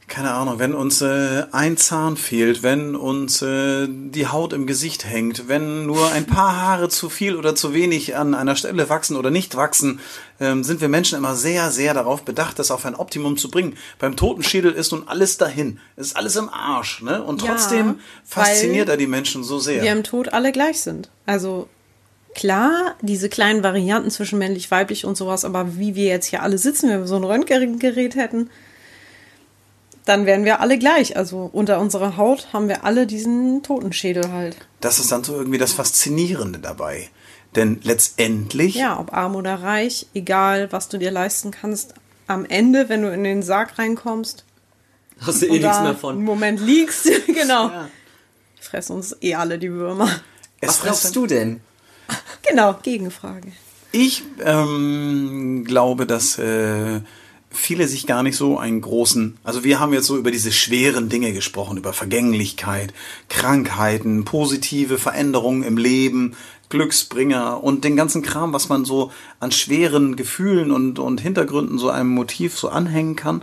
keine 0.09 0.33
Ahnung, 0.33 0.61
wenn 0.61 0.75
uns 0.75 1.03
äh, 1.03 1.45
ein 1.51 1.77
Zahn 1.77 2.17
fehlt, 2.17 2.63
wenn 2.63 2.95
uns 2.95 3.43
äh, 3.43 3.89
die 3.89 4.29
Haut 4.29 4.53
im 4.53 4.67
Gesicht 4.67 5.05
hängt, 5.05 5.49
wenn 5.49 5.85
nur 5.85 6.13
ein 6.13 6.27
paar 6.27 6.57
Haare 6.57 6.89
zu 6.89 7.09
viel 7.09 7.35
oder 7.35 7.57
zu 7.57 7.75
wenig 7.75 8.15
an 8.15 8.35
einer 8.35 8.55
Stelle 8.55 8.89
wachsen 8.89 9.17
oder 9.17 9.31
nicht 9.31 9.57
wachsen, 9.57 9.99
ähm, 10.39 10.63
sind 10.63 10.81
wir 10.81 10.89
Menschen 10.89 11.19
immer 11.19 11.35
sehr, 11.35 11.73
sehr 11.73 11.93
darauf 11.93 12.23
bedacht, 12.23 12.59
das 12.61 12.71
auf 12.71 12.87
ein 12.87 12.95
Optimum 12.95 13.37
zu 13.37 13.51
bringen. 13.51 13.77
Beim 13.99 14.17
Totenschädel 14.17 14.73
ist 14.73 14.93
nun 14.93 15.09
alles 15.09 15.39
dahin. 15.39 15.81
Es 15.97 16.09
ist 16.09 16.17
alles 16.17 16.37
im 16.37 16.51
Arsch, 16.51 17.03
ne? 17.03 17.23
Und 17.23 17.43
Ja, 17.43 17.49
trotzdem 17.49 17.99
fasziniert 18.25 18.87
weil 18.87 18.95
er 18.95 18.99
die 18.99 19.09
Menschen 19.09 19.43
so 19.43 19.59
sehr. 19.59 19.83
wir 19.83 19.93
im 19.93 20.05
Tod 20.05 20.33
alle 20.33 20.53
gleich 20.53 20.83
sind. 20.83 21.11
Also 21.27 21.69
klar, 22.37 22.95
diese 23.01 23.29
kleinen 23.29 23.65
Varianten 23.65 24.11
zwischen 24.11 24.39
männlich, 24.39 24.71
weiblich 24.71 25.05
und 25.05 25.17
sowas, 25.17 25.45
aber 25.45 25.79
wie 25.79 25.97
wir 25.97 26.05
jetzt 26.05 26.27
hier 26.27 26.45
alle 26.45 26.59
sitzen, 26.59 26.91
wenn 26.91 27.01
wir 27.01 27.07
so 27.09 27.17
ein 27.17 27.25
Röntgengerät 27.25 28.15
hätten, 28.15 28.51
dann 30.07 30.25
wären 30.25 30.45
wir 30.47 30.61
alle 30.61 30.79
gleich. 30.79 31.17
Also 31.17 31.51
unter 31.53 31.79
unserer 31.81 32.17
Haut 32.17 32.49
haben 32.55 32.69
wir 32.69 32.85
alle 32.85 33.07
diesen 33.07 33.63
Totenschädel 33.63 34.33
halt. 34.33 34.57
Das 34.81 34.99
ist 34.99 35.13
dann 35.13 35.25
so 35.25 35.37
irgendwie 35.37 35.59
das 35.59 35.73
Faszinierende 35.73 36.59
dabei. 36.59 37.11
Denn 37.55 37.81
letztendlich, 37.83 38.77
Ja, 38.77 38.99
ob 38.99 39.13
arm 39.13 39.35
oder 39.37 39.63
reich, 39.63 40.07
egal 40.15 40.73
was 40.73 40.89
du 40.89 40.99
dir 40.99 41.11
leisten 41.11 41.51
kannst, 41.51 41.95
am 42.27 42.45
Ende, 42.45 42.89
wenn 42.89 43.03
du 43.03 43.13
in 43.13 43.25
den 43.25 43.43
Sarg 43.43 43.79
reinkommst 43.79 44.45
Hast 45.21 45.43
du 45.43 45.47
eh 45.47 45.51
nichts 45.53 45.65
da 45.65 45.81
mehr 45.81 45.91
einen 45.91 45.99
von. 45.99 46.23
Moment 46.23 46.61
liegst, 46.61 47.09
genau, 47.27 47.71
fressen 48.61 48.97
uns 48.97 49.17
eh 49.21 49.35
alle 49.35 49.59
die 49.59 49.71
Würmer. 49.71 50.09
es 50.61 50.69
Was 50.69 50.83
glaubst 50.83 51.17
du 51.17 51.27
denn? 51.27 51.61
Genau, 52.49 52.75
Gegenfrage. 52.83 53.53
Ich 53.93 54.23
ähm, 54.45 55.65
glaube, 55.65 56.07
dass 56.07 56.39
äh, 56.39 57.01
viele 57.51 57.89
sich 57.89 58.07
gar 58.07 58.23
nicht 58.23 58.37
so 58.37 58.59
einen 58.59 58.81
großen, 58.81 59.39
also 59.45 59.65
wir 59.65 59.81
haben 59.81 59.93
jetzt 59.93 60.07
so 60.07 60.17
über 60.17 60.31
diese 60.31 60.53
schweren 60.53 61.09
Dinge 61.09 61.33
gesprochen, 61.33 61.79
über 61.79 61.93
Vergänglichkeit, 61.93 62.93
Krankheiten, 63.29 64.25
positive 64.25 64.99
Veränderungen 64.99 65.63
im 65.63 65.79
Leben, 65.79 66.37
Glücksbringer 66.69 67.63
und 67.63 67.85
den 67.85 67.97
ganzen 67.97 68.23
Kram, 68.23 68.53
was 68.53 68.69
man 68.69 68.85
so 68.85 69.13
an 69.39 69.53
schweren 69.53 70.17
Gefühlen 70.17 70.73
und, 70.73 70.99
und 70.99 71.21
Hintergründen 71.21 71.79
so 71.79 71.91
einem 71.91 72.11
Motiv 72.11 72.59
so 72.59 72.69
anhängen 72.69 73.15
kann, 73.15 73.43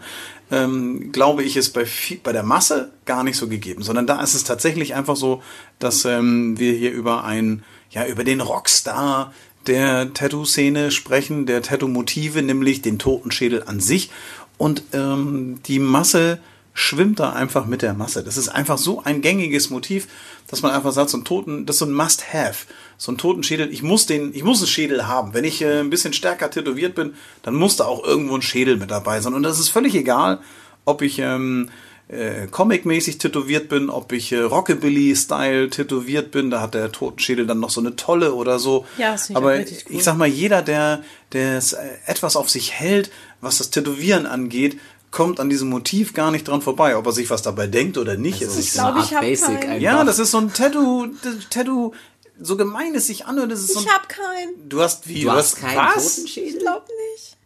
ähm, 0.52 1.12
glaube 1.12 1.44
ich, 1.44 1.56
ist 1.56 1.72
bei, 1.72 1.86
bei 2.24 2.34
der 2.34 2.44
Masse 2.44 2.92
gar 3.06 3.24
nicht 3.24 3.38
so 3.38 3.48
gegeben, 3.48 3.82
sondern 3.82 4.08
da 4.08 4.22
ist 4.22 4.34
es 4.34 4.44
tatsächlich 4.44 4.94
einfach 4.94 5.16
so, 5.16 5.42
dass 5.80 6.06
ähm, 6.06 6.60
wir 6.60 6.74
hier 6.74 6.92
über 6.92 7.24
ein, 7.24 7.64
ja, 7.90 8.06
über 8.06 8.24
den 8.24 8.42
Rockstar 8.42 9.34
der 9.68 10.14
Tattoo-Szene 10.14 10.92
sprechen, 10.92 11.46
der 11.46 11.62
Tattoo-Motive, 11.62 12.42
nämlich 12.42 12.82
den 12.82 13.00
Totenschädel 13.00 13.64
an 13.64 13.80
sich. 13.80 14.10
Und 14.58 14.84
ähm, 14.94 15.60
die 15.66 15.80
Masse 15.80 16.40
schwimmt 16.74 17.20
da 17.20 17.34
einfach 17.34 17.66
mit 17.66 17.82
der 17.82 17.94
Masse. 17.94 18.24
Das 18.24 18.38
ist 18.38 18.50
einfach 18.50 18.78
so 18.78 19.04
ein 19.04 19.22
gängiges 19.22 19.70
Motiv, 19.70 20.08
dass 20.48 20.62
man 20.62 20.72
einfach 20.72 20.92
sagt, 20.92 21.10
so 21.10 21.18
ein 21.18 21.26
Toten, 21.26 21.66
das 21.66 21.76
ist 21.76 21.80
so 21.80 21.86
ein 21.86 21.94
Must-Have. 21.94 22.66
So 22.98 23.12
ein 23.12 23.18
Totenschädel, 23.18 23.72
ich 23.72 23.84
muss 23.84 24.06
den, 24.06 24.34
ich 24.34 24.44
muss 24.44 24.60
einen 24.60 24.68
Schädel 24.68 25.08
haben. 25.08 25.34
Wenn 25.34 25.44
ich 25.44 25.62
äh, 25.62 25.80
ein 25.80 25.90
bisschen 25.90 26.14
stärker 26.14 26.50
tätowiert 26.50 26.96
bin, 26.96 27.14
dann 27.44 27.56
muss 27.56 27.76
da 27.76 27.86
auch 27.86 28.04
irgendwo 28.04 28.36
ein 28.36 28.42
Schädel 28.42 28.78
mit 28.78 28.92
dabei 28.92 29.22
sein. 29.22 29.34
Und 29.34 29.44
das 29.44 29.60
ist 29.60 29.70
völlig 29.70 29.96
egal, 29.96 30.40
ob 30.86 31.02
ich 31.02 31.20
ähm, 31.20 31.70
äh, 32.10 32.48
comic-mäßig 32.48 33.18
tätowiert 33.18 33.70
bin, 33.70 33.90
ob 33.90 34.12
ich 34.12 34.32
äh, 34.32 34.40
Rockabilly-Style 34.40 35.70
tätowiert 35.70 36.32
bin, 36.32 36.50
da 36.52 36.62
hat 36.62 36.74
der 36.74 36.92
Totenschädel 36.92 37.48
dann 37.48 37.60
noch 37.60 37.70
so 37.70 37.80
eine 37.82 37.96
tolle 37.96 38.34
oder 38.34 38.60
so. 38.60 38.86
Ja, 38.98 39.14
das 39.14 39.28
finde 39.28 39.40
ich 39.40 39.46
Aber 39.46 39.56
cool. 39.58 39.66
ich 39.98 40.04
sag 40.04 40.18
mal, 40.18 40.28
jeder, 40.28 40.62
der, 40.62 41.04
der 41.32 41.58
es, 41.58 41.74
äh, 41.74 41.82
etwas 42.06 42.36
auf 42.36 42.50
sich 42.50 42.74
hält, 42.74 43.10
was 43.42 43.58
das 43.58 43.70
Tätowieren 43.72 44.26
angeht, 44.26 44.80
kommt 45.12 45.40
an 45.40 45.50
diesem 45.50 45.70
Motiv 45.70 46.14
gar 46.14 46.32
nicht 46.32 46.48
dran 46.48 46.62
vorbei. 46.62 46.98
Ob 46.98 47.06
er 47.06 47.12
sich 47.14 47.30
was 47.30 47.42
dabei 47.42 47.68
denkt 47.68 47.98
oder 47.98 48.18
nicht, 48.18 48.42
ist 48.42 48.50
Das 48.50 48.56
nicht 48.58 48.68
ist 48.68 48.74
so. 48.74 48.80
so 48.82 48.86
eine 48.88 48.94
glaub, 48.94 49.04
Art 49.04 49.10
ich 49.12 49.16
hab 49.16 49.22
Basic 49.22 49.46
keinen. 49.62 49.70
einfach. 49.72 49.82
Ja, 49.82 50.04
das 50.04 50.20
ist 50.20 50.32
so 50.32 50.38
ein 50.40 50.54
Tattoo, 50.54 51.08
Tattoo, 51.50 51.94
so 52.42 52.58
gemein 52.58 52.96
es 52.96 53.08
sich 53.08 53.26
anhört, 53.26 53.52
das 53.52 53.60
ist 53.62 53.74
so 53.74 53.80
ein, 53.80 53.86
Ich 53.86 53.92
hab 53.92 54.10
keinen. 54.10 54.70
Du 54.70 54.82
hast 54.82 55.08
wie? 55.08 55.22
Du 55.22 55.32
hast 55.32 55.56
keinen 55.58 55.78
was? 55.78 56.16
Totenschädel? 56.16 56.50
Ich 56.56 56.60
glaub 56.60 56.88
nicht. 56.88 57.38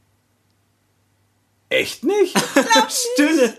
Echt 1.70 2.04
nicht? 2.06 2.34
Stille. 3.14 3.54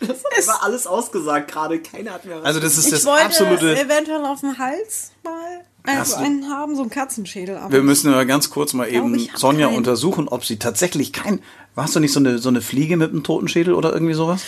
Das 0.36 0.46
war 0.46 0.62
alles 0.62 0.86
ausgesagt 0.86 1.50
gerade. 1.50 1.80
Keiner 1.80 2.12
hat 2.12 2.24
mehr 2.24 2.38
was. 2.38 2.44
Also 2.44 2.60
das 2.60 2.78
ist 2.78 2.86
Ich 2.86 2.90
das 2.92 3.04
wollte 3.06 3.24
absolute. 3.24 3.78
eventuell 3.80 4.24
auf 4.24 4.40
dem 4.40 4.56
Hals 4.58 5.10
mal 5.24 5.64
also 5.84 6.16
einen 6.16 6.48
haben, 6.50 6.76
so 6.76 6.82
einen 6.82 6.90
Katzenschädel. 6.90 7.56
Aber 7.56 7.72
Wir 7.72 7.82
müssen 7.82 8.12
aber 8.12 8.24
ganz 8.24 8.50
kurz 8.50 8.72
mal 8.74 8.88
eben 8.88 9.14
ich 9.14 9.32
Sonja 9.36 9.66
keinen. 9.66 9.76
untersuchen, 9.78 10.28
ob 10.28 10.44
sie 10.44 10.58
tatsächlich 10.58 11.12
kein. 11.12 11.40
Warst 11.74 11.96
du 11.96 12.00
nicht 12.00 12.12
so 12.12 12.20
eine, 12.20 12.38
so 12.38 12.48
eine 12.50 12.60
Fliege 12.60 12.96
mit 12.96 13.10
einem 13.10 13.24
Totenschädel 13.24 13.74
oder 13.74 13.92
irgendwie 13.92 14.14
sowas? 14.14 14.42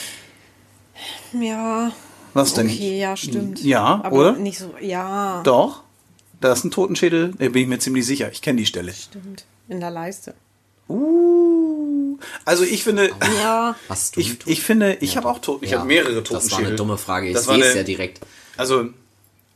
ja, 1.33 1.92
Was 2.35 2.54
denn? 2.54 2.66
okay, 2.66 2.98
ja, 3.00 3.16
stimmt. 3.16 3.62
Ja, 3.64 4.00
aber 4.04 4.16
oder? 4.16 4.33
nicht 4.33 4.59
so, 4.59 4.74
ja, 4.80 5.42
Doch. 5.44 5.83
Da 6.40 6.52
ist 6.52 6.64
ein 6.64 6.70
Totenschädel, 6.70 7.35
da 7.38 7.48
bin 7.50 7.62
ich 7.62 7.68
mir 7.68 7.78
ziemlich 7.78 8.06
sicher. 8.06 8.30
Ich 8.33 8.40
kenne 8.40 8.59
die 8.59 8.66
Stelle. 8.66 8.92
stimmt. 8.94 9.44
In 9.68 9.80
der 9.80 9.90
Leiste. 9.90 10.35
Uh. 10.88 11.89
Also 12.44 12.64
ich 12.64 12.85
finde. 12.85 13.11
Ja, 13.42 13.74
Hast 13.88 14.16
du 14.16 14.20
Ich, 14.20 14.38
ich 14.46 14.62
finde, 14.62 14.94
ich 15.00 15.16
habe 15.16 15.28
auch 15.28 15.38
Toten, 15.38 15.64
ich 15.64 15.70
Ja, 15.72 15.78
habe 15.78 15.88
mehrere 15.88 16.22
Das 16.22 16.30
war 16.33 16.40
Totenschädel. 16.40 16.66
eine 16.66 16.76
dumme 16.76 16.98
Frage. 16.98 17.28
Ich 17.28 17.35
Das 17.35 17.46
war 17.46 17.54
sehe 17.56 17.64
es 17.64 17.74
ja 17.74 17.83
direkt. 17.83 18.20
Also, 18.56 18.87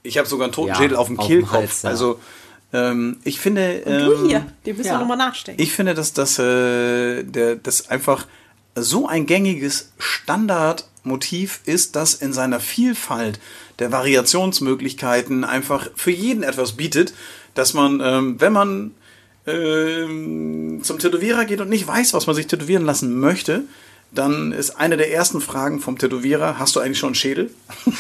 ich 0.03 0.19
habe 0.19 0.29
sogar 0.29 0.47
einen 0.47 0.53
Totenschädel 0.53 0.93
Ja, 0.93 0.99
auf 0.99 1.07
dem 1.09 1.19
auf 1.19 1.27
dem 1.27 1.31
Kehlkopf. 1.37 1.53
Hals, 1.53 1.83
ja. 1.83 1.91
Also, 1.91 2.21
ähm, 2.73 3.19
ich 3.25 3.39
finde. 3.41 3.83
du 3.85 3.91
ähm, 3.91 4.29
hier, 4.29 4.47
dir 4.67 4.75
müssen 4.75 4.85
wir 4.87 4.93
ja. 4.93 4.99
nochmal 4.99 5.17
nachstecken. 5.17 5.63
Ich 5.63 5.73
finde, 5.73 5.95
dass 5.95 6.13
das, 6.13 6.39
äh, 6.39 7.23
der, 7.23 7.57
das 7.57 7.89
einfach 7.91 8.27
so 8.75 9.07
ein 9.07 9.27
gängiges 9.27 9.93
Standardmotiv 9.99 11.61
ist, 11.65 11.95
das 11.97 12.15
in 12.15 12.33
seiner 12.33 12.61
Vielfalt 12.61 13.39
der 13.79 13.93
Variationsmöglichkeiten 13.93 15.45
einfach 15.45 15.89
für 15.95 16.11
jeden 16.11 16.43
etwas 16.43 16.73
bietet, 16.73 17.15
dass 17.55 17.75
man, 17.75 18.01
ähm, 18.03 18.41
wenn 18.41 18.53
man 18.53 18.91
ähm, 19.47 20.81
zum 20.83 20.99
Tätowierer 20.99 21.45
geht 21.45 21.61
und 21.61 21.69
nicht 21.69 21.87
weiß, 21.87 22.15
was 22.15 22.27
man 22.27 22.35
sich 22.37 22.47
tätowieren 22.47 22.85
lassen 22.85 23.19
möchte, 23.19 23.63
dann 24.13 24.53
ist 24.53 24.71
eine 24.79 24.97
der 24.97 25.13
ersten 25.13 25.41
Fragen 25.41 25.81
vom 25.81 25.99
Tätowierer, 25.99 26.59
hast 26.59 26.77
du 26.77 26.81
eigentlich 26.81 26.99
schon 26.99 27.09
einen 27.09 27.15
Schädel? 27.17 27.51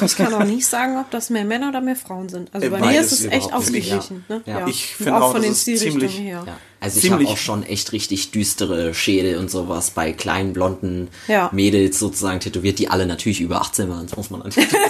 Ich 0.00 0.16
kann 0.16 0.32
auch 0.32 0.44
nicht 0.44 0.66
sagen, 0.66 0.96
ob 0.98 1.10
das 1.10 1.28
mehr 1.30 1.44
Männer 1.44 1.70
oder 1.70 1.80
mehr 1.80 1.96
Frauen 1.96 2.28
sind. 2.28 2.50
Also 2.54 2.66
Äh, 2.66 2.70
bei 2.70 2.78
beides 2.78 2.92
mir 2.92 3.00
ist 3.00 3.12
es 3.12 3.24
echt 3.26 3.52
ausgeglichen. 3.52 4.24
Ne? 4.28 4.42
Ja. 4.46 4.66
Ich 4.68 4.94
finde 4.94 5.16
auch 5.16 5.22
auch, 5.22 5.32
von 5.32 5.42
das 5.42 5.44
den 5.44 5.52
ist 5.52 5.62
Stilrichtungen 5.62 6.08
ziemlich- 6.08 6.18
her. 6.20 6.58
Also 6.80 7.00
ich 7.00 7.10
habe 7.10 7.26
auch 7.26 7.36
schon 7.36 7.64
echt 7.64 7.90
richtig 7.92 8.30
düstere 8.30 8.94
Schädel 8.94 9.38
und 9.38 9.50
sowas 9.50 9.90
bei 9.90 10.12
kleinen 10.12 10.52
blonden 10.52 11.08
Ja. 11.26 11.50
Mädels 11.52 11.98
sozusagen 11.98 12.38
tätowiert, 12.38 12.78
die 12.78 12.88
alle 12.88 13.04
natürlich 13.06 13.40
über 13.40 13.60
18 13.60 13.88
waren, 13.88 14.06
das 14.06 14.16
muss 14.16 14.30
man 14.30 14.40
natürlich 14.40 14.70
sagen. 14.70 14.80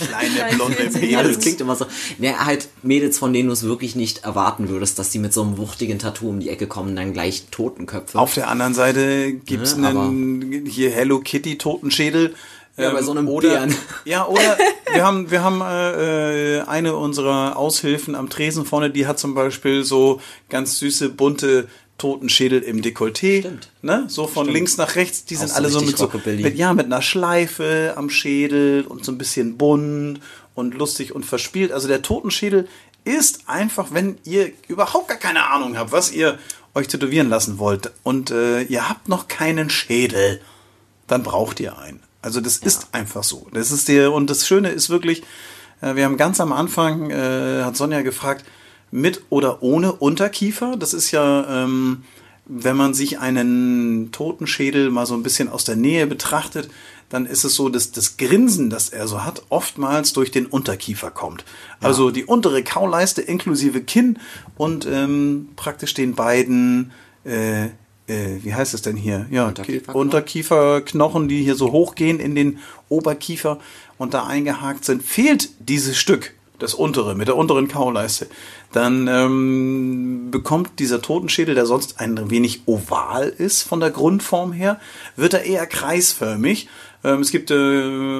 Kleine 0.34 0.54
blonde 0.56 0.78
Ja, 0.82 0.84
das 0.88 0.94
Mädels. 1.00 1.38
klingt 1.40 1.60
immer 1.60 1.76
so. 1.76 1.84
Ja, 2.18 2.46
halt 2.46 2.68
Mädels, 2.82 3.18
von 3.18 3.32
denen 3.34 3.48
du 3.48 3.52
es 3.52 3.62
wirklich 3.64 3.96
nicht 3.96 4.24
erwarten 4.24 4.68
würdest, 4.70 4.98
dass 4.98 5.10
die 5.10 5.18
mit 5.18 5.34
so 5.34 5.42
einem 5.42 5.58
wuchtigen 5.58 5.98
Tattoo 5.98 6.28
um 6.30 6.40
die 6.40 6.48
Ecke 6.48 6.66
kommen, 6.66 6.96
dann 6.96 7.12
gleich 7.12 7.44
Totenköpfe. 7.50 8.18
Auf 8.18 8.32
der 8.34 8.48
anderen 8.48 8.72
Seite 8.74 9.32
gibt's 9.32 9.76
Ja, 9.78 9.88
einen 9.90 10.64
hier 10.66 10.90
Hello 10.90 11.20
Kitty 11.20 11.58
Totenschädel. 11.58 12.34
Ja, 12.80 12.88
Ähm, 12.88 12.94
bei 12.94 13.02
so 13.02 13.10
einem 13.12 13.28
oder, 13.28 13.48
Bären. 13.48 13.74
Ja, 14.04 14.26
oder 14.26 14.58
wir 14.92 15.04
haben, 15.04 15.30
wir 15.30 15.42
haben 15.42 15.60
äh, 15.60 16.62
eine 16.66 16.96
unserer 16.96 17.56
Aushilfen 17.56 18.14
am 18.14 18.28
Tresen 18.28 18.64
vorne, 18.64 18.90
die 18.90 19.06
hat 19.06 19.18
zum 19.18 19.34
Beispiel 19.34 19.84
so 19.84 20.20
ganz 20.48 20.78
süße, 20.78 21.10
bunte 21.10 21.68
Totenschädel 21.98 22.62
im 22.62 22.80
Dekolleté. 22.80 23.40
Stimmt. 23.40 23.68
Ne? 23.82 24.04
So 24.08 24.26
von 24.26 24.48
links 24.48 24.78
nach 24.78 24.96
rechts. 24.96 25.26
Die 25.26 25.36
sind 25.36 25.50
so 25.50 25.54
alle 25.54 25.68
so 25.68 25.80
mit 25.82 25.98
so, 25.98 26.10
mit, 26.24 26.56
ja, 26.56 26.72
mit 26.72 26.86
einer 26.86 27.02
Schleife 27.02 27.92
am 27.96 28.08
Schädel 28.08 28.86
und 28.86 29.04
so 29.04 29.12
ein 29.12 29.18
bisschen 29.18 29.58
bunt 29.58 30.20
und 30.54 30.74
lustig 30.74 31.14
und 31.14 31.26
verspielt. 31.26 31.72
Also 31.72 31.88
der 31.88 32.00
Totenschädel 32.00 32.68
ist 33.04 33.48
einfach, 33.48 33.88
wenn 33.92 34.18
ihr 34.24 34.50
überhaupt 34.68 35.08
gar 35.08 35.18
keine 35.18 35.50
Ahnung 35.50 35.76
habt, 35.76 35.92
was 35.92 36.10
ihr 36.10 36.38
euch 36.74 36.88
tätowieren 36.88 37.28
lassen 37.28 37.58
wollt 37.58 37.92
und 38.02 38.30
äh, 38.30 38.62
ihr 38.62 38.88
habt 38.88 39.08
noch 39.08 39.28
keinen 39.28 39.70
Schädel, 39.70 40.40
dann 41.06 41.22
braucht 41.22 41.60
ihr 41.60 41.78
einen. 41.78 42.00
Also 42.22 42.40
das 42.40 42.58
ist 42.58 42.88
einfach 42.92 43.24
so. 43.24 43.46
Das 43.52 43.70
ist 43.70 43.88
der 43.88 44.12
und 44.12 44.28
das 44.28 44.46
Schöne 44.46 44.70
ist 44.70 44.90
wirklich, 44.90 45.22
äh, 45.80 45.94
wir 45.94 46.04
haben 46.04 46.16
ganz 46.16 46.40
am 46.40 46.52
Anfang 46.52 47.10
äh, 47.10 47.62
hat 47.62 47.76
Sonja 47.76 48.02
gefragt, 48.02 48.44
mit 48.90 49.22
oder 49.30 49.62
ohne 49.62 49.92
Unterkiefer. 49.92 50.76
Das 50.76 50.94
ist 50.94 51.10
ja, 51.10 51.64
ähm, 51.64 52.02
wenn 52.46 52.76
man 52.76 52.94
sich 52.94 53.18
einen 53.18 54.10
Totenschädel 54.12 54.90
mal 54.90 55.06
so 55.06 55.14
ein 55.14 55.22
bisschen 55.22 55.48
aus 55.48 55.64
der 55.64 55.76
Nähe 55.76 56.06
betrachtet, 56.06 56.68
dann 57.08 57.26
ist 57.26 57.44
es 57.44 57.54
so, 57.56 57.68
dass 57.68 57.90
das 57.90 58.16
Grinsen, 58.16 58.70
das 58.70 58.88
er 58.88 59.08
so 59.08 59.24
hat, 59.24 59.42
oftmals 59.48 60.12
durch 60.12 60.30
den 60.30 60.46
Unterkiefer 60.46 61.10
kommt. 61.10 61.44
Also 61.80 62.10
die 62.10 62.24
untere 62.24 62.62
Kauleiste 62.62 63.20
inklusive 63.20 63.80
Kinn 63.82 64.18
und 64.56 64.86
ähm, 64.86 65.48
praktisch 65.56 65.92
den 65.94 66.14
beiden, 66.14 66.92
äh, 67.24 67.68
äh, 68.10 68.44
wie 68.44 68.54
heißt 68.54 68.74
es 68.74 68.82
denn 68.82 68.96
hier? 68.96 69.26
Ja, 69.30 69.48
Unterkieferknochen. 69.48 70.00
Unterkieferknochen, 70.00 71.28
die 71.28 71.42
hier 71.42 71.54
so 71.54 71.72
hochgehen 71.72 72.20
in 72.20 72.34
den 72.34 72.58
Oberkiefer 72.88 73.58
und 73.98 74.14
da 74.14 74.26
eingehakt 74.26 74.84
sind, 74.84 75.02
fehlt 75.02 75.48
dieses 75.60 75.96
Stück, 75.96 76.34
das 76.58 76.74
untere, 76.74 77.14
mit 77.14 77.28
der 77.28 77.36
unteren 77.36 77.68
Kauleiste, 77.68 78.26
dann 78.72 79.08
ähm, 79.08 80.28
bekommt 80.30 80.78
dieser 80.78 81.00
Totenschädel, 81.00 81.54
der 81.54 81.66
sonst 81.66 82.00
ein 82.00 82.30
wenig 82.30 82.62
oval 82.66 83.28
ist 83.28 83.62
von 83.62 83.80
der 83.80 83.90
Grundform 83.90 84.52
her, 84.52 84.80
wird 85.16 85.34
er 85.34 85.44
eher 85.44 85.66
kreisförmig. 85.66 86.68
Ähm, 87.02 87.20
es 87.20 87.30
gibt 87.30 87.50
äh, 87.50 87.54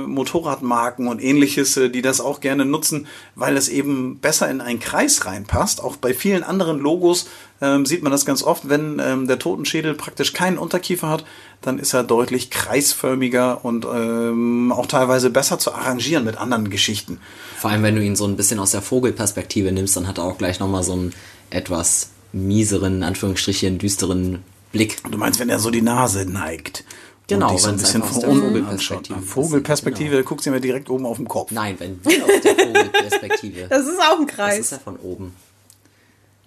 Motorradmarken 0.07 1.09
und 1.09 1.23
ähnliches, 1.23 1.77
äh, 1.77 1.91
die 1.91 2.03
das 2.03 2.21
auch 2.21 2.41
gerne 2.41 2.65
nutzen, 2.65 3.07
weil 3.35 3.57
es 3.57 3.69
eben 3.69 4.19
besser 4.19 4.51
in 4.51 4.61
einen 4.61 4.81
Kreis 4.81 5.27
reinpasst. 5.27 5.83
Auch 5.83 5.97
bei 5.97 6.15
vielen 6.15 6.43
anderen 6.43 6.79
Logos 6.79 7.29
ähm, 7.61 7.85
sieht 7.85 8.03
man 8.03 8.11
das 8.11 8.25
ganz 8.25 8.43
oft, 8.43 8.69
wenn 8.69 9.01
ähm, 9.05 9.27
der 9.27 9.39
Totenschädel 9.39 9.95
praktisch 9.95 10.33
keinen 10.33 10.57
Unterkiefer 10.57 11.09
hat, 11.09 11.25
dann 11.61 11.79
ist 11.79 11.93
er 11.93 12.05
deutlich 12.05 12.51
kreisförmiger 12.51 13.65
und 13.65 13.85
ähm, 13.85 14.73
auch 14.73 14.87
teilweise 14.87 15.29
besser 15.29 15.59
zu 15.59 15.75
arrangieren 15.75 16.25
mit 16.25 16.39
anderen 16.39 16.71
Geschichten. 16.71 17.21
Vor 17.59 17.71
allem, 17.71 17.83
wenn 17.83 17.97
du 17.97 18.03
ihn 18.03 18.17
so 18.17 18.25
ein 18.25 18.37
bisschen 18.37 18.59
aus 18.59 18.71
der 18.71 18.81
Vogelperspektive 18.81 19.73
nimmst, 19.73 19.97
dann 19.97 20.09
hat 20.09 20.19
er 20.19 20.25
auch 20.25 20.39
gleich 20.39 20.59
nochmal 20.59 20.83
so 20.83 20.95
einen 20.95 21.13
etwas 21.51 22.11
mieseren, 22.33 22.99
in 22.99 23.03
Anführungsstrichen, 23.03 23.79
düsteren 23.79 24.43
Blick. 24.73 24.97
Du 25.11 25.19
meinst, 25.19 25.41
wenn 25.41 25.49
er 25.51 25.59
so 25.59 25.71
die 25.71 25.83
Nase 25.83 26.25
neigt. 26.25 26.85
Genau, 27.31 27.57
so 27.57 27.69
ein 27.69 27.77
bisschen 27.77 28.03
von 28.03 28.21
Vogelperspektive 28.23 28.69
anschaut. 28.69 29.11
ist. 29.11 29.29
Vogelperspektive, 29.31 30.17
da 30.17 30.23
guckst 30.23 30.47
du 30.47 30.51
mir 30.51 30.61
direkt 30.61 30.91
oben 30.91 31.07
auf 31.07 31.17
den 31.17 31.29
Kopf. 31.29 31.51
Nein, 31.53 31.77
wenn 31.79 31.99
wir 32.05 32.25
aus 32.25 32.41
der 32.43 32.55
Vogelperspektive. 32.57 33.67
Das 33.69 33.87
ist 33.87 33.99
auch 34.01 34.19
ein 34.21 34.27
Das 34.27 34.37
Kreis. 34.37 34.59
ist 34.61 34.73
ja 34.73 34.79
von 34.79 34.97
oben. 34.97 35.35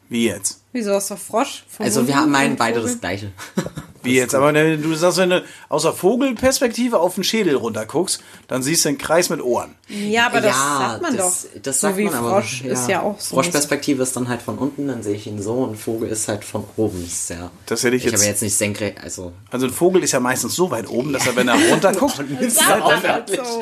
Wie 0.10 0.26
jetzt? 0.28 0.60
Wieso 0.72 0.94
hast 0.94 1.10
du 1.12 1.16
Frosch? 1.16 1.66
Also 1.80 2.08
wir 2.08 2.16
haben 2.16 2.30
meinen 2.32 2.56
beide 2.56 2.82
das 2.82 3.00
gleiche. 3.00 3.32
Wie 4.04 4.16
jetzt? 4.16 4.36
Aber 4.36 4.52
ne, 4.52 4.78
du 4.78 4.94
sagst, 4.96 5.18
wenn 5.18 5.30
du 5.32 5.44
aus 5.70 5.84
der 5.84 5.94
Vogelperspektive 5.94 7.00
auf 7.00 7.16
den 7.16 7.24
Schädel 7.24 7.56
runter 7.56 7.86
guckst, 7.86 8.22
dann 8.48 8.62
siehst 8.64 8.86
du 8.86 8.90
einen 8.90 8.98
Kreis 8.98 9.30
mit 9.30 9.42
Ohren. 9.42 9.76
Ja, 9.88 10.28
aber 10.28 10.42
das 10.42 10.56
sagt 10.56 11.02
man 11.02 11.18
das, 11.18 11.44
doch. 11.54 11.62
Das 11.64 11.82
so 11.82 11.88
sagt 11.88 11.98
wie 11.98 12.06
man, 12.06 12.14
aber 12.16 12.30
Frosch 12.42 12.62
ist 12.64 12.88
ja 12.90 13.02
auch 13.02 13.20
so. 13.20 13.36
Froschperspektive 13.36 14.04
ist 14.04 14.16
dann 14.16 14.28
halt 14.30 14.42
von 14.42 14.58
unten, 14.58 14.88
dann 14.88 15.04
sehe 15.04 15.16
ich 15.16 15.28
ihn 15.28 15.42
so 15.42 15.54
und 15.56 15.76
Vogel 15.78 16.10
ist 16.10 16.28
halt 16.28 16.44
von 16.44 16.64
oben. 16.78 17.02
Das 17.02 17.12
ist 17.14 17.30
ja. 17.30 17.52
Das 17.66 17.84
hätte 17.84 17.96
ich 17.96 18.06
ich 18.06 18.12
jetzt- 18.12 18.22
aber 18.22 18.30
jetzt 18.30 18.42
nicht 18.42 18.56
senkrecht, 18.56 18.98
also 19.02 19.32
Also 19.52 19.68
ein 19.68 19.74
Vogel 19.74 20.04
ist 20.04 20.12
ja 20.12 20.20
meistens 20.20 20.56
so 20.56 20.70
weit 20.72 20.90
oben, 20.90 21.14
dass 21.14 21.26
er, 21.28 21.36
wenn 21.36 21.48
er 21.48 21.56
runter 21.70 21.92
guckt, 21.94 22.18
Sag 22.50 22.80
man 22.80 23.02
halt 23.04 23.30
so. 23.30 23.62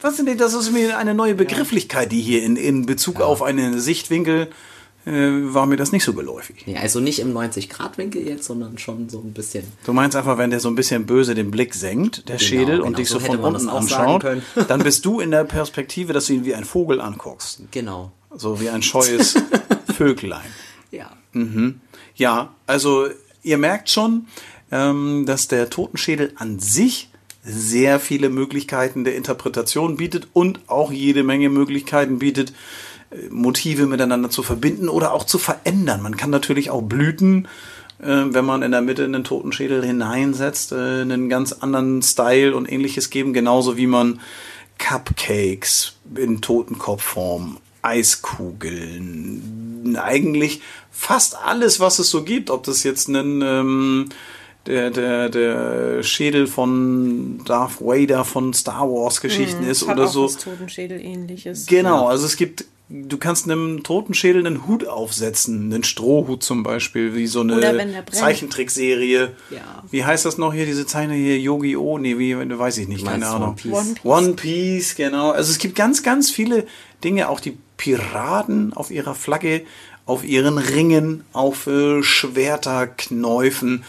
Was 0.00 0.16
sind 0.18 0.28
die, 0.28 0.36
das 0.36 0.52
ist 0.54 0.70
mir 0.70 0.98
eine 0.98 1.14
neue 1.14 1.34
Begrifflichkeit, 1.34 2.12
die 2.12 2.20
hier 2.20 2.42
in, 2.42 2.56
in 2.56 2.84
Bezug 2.86 3.20
auf 3.22 3.42
einen 3.42 3.80
Sichtwinkel 3.80 4.48
war 5.06 5.66
mir 5.66 5.76
das 5.76 5.92
nicht 5.92 6.04
so 6.04 6.14
geläufig. 6.14 6.66
nee, 6.66 6.78
also 6.78 6.98
nicht 6.98 7.18
im 7.18 7.36
90-Grad-Winkel 7.36 8.26
jetzt, 8.26 8.44
sondern 8.46 8.78
schon 8.78 9.10
so 9.10 9.20
ein 9.20 9.32
bisschen. 9.32 9.64
Du 9.84 9.92
meinst 9.92 10.16
einfach, 10.16 10.38
wenn 10.38 10.50
der 10.50 10.60
so 10.60 10.68
ein 10.68 10.74
bisschen 10.74 11.04
böse 11.04 11.34
den 11.34 11.50
Blick 11.50 11.74
senkt, 11.74 12.28
der 12.28 12.38
Schädel, 12.38 12.80
und 12.80 12.86
genau, 12.86 12.96
dich 12.96 13.08
so, 13.10 13.18
so 13.18 13.26
von 13.26 13.40
unten 13.40 13.68
anschaut, 13.68 14.24
dann 14.68 14.82
bist 14.82 15.04
du 15.04 15.20
in 15.20 15.30
der 15.30 15.44
Perspektive, 15.44 16.14
dass 16.14 16.26
du 16.26 16.32
ihn 16.32 16.44
wie 16.46 16.54
ein 16.54 16.64
Vogel 16.64 17.00
anguckst. 17.00 17.62
Genau. 17.70 18.12
So 18.34 18.60
wie 18.60 18.70
ein 18.70 18.82
scheues 18.82 19.34
Vöglein. 19.94 20.40
Ja. 20.90 21.10
Ja, 22.14 22.54
also 22.66 23.08
ihr 23.42 23.58
merkt 23.58 23.90
schon, 23.90 24.26
ähm, 24.70 25.24
dass 25.26 25.48
der 25.48 25.68
Totenschädel 25.68 26.32
an 26.36 26.60
sich 26.60 27.10
sehr 27.44 28.00
viele 28.00 28.30
Möglichkeiten 28.30 29.04
der 29.04 29.16
Interpretation 29.16 29.96
bietet 29.96 30.28
und 30.32 30.60
auch 30.66 30.90
jede 30.90 31.22
Menge 31.22 31.50
Möglichkeiten 31.50 32.18
bietet, 32.18 32.50
äh, 32.50 32.54
Motive 33.30 33.86
miteinander 33.86 34.30
zu 34.30 34.42
verbinden 34.42 34.88
oder 34.88 35.12
auch 35.12 35.24
zu 35.24 35.38
verändern. 35.38 36.02
Man 36.02 36.16
kann 36.16 36.30
natürlich 36.30 36.70
auch 36.70 36.82
Blüten, 36.82 37.48
äh, 38.00 38.06
wenn 38.06 38.44
man 38.44 38.62
in 38.62 38.72
der 38.72 38.82
Mitte 38.82 39.04
einen 39.04 39.24
Totenschädel 39.24 39.84
hineinsetzt, 39.84 40.72
äh, 40.72 41.02
einen 41.02 41.28
ganz 41.28 41.52
anderen 41.52 42.02
Style 42.02 42.54
und 42.54 42.70
ähnliches 42.70 43.10
geben, 43.10 43.32
genauso 43.32 43.76
wie 43.76 43.86
man 43.86 44.20
Cupcakes 44.78 45.94
in 46.16 46.40
Totenkopfform, 46.40 47.58
Eiskugeln, 47.82 49.96
eigentlich 50.00 50.62
fast 50.90 51.36
alles, 51.36 51.80
was 51.80 51.98
es 51.98 52.10
so 52.10 52.24
gibt, 52.24 52.50
ob 52.50 52.64
das 52.64 52.82
jetzt 52.82 53.08
ein 53.08 53.42
ähm, 53.42 54.08
der, 54.66 54.90
der, 54.90 55.28
der 55.28 56.02
Schädel 56.02 56.46
von 56.46 57.42
Darth 57.44 57.80
Vader 57.80 58.24
von 58.24 58.54
Star 58.54 58.88
Wars 58.88 59.20
Geschichten 59.20 59.64
ist 59.64 59.82
Mhm. 59.82 59.88
Hat 59.88 59.98
oder 59.98 60.08
so. 60.08 60.28
Totenschädel 60.28 61.00
ähnliches. 61.00 61.66
Genau, 61.66 62.08
also 62.08 62.26
es 62.26 62.36
gibt, 62.36 62.64
du 62.88 63.16
kannst 63.18 63.50
einem 63.50 63.82
Totenschädel 63.82 64.46
einen 64.46 64.66
Hut 64.66 64.86
aufsetzen, 64.86 65.72
einen 65.72 65.84
Strohhut 65.84 66.42
zum 66.42 66.62
Beispiel, 66.62 67.14
wie 67.14 67.26
so 67.26 67.40
eine. 67.40 68.04
Zeichentrickserie. 68.10 69.32
Ja. 69.50 69.82
Wie 69.90 70.04
heißt 70.04 70.24
das 70.24 70.38
noch 70.38 70.52
hier, 70.52 70.66
diese 70.66 70.86
Zeichner 70.86 71.14
hier, 71.14 71.38
Yogi 71.38 71.76
O? 71.76 71.98
Nee, 71.98 72.18
wie, 72.18 72.36
weiß 72.36 72.78
ich 72.78 72.88
nicht, 72.88 73.06
keine 73.06 73.26
Ahnung. 73.26 73.50
One 73.50 73.56
Piece? 73.56 73.72
One 73.72 73.94
Piece. 73.94 74.04
One 74.04 74.32
Piece, 74.34 74.94
genau. 74.96 75.30
Also 75.30 75.50
es 75.50 75.58
gibt 75.58 75.74
ganz, 75.74 76.02
ganz 76.02 76.30
viele 76.30 76.66
Dinge, 77.02 77.28
auch 77.28 77.40
die 77.40 77.56
Piraten 77.76 78.72
auf 78.74 78.90
ihrer 78.90 79.14
Flagge, 79.14 79.62
auf 80.06 80.24
ihren 80.24 80.58
Ringen, 80.58 81.24
auf 81.32 81.66
äh, 81.66 82.02
Schwerterknäufen. 82.02 83.84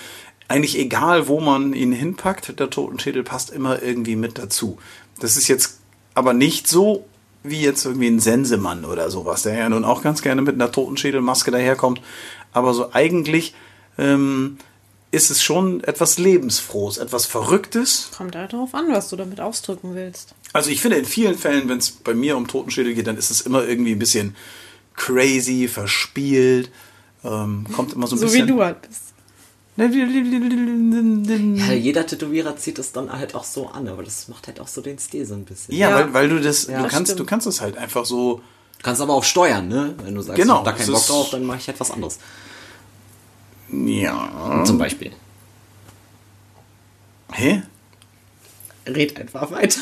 Eigentlich 0.48 0.78
egal, 0.78 1.28
wo 1.28 1.40
man 1.40 1.74
ihn 1.74 1.92
hinpackt, 1.92 2.60
der 2.60 2.70
Totenschädel 2.70 3.24
passt 3.24 3.50
immer 3.50 3.82
irgendwie 3.82 4.16
mit 4.16 4.38
dazu. 4.38 4.78
Das 5.20 5.38
ist 5.38 5.48
jetzt 5.48 5.80
aber 6.14 6.34
nicht 6.34 6.68
so 6.68 7.06
wie 7.50 7.62
jetzt 7.62 7.86
irgendwie 7.86 8.08
ein 8.08 8.20
Sensemann 8.20 8.86
oder 8.86 9.10
sowas, 9.12 9.44
der 9.44 9.56
ja 9.58 9.70
nun 9.70 9.86
auch 9.86 10.02
ganz 10.02 10.22
gerne 10.22 10.42
mit 10.42 10.56
einer 10.56 10.72
Totenschädelmaske 10.72 11.52
daherkommt. 11.52 12.02
Aber 12.52 12.74
so 12.74 12.94
eigentlich 12.94 13.54
ähm, 13.98 14.58
ist 15.12 15.30
es 15.32 15.44
schon 15.44 15.84
etwas 15.84 16.18
Lebensfrohes, 16.18 16.98
etwas 16.98 17.26
Verrücktes, 17.26 18.10
Kommt 18.18 18.36
halt 18.36 18.54
darauf 18.54 18.74
an, 18.74 18.86
was 18.90 19.10
du 19.10 19.16
damit 19.16 19.40
ausdrücken 19.40 19.96
willst. 19.96 20.36
also 20.54 20.70
ich 20.70 20.82
finde 20.82 20.98
in 20.98 21.06
vielen 21.06 21.38
Fällen, 21.38 21.70
wenn 21.70 21.78
es 21.78 21.92
bei 21.92 22.14
mir 22.14 22.36
um 22.38 22.48
Totenschädel 22.48 22.94
geht, 22.94 23.08
dann 23.08 23.18
ist 23.18 23.30
es 23.32 23.42
immer 23.42 23.64
irgendwie 23.66 23.92
ein 23.94 24.00
bisschen 24.00 24.36
crazy, 24.96 25.68
verspielt. 25.68 26.70
Ähm, 27.24 27.66
kommt 27.74 27.94
immer 27.94 28.08
so 28.08 28.16
ein 28.16 28.20
So 28.20 28.26
bisschen. 28.26 28.48
wie 28.48 28.52
du 28.52 28.62
halt 28.64 28.82
bist. 28.82 29.05
Ja, 29.78 31.74
jeder 31.74 32.06
Tätowierer 32.08 32.56
zieht 32.56 32.80
es 32.80 32.92
dann 32.94 33.12
halt 33.12 33.36
auch 33.36 33.44
so 33.44 33.68
an, 33.68 33.88
aber 33.90 34.04
das 34.04 34.28
macht 34.30 34.48
halt 34.48 34.60
auch 34.62 34.68
so 34.70 34.82
den 34.82 34.98
Stil 35.00 35.26
so 35.26 35.34
ein 35.34 35.44
bisschen. 35.44 35.76
Ja, 35.76 35.90
Ja. 35.90 35.96
Weil, 35.98 36.14
weil 36.14 36.30
du 36.30 36.40
das, 36.40 36.68
Ja, 36.68 36.78
du 36.78 36.84
das 36.84 36.92
kannst, 36.94 37.10
stimmt. 37.12 37.20
du 37.20 37.26
kannst 37.26 37.48
es 37.48 37.60
halt 37.62 37.78
einfach 37.78 38.06
so. 38.06 38.38
Du 38.78 38.84
kannst 38.84 39.02
aber 39.02 39.14
auch 39.14 39.24
steuern, 39.24 39.68
ne? 39.68 39.96
Wenn 40.04 40.16
du 40.16 40.22
sagst, 40.22 40.40
Genau, 40.42 40.54
ich 40.54 40.58
hab 40.60 40.66
da 40.66 40.72
keinen 40.74 40.92
Bock 40.94 41.06
drauf, 41.08 41.30
dann 41.32 41.44
mache 41.46 41.58
ich 41.58 41.68
etwas 41.68 41.92
anderes. 41.92 42.20
Ja. 43.72 44.64
Zum 44.66 44.78
Beispiel. 44.78 45.12
Hä? 47.34 47.64
Red 48.88 49.20
einfach 49.20 49.50
weiter. 49.52 49.80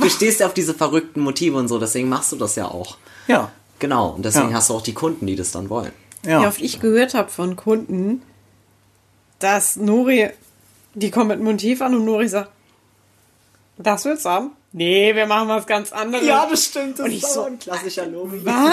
du 0.00 0.08
stehst 0.10 0.40
ja 0.40 0.46
auf 0.46 0.54
diese 0.54 0.74
verrückten 0.74 1.20
Motive 1.20 1.56
und 1.58 1.68
so, 1.68 1.78
deswegen 1.78 2.08
machst 2.08 2.32
du 2.32 2.36
das 2.36 2.56
ja 2.56 2.66
auch. 2.66 2.96
Ja. 3.28 3.52
Genau, 3.78 4.10
und 4.10 4.24
deswegen 4.24 4.50
Ja. 4.50 4.56
hast 4.56 4.70
du 4.70 4.74
auch 4.74 4.82
die 4.82 4.94
Kunden, 4.94 5.26
die 5.26 5.36
das 5.36 5.52
dann 5.52 5.68
wollen. 5.68 5.92
Ja. 6.24 6.42
Wie 6.42 6.46
oft 6.46 6.60
ich 6.60 6.80
gehört 6.80 7.14
habe 7.14 7.30
von 7.30 7.56
Kunden, 7.56 8.22
dass 9.38 9.76
Nori, 9.76 10.30
die 10.94 11.10
kommen 11.10 11.28
mit 11.28 11.36
einem 11.36 11.44
Motiv 11.46 11.82
an 11.82 11.94
und 11.94 12.04
Nori 12.04 12.28
sagt, 12.28 12.50
das 13.76 14.04
willst 14.04 14.24
du 14.24 14.30
haben? 14.30 14.50
Nee, 14.76 15.14
wir 15.14 15.26
machen 15.26 15.48
was 15.48 15.66
ganz 15.66 15.92
anderes. 15.92 16.26
das 16.26 16.64
stimmt. 16.64 16.98
Das 16.98 17.06
Und 17.06 17.12
ich 17.12 17.24
so, 17.24 17.44
ein 17.44 17.58
klassischer 17.60 18.06
Lori. 18.06 18.40
Was? 18.44 18.72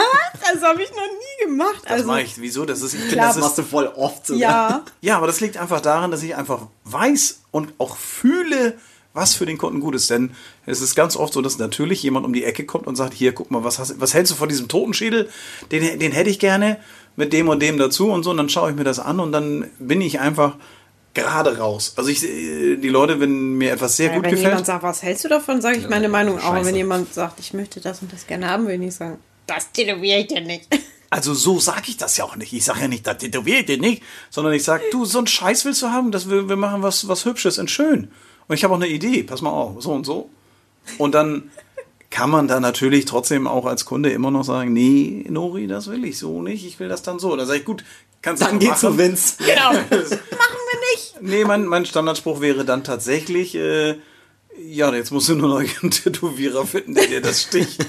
Das 0.54 0.64
habe 0.64 0.82
ich 0.82 0.90
noch 0.90 0.98
nie 0.98 1.46
gemacht. 1.46 1.82
Das 1.84 1.92
Also, 1.92 2.08
mache 2.08 2.22
ich. 2.22 2.42
Wieso? 2.42 2.66
Das 2.66 2.82
ist, 2.82 2.94
ich 2.94 3.00
finde, 3.02 3.14
Klar, 3.16 3.28
das 3.28 3.36
Das 3.36 3.44
machst 3.44 3.60
ist, 3.60 3.66
du 3.66 3.70
voll 3.70 3.88
oft 3.96 4.26
sogar. 4.26 4.40
ja. 4.42 4.86
ja, 5.02 5.18
aber 5.18 5.28
das 5.28 5.42
liegt 5.42 5.58
einfach 5.58 5.80
daran, 5.82 6.10
dass 6.10 6.24
ich 6.24 6.36
einfach 6.36 6.68
weiß 6.86 7.42
und 7.52 7.74
auch 7.78 7.98
fühle, 7.98 8.78
was 9.14 9.36
für 9.36 9.46
den 9.46 9.60
Kunden 9.60 9.80
gut 9.80 9.94
ist. 9.94 10.10
Denn 10.10 10.32
es 10.66 10.82
ist 10.82 10.96
ganz 10.96 11.16
oft 11.16 11.34
so, 11.34 11.42
dass 11.44 11.60
natürlich 11.60 12.02
jemand 12.02 12.26
um 12.26 12.34
die 12.34 12.46
Ecke 12.46 12.66
kommt 12.66 12.88
und 12.88 12.96
sagt, 12.96 13.14
hier, 13.14 13.34
guck 13.34 13.52
mal, 13.52 13.64
was, 13.64 13.78
hast, 13.78 14.00
was 14.02 14.16
hältst 14.16 14.32
du 14.32 14.36
von 14.36 14.50
diesem 14.50 14.68
Totenschädel? 14.70 15.30
Den, 15.72 16.00
den 16.00 16.12
hätte 16.12 16.32
ich 16.32 16.40
gerne 16.40 16.78
mit 17.16 17.34
dem 17.34 17.50
und 17.50 17.62
dem 17.62 17.78
dazu 17.78 18.10
und 18.12 18.24
so. 18.24 18.32
Und 18.32 18.38
dann 18.38 18.50
schaue 18.50 18.72
ich 18.72 18.76
mir 18.76 18.84
das 18.84 19.00
an 19.00 19.20
und 19.20 19.32
dann 19.32 19.70
bin 19.80 20.02
ich 20.02 20.20
einfach 20.20 20.56
gerade 21.14 21.58
raus. 21.58 21.94
Also 21.98 22.10
ich, 22.10 22.24
äh, 22.24 22.78
die 22.78 22.90
Leute, 22.90 23.20
wenn 23.20 23.56
mir 23.56 23.74
etwas 23.74 23.98
sehr 23.98 24.10
Ja, 24.10 24.16
gut 24.16 24.24
wenn 24.24 24.32
gefällt. 24.32 24.50
jemand 24.50 24.66
sagt, 24.66 24.84
was 24.84 25.04
hältst 25.04 25.26
du 25.26 25.30
davon, 25.30 25.62
sage 25.62 25.78
ich 25.78 25.90
meine 25.90 26.10
Meinung 26.10 26.38
auch. 26.40 26.54
Scheiße. 26.54 26.66
wenn 26.68 26.76
jemand 26.76 27.14
sagt, 27.14 27.40
ich 27.40 27.54
möchte 27.54 27.82
das 27.82 28.02
und 28.02 28.14
das 28.14 28.28
gerne 28.28 28.50
haben, 28.50 28.68
will 28.68 28.82
ich 28.82 28.96
sagen, 28.96 29.18
das 29.48 29.72
tätowiere 29.72 30.20
ich 30.20 30.28
dir 30.28 30.42
nicht. 30.42 30.68
Also 31.14 31.34
so 31.34 31.60
sage 31.60 31.88
ich 31.88 31.98
das 31.98 32.16
ja 32.16 32.24
auch 32.24 32.38
nicht. 32.38 32.54
Ich 32.54 32.64
sage 32.64 32.80
ja 32.80 32.88
nicht, 32.88 33.06
das 33.06 33.18
tätowiert 33.18 33.68
ihr 33.68 33.78
nicht, 33.78 34.02
sondern 34.30 34.54
ich 34.54 34.64
sage, 34.64 34.86
du, 34.94 35.04
so 35.04 35.18
einen 35.18 35.28
Scheiß 35.28 35.66
willst 35.66 35.82
du 35.82 35.90
haben, 35.90 36.10
dass 36.14 36.30
wir, 36.30 36.48
wir 36.48 36.56
machen 36.56 36.84
was, 36.84 37.06
was 37.10 37.26
Hübsches 37.26 37.60
und 37.60 37.70
schön. 37.70 38.10
Und 38.48 38.56
ich 38.56 38.64
habe 38.64 38.74
auch 38.74 38.78
eine 38.78 38.88
Idee, 38.88 39.24
pass 39.24 39.42
mal 39.42 39.50
auf, 39.50 39.84
so 39.84 39.92
und 39.92 40.06
so. 40.06 40.30
Und 40.98 41.14
dann 41.14 41.52
kann 42.12 42.30
man 42.30 42.48
da 42.48 42.60
natürlich 42.60 43.06
trotzdem 43.06 43.48
auch 43.48 43.66
als 43.66 43.86
Kunde 43.86 44.12
immer 44.12 44.30
noch 44.30 44.44
sagen, 44.44 44.74
nee, 44.74 45.26
Nori, 45.30 45.66
das 45.66 45.88
will 45.90 46.06
ich 46.06 46.20
so 46.20 46.42
nicht, 46.42 46.66
ich 46.66 46.80
will 46.80 46.90
das 46.90 47.02
dann 47.02 47.18
so. 47.18 47.36
Da 47.36 47.46
sage 47.46 47.60
ich, 47.60 47.66
gut, 47.66 47.84
kannst 48.22 48.44
du 48.44 48.48
Dann 48.48 48.60
geh 48.60 48.68
machen. 48.68 48.80
zu 48.80 48.98
Vince. 48.98 49.36
Genau. 49.46 49.72
Machen 49.72 49.90
wir 49.90 50.80
nicht. 50.94 51.16
Nee, 51.22 51.46
mein, 51.46 51.66
mein 51.66 51.86
Standardspruch 51.86 52.42
wäre 52.42 52.66
dann 52.66 52.84
tatsächlich, 52.84 53.56
äh, 53.56 53.96
ja, 54.62 54.94
jetzt 54.94 55.12
musst 55.12 55.30
du 55.30 55.36
nur 55.36 55.50
noch 55.50 55.60
einen 55.82 55.92
Tätowierer 55.92 56.68
finden, 56.68 56.94
der 56.94 57.08
dir 57.08 57.22
das 57.22 57.42
sticht. 57.44 57.86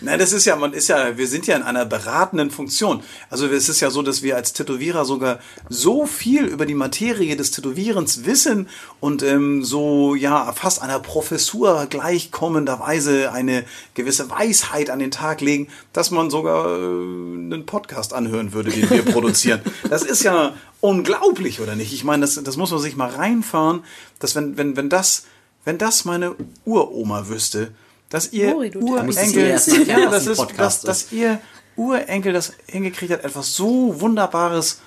Nein, 0.00 0.18
das 0.18 0.32
ist 0.32 0.44
ja, 0.44 0.54
man 0.54 0.72
ist 0.72 0.88
ja, 0.88 1.16
wir 1.16 1.26
sind 1.26 1.46
ja 1.48 1.56
in 1.56 1.62
einer 1.62 1.84
beratenden 1.84 2.50
Funktion. 2.50 3.02
Also 3.30 3.46
es 3.46 3.68
ist 3.68 3.80
ja 3.80 3.90
so, 3.90 4.02
dass 4.02 4.22
wir 4.22 4.36
als 4.36 4.52
Tätowierer 4.52 5.04
sogar 5.04 5.40
so 5.68 6.06
viel 6.06 6.44
über 6.44 6.66
die 6.66 6.74
Materie 6.74 7.36
des 7.36 7.50
Tätowierens 7.50 8.24
wissen 8.24 8.68
und 9.00 9.24
ähm, 9.24 9.64
so 9.64 10.14
ja 10.14 10.52
fast 10.52 10.82
einer 10.82 11.00
Professur 11.00 11.86
gleichkommenderweise 11.90 13.32
eine 13.32 13.64
gewisse 13.94 14.30
Weisheit 14.30 14.90
an 14.90 15.00
den 15.00 15.10
Tag 15.10 15.40
legen, 15.40 15.68
dass 15.92 16.12
man 16.12 16.30
sogar 16.30 16.66
äh, 16.66 16.78
einen 16.78 17.66
Podcast 17.66 18.14
anhören 18.14 18.52
würde, 18.52 18.70
den 18.70 18.88
wir 18.90 19.04
produzieren. 19.04 19.60
Das 19.88 20.02
ist 20.02 20.22
ja 20.22 20.54
unglaublich, 20.80 21.60
oder 21.60 21.74
nicht? 21.74 21.92
Ich 21.92 22.04
meine, 22.04 22.20
das, 22.22 22.34
das 22.42 22.56
muss 22.56 22.70
man 22.70 22.80
sich 22.80 22.96
mal 22.96 23.08
reinfahren, 23.08 23.84
dass 24.18 24.34
wenn, 24.34 24.56
wenn, 24.56 24.76
wenn 24.76 24.88
das, 24.88 25.24
wenn 25.64 25.78
das 25.78 26.04
meine 26.04 26.34
Uroma 26.64 27.28
wüsste, 27.28 27.72
dass 28.10 28.32
ihr 28.32 28.50
Mori, 28.50 28.72
Urenkel, 28.76 29.44
erklären, 29.44 29.86
ja, 29.86 30.10
das 30.10 30.26
ist, 30.26 30.46
dass, 30.56 30.80
dass 30.82 31.12
ihr 31.12 31.40
Urenkel 31.76 32.32
das 32.32 32.52
hingekriegt 32.66 33.12
hat, 33.12 33.24
etwas 33.24 33.54
so 33.54 34.00
Wunderbares 34.00 34.80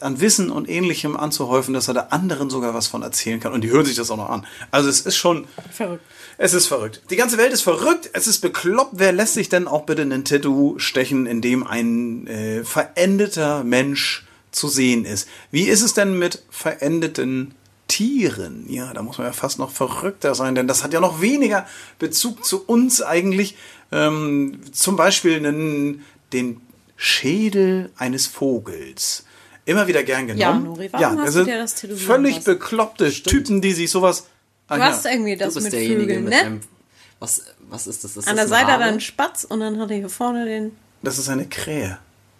an 0.00 0.20
Wissen 0.20 0.50
und 0.50 0.68
Ähnlichem 0.68 1.16
anzuhäufen, 1.16 1.74
dass 1.74 1.88
er 1.88 1.94
der 1.94 2.12
anderen 2.12 2.50
sogar 2.50 2.74
was 2.74 2.86
von 2.86 3.02
erzählen 3.02 3.40
kann. 3.40 3.52
Und 3.52 3.62
die 3.62 3.70
hören 3.70 3.84
sich 3.84 3.96
das 3.96 4.10
auch 4.10 4.16
noch 4.16 4.30
an. 4.30 4.46
Also 4.70 4.88
es 4.88 5.00
ist 5.00 5.16
schon, 5.16 5.46
Verrückt. 5.72 6.04
es 6.36 6.54
ist 6.54 6.66
verrückt. 6.66 7.02
Die 7.10 7.16
ganze 7.16 7.38
Welt 7.38 7.52
ist 7.52 7.62
verrückt. 7.62 8.10
Es 8.12 8.26
ist 8.26 8.40
bekloppt. 8.40 8.92
Wer 8.94 9.12
lässt 9.12 9.34
sich 9.34 9.48
denn 9.48 9.66
auch 9.66 9.84
bitte 9.84 10.02
einen 10.02 10.24
Tattoo 10.24 10.78
stechen, 10.78 11.26
in 11.26 11.40
dem 11.40 11.66
ein 11.66 12.26
äh, 12.26 12.64
verendeter 12.64 13.64
Mensch 13.64 14.26
zu 14.50 14.68
sehen 14.68 15.04
ist? 15.04 15.28
Wie 15.50 15.64
ist 15.64 15.82
es 15.82 15.94
denn 15.94 16.18
mit 16.18 16.42
verendeten 16.50 17.54
Tieren? 17.88 18.66
Ja, 18.68 18.92
da 18.92 19.02
muss 19.02 19.18
man 19.18 19.26
ja 19.26 19.32
fast 19.32 19.58
noch 19.58 19.70
verrückter 19.70 20.34
sein, 20.34 20.54
denn 20.54 20.68
das 20.68 20.84
hat 20.84 20.92
ja 20.92 21.00
noch 21.00 21.20
weniger 21.20 21.66
Bezug 21.98 22.44
zu 22.44 22.64
uns 22.64 23.02
eigentlich. 23.02 23.56
Ähm, 23.90 24.60
zum 24.72 24.96
Beispiel 24.96 25.36
einen, 25.36 26.04
den 26.32 26.60
Schädel 26.96 27.90
eines 27.96 28.26
Vogels. 28.26 29.24
Immer 29.64 29.86
wieder 29.86 30.02
gern 30.02 30.26
genommen. 30.26 30.40
Ja, 30.40 30.52
Nuri, 30.58 30.88
warum 30.92 31.18
hast 31.18 31.26
also 31.26 31.40
du 31.40 31.44
dir 31.46 31.58
das 31.58 31.74
tätowieren 31.74 32.06
Völlig 32.06 32.34
lassen? 32.36 32.44
bekloppte 32.44 33.10
Typen, 33.10 33.60
die 33.60 33.72
sich 33.72 33.90
sowas. 33.90 34.26
Ah, 34.68 34.76
Du 34.76 34.80
ja. 34.82 34.88
hast 34.88 35.06
irgendwie 35.06 35.36
Du 35.36 35.44
das 35.44 35.54
bist 35.54 35.64
mit 35.64 35.72
derjenige 35.72 36.00
Vögeln, 36.14 36.24
mit 36.24 36.32
ne? 36.34 36.40
einem. 36.40 36.60
Was, 37.18 37.42
was 37.68 37.86
ist 37.86 38.04
das? 38.04 38.16
ist 38.16 38.28
An 38.28 38.36
das 38.36 38.48
der 38.48 38.58
Seite 38.58 38.72
hat 38.72 38.80
er 38.80 38.86
einen 38.86 39.00
Spatz 39.00 39.44
und 39.44 39.60
dann 39.60 39.80
hat 39.80 39.90
er 39.90 39.96
hier 39.96 40.08
vorne 40.08 40.44
den. 40.44 40.76
Das 41.02 41.18
ist 41.18 41.28
eine 41.28 41.46
Krähe. 41.46 41.98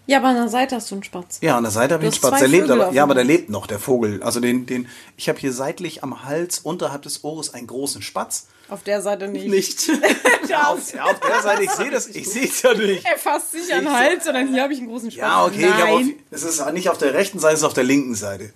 Ja, 0.08 0.18
aber 0.18 0.28
an 0.28 0.36
der 0.36 0.48
Seite 0.48 0.74
hast 0.74 0.90
du 0.90 0.94
einen 0.94 1.04
Spatz. 1.04 1.38
Ja, 1.42 1.58
an 1.58 1.64
der 1.64 1.70
Seite 1.70 1.92
habe 1.92 2.02
ich 2.04 2.08
einen 2.08 2.14
Spatz. 2.14 2.38
Der 2.38 2.48
lebt 2.48 2.70
aber, 2.70 2.92
ja, 2.92 3.02
aber 3.02 3.14
der 3.14 3.24
lebt 3.24 3.50
noch, 3.50 3.66
der 3.66 3.78
Vogel. 3.78 4.22
Also 4.22 4.40
den, 4.40 4.64
den, 4.64 4.88
ich 5.18 5.28
habe 5.28 5.38
hier 5.38 5.52
seitlich 5.52 6.02
am 6.02 6.24
Hals 6.24 6.60
unterhalb 6.60 7.02
des 7.02 7.24
Ohres 7.24 7.52
einen 7.52 7.66
großen 7.66 8.00
Spatz. 8.00 8.46
Auf 8.70 8.82
der 8.82 9.02
Seite 9.02 9.28
nicht. 9.28 9.46
Nicht. 9.48 9.90
Ja, 10.48 10.68
auf, 10.68 10.94
ja, 10.94 11.04
auf 11.04 11.20
der 11.20 11.42
Seite, 11.42 11.62
ich 11.62 11.70
sehe 11.72 11.90
das, 11.90 12.06
ich 12.06 12.26
sehe 12.26 12.46
es 12.46 12.62
ja 12.62 12.72
nicht. 12.72 13.04
Er 13.04 13.18
fasst 13.18 13.52
sich 13.52 13.70
an 13.74 13.84
den 13.84 13.92
Hals, 13.92 14.24
sondern 14.24 14.48
hier 14.48 14.62
habe 14.62 14.72
ich 14.72 14.78
einen 14.78 14.88
großen 14.88 15.10
Spatz. 15.10 15.20
Ja, 15.20 15.44
okay, 15.44 15.70
ich 16.00 16.14
es 16.30 16.42
ist 16.42 16.72
nicht 16.72 16.88
auf 16.88 16.96
der 16.96 17.12
rechten 17.12 17.38
Seite, 17.38 17.52
es 17.52 17.60
ist 17.60 17.66
auf 17.66 17.74
der 17.74 17.84
linken 17.84 18.14
Seite. 18.14 18.54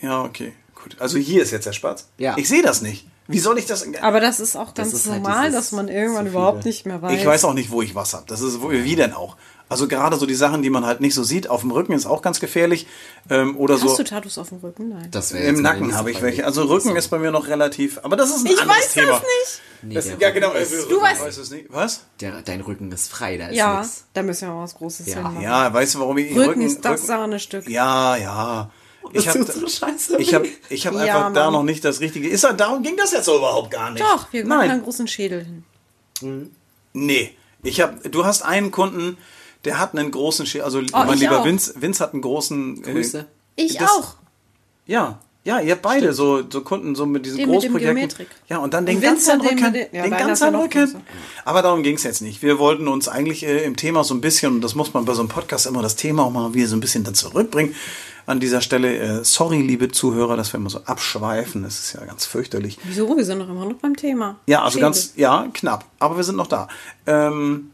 Ja, 0.00 0.24
okay, 0.24 0.52
gut. 0.74 0.96
Also 0.98 1.16
hier 1.16 1.42
ist 1.42 1.52
jetzt 1.52 1.64
der 1.66 1.72
Spatz. 1.72 2.08
Ja. 2.18 2.36
Ich 2.36 2.48
sehe 2.48 2.62
das 2.62 2.82
nicht. 2.82 3.06
Wie 3.30 3.38
soll 3.38 3.58
ich 3.58 3.66
das? 3.66 3.86
Aber 4.00 4.20
das 4.20 4.40
ist 4.40 4.56
auch 4.56 4.72
ganz 4.74 4.92
ist 4.94 5.06
halt 5.08 5.22
normal, 5.22 5.48
dieses 5.50 5.64
dass 5.66 5.72
man 5.72 5.88
irgendwann 5.88 6.24
zu 6.26 6.30
überhaupt 6.32 6.64
nicht 6.64 6.86
mehr 6.86 7.02
weiß. 7.02 7.12
Ich 7.12 7.26
weiß 7.26 7.44
auch 7.44 7.52
nicht, 7.54 7.70
wo 7.70 7.82
ich 7.82 7.94
was 7.94 8.14
habe. 8.14 8.24
Das 8.26 8.40
ist 8.40 8.62
wo, 8.62 8.70
wie 8.70 8.96
denn 8.96 9.12
auch. 9.12 9.36
Also 9.70 9.86
gerade 9.86 10.16
so 10.16 10.24
die 10.24 10.34
Sachen, 10.34 10.62
die 10.62 10.70
man 10.70 10.86
halt 10.86 11.02
nicht 11.02 11.12
so 11.14 11.22
sieht, 11.22 11.50
auf 11.50 11.60
dem 11.60 11.70
Rücken 11.70 11.92
ist 11.92 12.06
auch 12.06 12.22
ganz 12.22 12.40
gefährlich. 12.40 12.86
Ähm, 13.28 13.54
oder 13.58 13.74
Hast 13.74 13.82
so. 13.82 13.96
du 13.98 14.02
Tattoos 14.04 14.38
auf 14.38 14.48
dem 14.48 14.58
Rücken? 14.60 14.88
Nein. 14.88 15.08
Das 15.10 15.30
Im 15.32 15.60
Nacken 15.60 15.94
habe 15.94 16.10
ich 16.10 16.22
welche. 16.22 16.46
Also 16.46 16.62
Rücken 16.62 16.96
ist 16.96 17.08
bei 17.08 17.18
mir 17.18 17.30
noch 17.30 17.48
relativ. 17.48 18.00
Aber 18.02 18.16
das 18.16 18.30
ist 18.30 18.46
ein 18.46 18.52
ich 18.52 18.58
anderes 18.62 18.78
weiß 18.80 18.92
Thema. 18.94 19.08
das 19.12 19.20
nicht. 19.20 19.62
Nee, 19.82 19.94
Das, 19.94 20.06
ja, 20.18 20.30
genau. 20.30 20.48
Rücken 20.48 20.62
Ist, 20.62 20.72
Rücken 20.72 20.88
Du 20.88 21.00
weißt- 21.02 21.20
weiß 21.20 21.36
es 21.36 21.50
nicht. 21.50 21.66
Was? 21.68 22.00
der, 22.22 22.40
dein 22.40 22.62
Rücken 22.62 22.90
ist 22.92 23.10
frei, 23.10 23.36
da 23.36 23.48
ist 23.48 23.56
Ja, 23.56 23.80
nix. 23.80 24.04
da 24.14 24.22
müssen 24.22 24.48
wir 24.48 24.54
mal 24.54 24.62
was 24.62 24.74
Großes 24.76 25.06
Ja. 25.06 25.16
hinmachen. 25.16 25.42
Ja, 25.42 25.70
weißt 25.74 25.96
du, 25.96 26.00
warum 26.00 26.16
ich 26.16 26.34
Rücken, 26.34 26.62
ist 26.62 26.82
das 26.82 27.06
Sahnestück. 27.06 27.68
Ja, 27.68 28.16
ja. 28.16 28.70
Ich 29.12 29.24
Das 29.24 29.34
habe 29.34 29.44
so 29.50 29.66
scheiße 29.66 30.18
ich 30.18 30.34
hab, 30.34 30.44
ich 30.68 30.86
hab 30.86 30.92
Ja, 30.94 31.00
einfach 31.00 31.32
da 31.32 31.44
Mann. 31.44 31.52
noch 31.54 31.62
nicht 31.62 31.84
das 31.84 32.00
Richtige. 32.00 32.28
Ist, 32.28 32.44
darum 32.56 32.82
ging 32.82 32.96
das 32.96 33.12
jetzt 33.12 33.24
so 33.24 33.36
überhaupt 33.38 33.70
gar 33.70 33.90
nicht. 33.90 34.02
Doch, 34.04 34.30
wir 34.32 34.44
machen 34.44 34.58
Nein. 34.58 34.70
einen 34.72 34.82
großen 34.82 35.08
Schädel 35.08 35.46
hin. 36.20 36.50
Nee. 36.92 37.34
Ich 37.62 37.80
hab, 37.80 38.02
du 38.10 38.24
hast 38.24 38.42
einen 38.42 38.70
Kunden, 38.70 39.16
der 39.64 39.78
hat 39.78 39.96
einen 39.96 40.10
großen 40.10 40.46
Schädel. 40.46 40.64
Also 40.64 40.80
mein 40.92 41.08
Oh, 41.08 41.12
ich 41.12 41.20
lieber 41.20 41.40
auch. 41.40 41.44
Vince, 41.44 41.74
Vince 41.80 42.02
hat 42.04 42.12
einen 42.12 42.22
großen. 42.22 42.84
äh, 42.84 42.92
Grüße. 42.92 43.26
Ich 43.56 43.76
Das- 43.78 43.90
auch. 43.90 44.14
Ja, 44.86 45.18
ja, 45.44 45.60
ihr 45.60 45.72
habt 45.72 45.82
beide 45.82 46.12
so, 46.12 46.42
so 46.50 46.60
Kunden 46.60 46.94
so 46.94 47.06
mit 47.06 47.24
diesen 47.24 47.38
Den 47.38 47.50
mit 47.50 47.62
dem 47.62 47.72
Großprojekten. 47.72 47.94
Geometrik. 47.96 48.28
Ja, 48.48 48.58
und 48.58 48.74
dann 48.74 48.84
den 48.86 48.96
Und 48.96 49.02
ganzen 49.02 49.40
Rücken. 49.40 49.62
mit 49.62 49.74
den- 49.74 49.86
ja, 49.92 50.02
den 50.02 50.10
ganzen 50.10 50.54
Rücken. 50.54 51.02
Aber 51.44 51.62
darum 51.62 51.82
ging 51.82 51.96
es 51.96 52.02
jetzt 52.02 52.20
nicht. 52.22 52.42
Wir 52.42 52.58
wollten 52.58 52.86
uns 52.88 53.08
eigentlich 53.08 53.44
äh, 53.44 53.64
im 53.64 53.76
Thema 53.76 54.04
so 54.04 54.14
ein 54.14 54.20
bisschen, 54.20 54.54
und 54.56 54.60
das 54.60 54.74
muss 54.74 54.92
man 54.94 55.04
bei 55.04 55.14
so 55.14 55.20
einem 55.20 55.28
Podcast 55.28 55.66
immer 55.66 55.80
das 55.82 55.96
Thema 55.96 56.24
auch 56.24 56.30
mal 56.30 56.52
wieder 56.54 56.68
so 56.68 56.76
ein 56.76 56.80
bisschen 56.80 57.04
dann 57.04 57.14
zurückbringen. 57.14 57.74
An 58.28 58.40
dieser 58.40 58.60
Stelle, 58.60 58.94
äh, 58.98 59.24
sorry, 59.24 59.62
liebe 59.62 59.90
Zuhörer, 59.90 60.36
dass 60.36 60.52
wir 60.52 60.60
immer 60.60 60.68
so 60.68 60.80
abschweifen. 60.84 61.62
Das 61.62 61.78
ist 61.78 61.94
ja 61.94 62.04
ganz 62.04 62.26
fürchterlich. 62.26 62.78
Wieso? 62.84 63.16
Wir 63.16 63.24
sind 63.24 63.38
doch 63.38 63.48
immer 63.48 63.64
noch 63.64 63.76
beim 63.76 63.96
Thema. 63.96 64.38
Ja, 64.44 64.62
also 64.62 64.74
Schädel. 64.74 64.82
ganz, 64.82 65.14
ja, 65.16 65.48
knapp. 65.54 65.86
Aber 65.98 66.18
wir 66.18 66.24
sind 66.24 66.36
noch 66.36 66.46
da. 66.46 66.68
Ähm, 67.06 67.70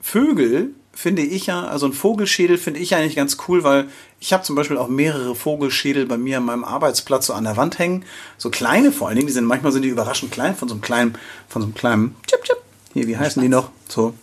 Vögel 0.00 0.74
finde 0.92 1.22
ich 1.22 1.46
ja, 1.46 1.68
also 1.68 1.86
ein 1.86 1.92
Vogelschädel 1.92 2.58
finde 2.58 2.80
ich 2.80 2.96
eigentlich 2.96 3.14
ganz 3.14 3.36
cool, 3.46 3.62
weil 3.62 3.88
ich 4.18 4.32
habe 4.32 4.42
zum 4.42 4.56
Beispiel 4.56 4.76
auch 4.76 4.88
mehrere 4.88 5.36
Vogelschädel 5.36 6.04
bei 6.06 6.18
mir 6.18 6.38
an 6.38 6.46
meinem 6.46 6.64
Arbeitsplatz 6.64 7.26
so 7.26 7.34
an 7.34 7.44
der 7.44 7.56
Wand 7.56 7.78
hängen. 7.78 8.04
So 8.38 8.50
kleine 8.50 8.90
vor 8.90 9.06
allen 9.06 9.18
Dingen, 9.18 9.28
die 9.28 9.32
sind 9.32 9.44
manchmal 9.44 9.70
sind 9.70 9.82
die 9.82 9.88
überraschend 9.88 10.32
klein 10.32 10.56
von 10.56 10.68
so 10.68 10.74
einem 10.74 10.82
kleinen, 10.82 11.14
von 11.48 11.62
so 11.62 11.66
einem 11.66 11.74
kleinen 11.74 12.16
Chip 12.26 12.42
Chip. 12.42 12.58
Hier, 12.92 13.06
wie 13.06 13.16
heißen 13.16 13.40
die 13.40 13.48
noch? 13.48 13.70
So, 13.88 14.14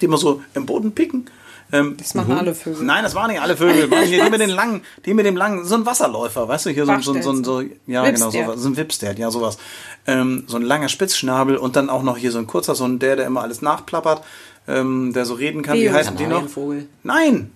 die 0.00 0.04
immer 0.04 0.18
so 0.18 0.40
im 0.54 0.66
Boden 0.66 0.92
picken. 0.92 1.28
Ähm, 1.72 1.96
Das 1.96 2.14
machen 2.14 2.32
alle 2.36 2.54
Vögel. 2.54 2.84
Nein, 2.84 3.02
das 3.02 3.14
waren 3.14 3.30
nicht 3.30 3.40
alle 3.40 3.56
Vögel. 3.56 3.90
Waren 3.90 4.04
hier 4.04 4.22
die 4.24 4.30
mit 4.30 4.40
den 4.40 4.50
langen, 4.60 4.82
die 5.06 5.14
mit 5.14 5.24
dem 5.24 5.36
langen, 5.36 5.64
so 5.64 5.74
ein 5.74 5.86
Wasserläufer, 5.86 6.46
weißt 6.46 6.66
du, 6.66 6.70
hier 6.70 6.84
so, 6.84 6.92
ein- 6.92 7.02
so, 7.02 7.12
ein- 7.14 7.22
so, 7.22 7.42
so 7.42 7.60
ja, 7.86 8.08
genau, 8.10 8.30
so, 8.30 8.38
Whipstert. 8.38 8.58
so 8.58 8.68
ein 8.68 8.76
Whipstert, 8.76 9.18
ja, 9.18 9.30
sowas. 9.30 9.56
Ähm, 10.06 10.44
so 10.46 10.56
ein 10.58 10.62
langer 10.62 10.88
Spitzschnabel 10.90 11.56
und 11.56 11.74
dann 11.76 11.88
auch 11.88 12.02
noch 12.02 12.18
hier 12.18 12.30
so 12.30 12.38
ein 12.38 12.46
kurzer, 12.46 12.74
so 12.74 12.84
ein 12.84 12.98
der, 12.98 13.16
der 13.16 13.26
immer 13.26 13.40
alles 13.42 13.62
nachplappert, 13.62 14.22
ähm, 14.68 15.12
der 15.14 15.24
so 15.24 15.34
reden 15.34 15.62
kann. 15.62 15.78
Wie 15.78 15.90
heißen 15.90 16.16
die 16.16 16.24
noch? 16.24 16.30
Kanarienvogel? 16.46 16.88
Nein! 17.02 17.50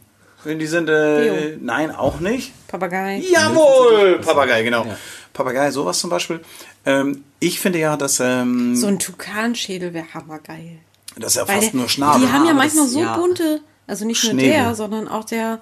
Die 0.45 0.67
sind, 0.67 0.89
äh, 0.89 1.57
nein, 1.61 1.91
auch 1.91 2.21
nicht. 2.21 2.53
Papagei. 2.69 3.21
Jawohl! 3.33 4.21
Papagei, 4.21 4.63
genau. 4.63 4.87
Papagei, 5.33 5.71
sowas 5.73 5.99
zum 5.99 6.09
Beispiel. 6.09 6.41
Ähm, 6.85 7.25
ich 7.41 7.59
finde 7.59 7.81
ja, 7.81 7.97
dass, 7.97 8.21
ähm, 8.21 8.77
So 8.77 8.87
ein 8.87 8.99
Tukanschädel 9.01 9.93
wäre 9.93 10.07
hammergeil. 10.15 10.79
das 11.17 11.33
ist 11.33 11.37
ja 11.43 11.49
Weil 11.49 11.57
fast 11.61 11.73
der, 11.73 11.81
nur 11.81 11.89
Schnabel. 11.89 12.21
Die 12.27 12.33
haben 12.33 12.47
ja 12.47 12.55
manchmal 12.55 12.85
das- 12.85 12.93
so 12.93 13.01
ja. 13.01 13.17
bunte, 13.17 13.61
also 13.87 14.05
nicht 14.05 14.23
nur 14.25 14.33
Schnäbel. 14.33 14.51
der, 14.51 14.75
sondern 14.75 15.09
auch 15.09 15.25
der, 15.25 15.61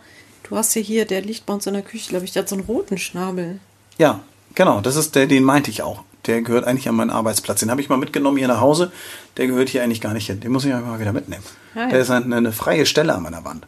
du 0.48 0.56
hast 0.56 0.74
ja 0.74 0.82
hier, 0.82 1.04
der 1.04 1.20
liegt 1.22 1.46
bei 1.46 1.54
uns 1.54 1.66
in 1.66 1.74
der 1.74 1.82
Küche, 1.82 2.08
glaube 2.10 2.24
ich, 2.24 2.32
der 2.32 2.42
hat 2.42 2.48
so 2.48 2.56
einen 2.56 2.64
roten 2.64 2.98
Schnabel. 2.98 3.58
Ja, 3.98 4.20
genau, 4.54 4.80
das 4.80 4.96
ist 4.96 5.14
der, 5.14 5.26
den 5.26 5.42
meinte 5.44 5.70
ich 5.70 5.82
auch. 5.82 6.02
Der 6.26 6.40
gehört 6.40 6.64
eigentlich 6.66 6.88
an 6.88 6.94
meinen 6.94 7.10
Arbeitsplatz. 7.10 7.60
Den 7.60 7.70
habe 7.70 7.82
ich 7.82 7.90
mal 7.90 7.98
mitgenommen 7.98 8.38
hier 8.38 8.48
nach 8.48 8.60
Hause. 8.60 8.90
Der 9.36 9.46
gehört 9.46 9.68
hier 9.68 9.82
eigentlich 9.82 10.00
gar 10.00 10.14
nicht 10.14 10.26
hin. 10.26 10.40
Den 10.40 10.52
muss 10.52 10.64
ich 10.64 10.72
einfach 10.72 10.88
mal 10.88 10.98
wieder 11.00 11.12
mitnehmen. 11.12 11.44
Ah, 11.74 11.80
ja. 11.80 11.88
Der 11.88 12.00
ist 12.00 12.10
eine, 12.10 12.34
eine 12.34 12.52
freie 12.52 12.86
Stelle 12.86 13.14
an 13.14 13.22
meiner 13.22 13.44
Wand. 13.44 13.66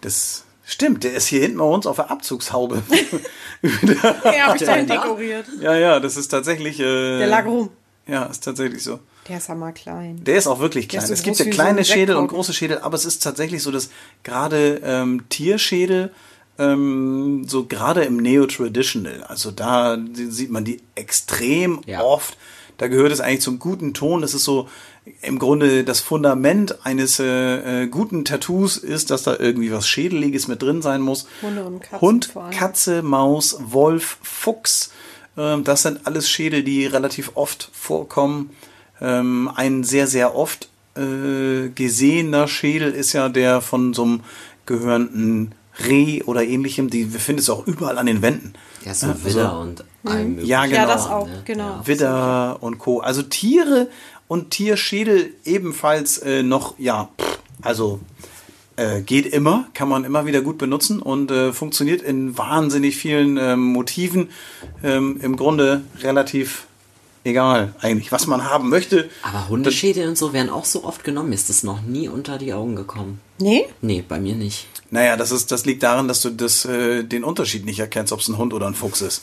Das 0.00 0.44
stimmt, 0.64 1.02
der 1.02 1.14
ist 1.14 1.26
hier 1.26 1.40
hinten 1.40 1.58
bei 1.58 1.64
uns 1.64 1.86
auf 1.88 1.96
der 1.96 2.10
Abzugshaube. 2.10 2.82
Ja, 3.62 4.46
habe 4.48 4.56
ich 4.56 4.64
dahin 4.64 4.86
dekoriert. 4.86 5.46
ja, 5.60 5.74
ja, 5.76 6.00
das 6.00 6.16
ist 6.16 6.28
tatsächlich. 6.28 6.80
Äh, 6.80 7.18
Der 7.18 7.26
lag 7.28 7.44
rum. 7.46 7.70
Ja, 8.06 8.24
ist 8.24 8.42
tatsächlich 8.44 8.82
so. 8.82 8.98
Der 9.28 9.36
ist 9.38 9.48
hammerklein. 9.48 10.22
Der 10.24 10.36
ist 10.36 10.46
auch 10.46 10.58
wirklich 10.58 10.88
klein. 10.88 11.06
so 11.06 11.12
es 11.12 11.22
gibt 11.22 11.38
ja 11.38 11.46
wie 11.46 11.50
so 11.50 11.54
kleine 11.54 11.84
Schädel 11.84 12.16
und 12.16 12.28
große 12.28 12.52
Schädel, 12.52 12.78
aber 12.78 12.96
es 12.96 13.04
ist 13.04 13.22
tatsächlich 13.22 13.62
so, 13.62 13.70
dass 13.70 13.90
gerade 14.24 14.80
ähm, 14.84 15.28
Tierschädel, 15.28 16.12
ähm, 16.58 17.44
so 17.46 17.64
gerade 17.66 18.02
im 18.02 18.16
Neo-Traditional, 18.16 19.24
also 19.24 19.50
da 19.50 19.96
sieht 20.12 20.50
man 20.50 20.64
die 20.64 20.80
extrem 20.96 21.80
Ja. 21.86 22.02
oft. 22.02 22.36
Da 22.78 22.88
gehört 22.88 23.12
es 23.12 23.20
eigentlich 23.20 23.42
zum 23.42 23.60
guten 23.60 23.94
Ton. 23.94 24.22
Das 24.22 24.34
ist 24.34 24.42
so 24.44 24.68
im 25.20 25.38
Grunde 25.38 25.84
das 25.84 26.00
Fundament 26.00 26.84
eines 26.84 27.20
äh, 27.20 27.82
äh, 27.84 27.86
guten 27.86 28.24
Tattoos 28.24 28.76
ist, 28.76 29.10
dass 29.10 29.22
da 29.22 29.36
irgendwie 29.38 29.70
was 29.70 29.86
Schädeliges 29.88 30.48
mit 30.48 30.62
drin 30.62 30.82
sein 30.82 31.00
muss. 31.00 31.26
Hunde 31.42 31.64
und 31.64 31.80
Katzen 31.80 32.00
Hund. 32.00 32.32
Katze, 32.50 33.02
Maus, 33.02 33.56
Wolf, 33.60 34.18
Fuchs. 34.22 34.90
Ähm, 35.36 35.62
das 35.64 35.82
sind 35.82 36.06
alles 36.06 36.28
Schädel, 36.28 36.64
die 36.64 36.86
relativ 36.86 37.32
oft 37.34 37.70
vorkommen. 37.72 38.50
Ähm, 39.02 39.50
ein 39.54 39.84
sehr, 39.84 40.06
sehr 40.06 40.36
oft 40.36 40.68
äh, 40.96 41.68
gesehener 41.74 42.46
Schädel 42.48 42.92
ist 42.92 43.12
ja 43.12 43.28
der 43.28 43.60
von 43.60 43.94
so 43.94 44.04
einem 44.04 44.20
gehörenden 44.66 45.54
Reh 45.88 46.22
oder 46.22 46.44
ähnlichem. 46.44 46.88
Die 46.90 47.04
findest 47.04 47.48
du 47.48 47.54
auch 47.54 47.66
überall 47.66 47.98
an 47.98 48.06
den 48.06 48.22
Wänden. 48.22 48.54
Ja, 48.84 48.94
so 48.94 49.08
also- 49.08 49.24
Widder 49.24 49.58
und 49.58 49.84
allem 50.04 50.28
möglichen. 50.30 50.48
Ja, 50.48 50.64
genau. 50.66 50.76
Ja, 50.76 50.86
das 50.86 51.06
auch, 51.06 51.26
ne? 51.26 51.42
genau. 51.44 51.64
Ja. 51.64 51.86
Widder 51.86 52.56
und 52.60 52.78
Co. 52.78 53.00
Also 53.00 53.22
Tiere 53.22 53.88
und 54.28 54.50
Tierschädel 54.50 55.34
ebenfalls 55.44 56.18
äh, 56.18 56.42
noch, 56.42 56.78
ja, 56.78 57.08
pff, 57.20 57.38
also 57.62 58.00
äh, 58.76 59.02
geht 59.02 59.26
immer, 59.26 59.68
kann 59.74 59.88
man 59.88 60.04
immer 60.04 60.26
wieder 60.26 60.40
gut 60.40 60.58
benutzen 60.58 61.00
und 61.00 61.30
äh, 61.30 61.52
funktioniert 61.52 62.02
in 62.02 62.36
wahnsinnig 62.38 62.96
vielen 62.96 63.36
ähm, 63.36 63.60
Motiven. 63.60 64.30
Ähm, 64.82 65.18
Im 65.22 65.36
Grunde 65.36 65.82
relativ 66.00 66.66
egal 67.24 67.74
eigentlich, 67.80 68.12
was 68.12 68.26
man 68.26 68.44
haben 68.44 68.68
möchte. 68.68 69.08
Aber 69.22 69.48
Hundeschädel 69.48 70.08
und 70.08 70.18
so 70.18 70.32
werden 70.32 70.50
auch 70.50 70.64
so 70.64 70.84
oft 70.84 71.04
genommen. 71.04 71.30
Mir 71.30 71.34
ist 71.34 71.48
das 71.48 71.62
noch 71.62 71.82
nie 71.82 72.08
unter 72.08 72.38
die 72.38 72.52
Augen 72.52 72.76
gekommen. 72.76 73.20
Nee? 73.38 73.66
Nee, 73.80 74.04
bei 74.06 74.20
mir 74.20 74.34
nicht. 74.34 74.66
Naja, 74.90 75.16
das, 75.16 75.30
ist, 75.30 75.50
das 75.50 75.64
liegt 75.64 75.82
daran, 75.82 76.08
dass 76.08 76.20
du 76.20 76.30
das, 76.30 76.64
äh, 76.64 77.02
den 77.02 77.24
Unterschied 77.24 77.64
nicht 77.64 77.78
erkennst, 77.80 78.12
ob 78.12 78.20
es 78.20 78.28
ein 78.28 78.36
Hund 78.38 78.52
oder 78.52 78.66
ein 78.66 78.74
Fuchs 78.74 79.00
ist. 79.00 79.22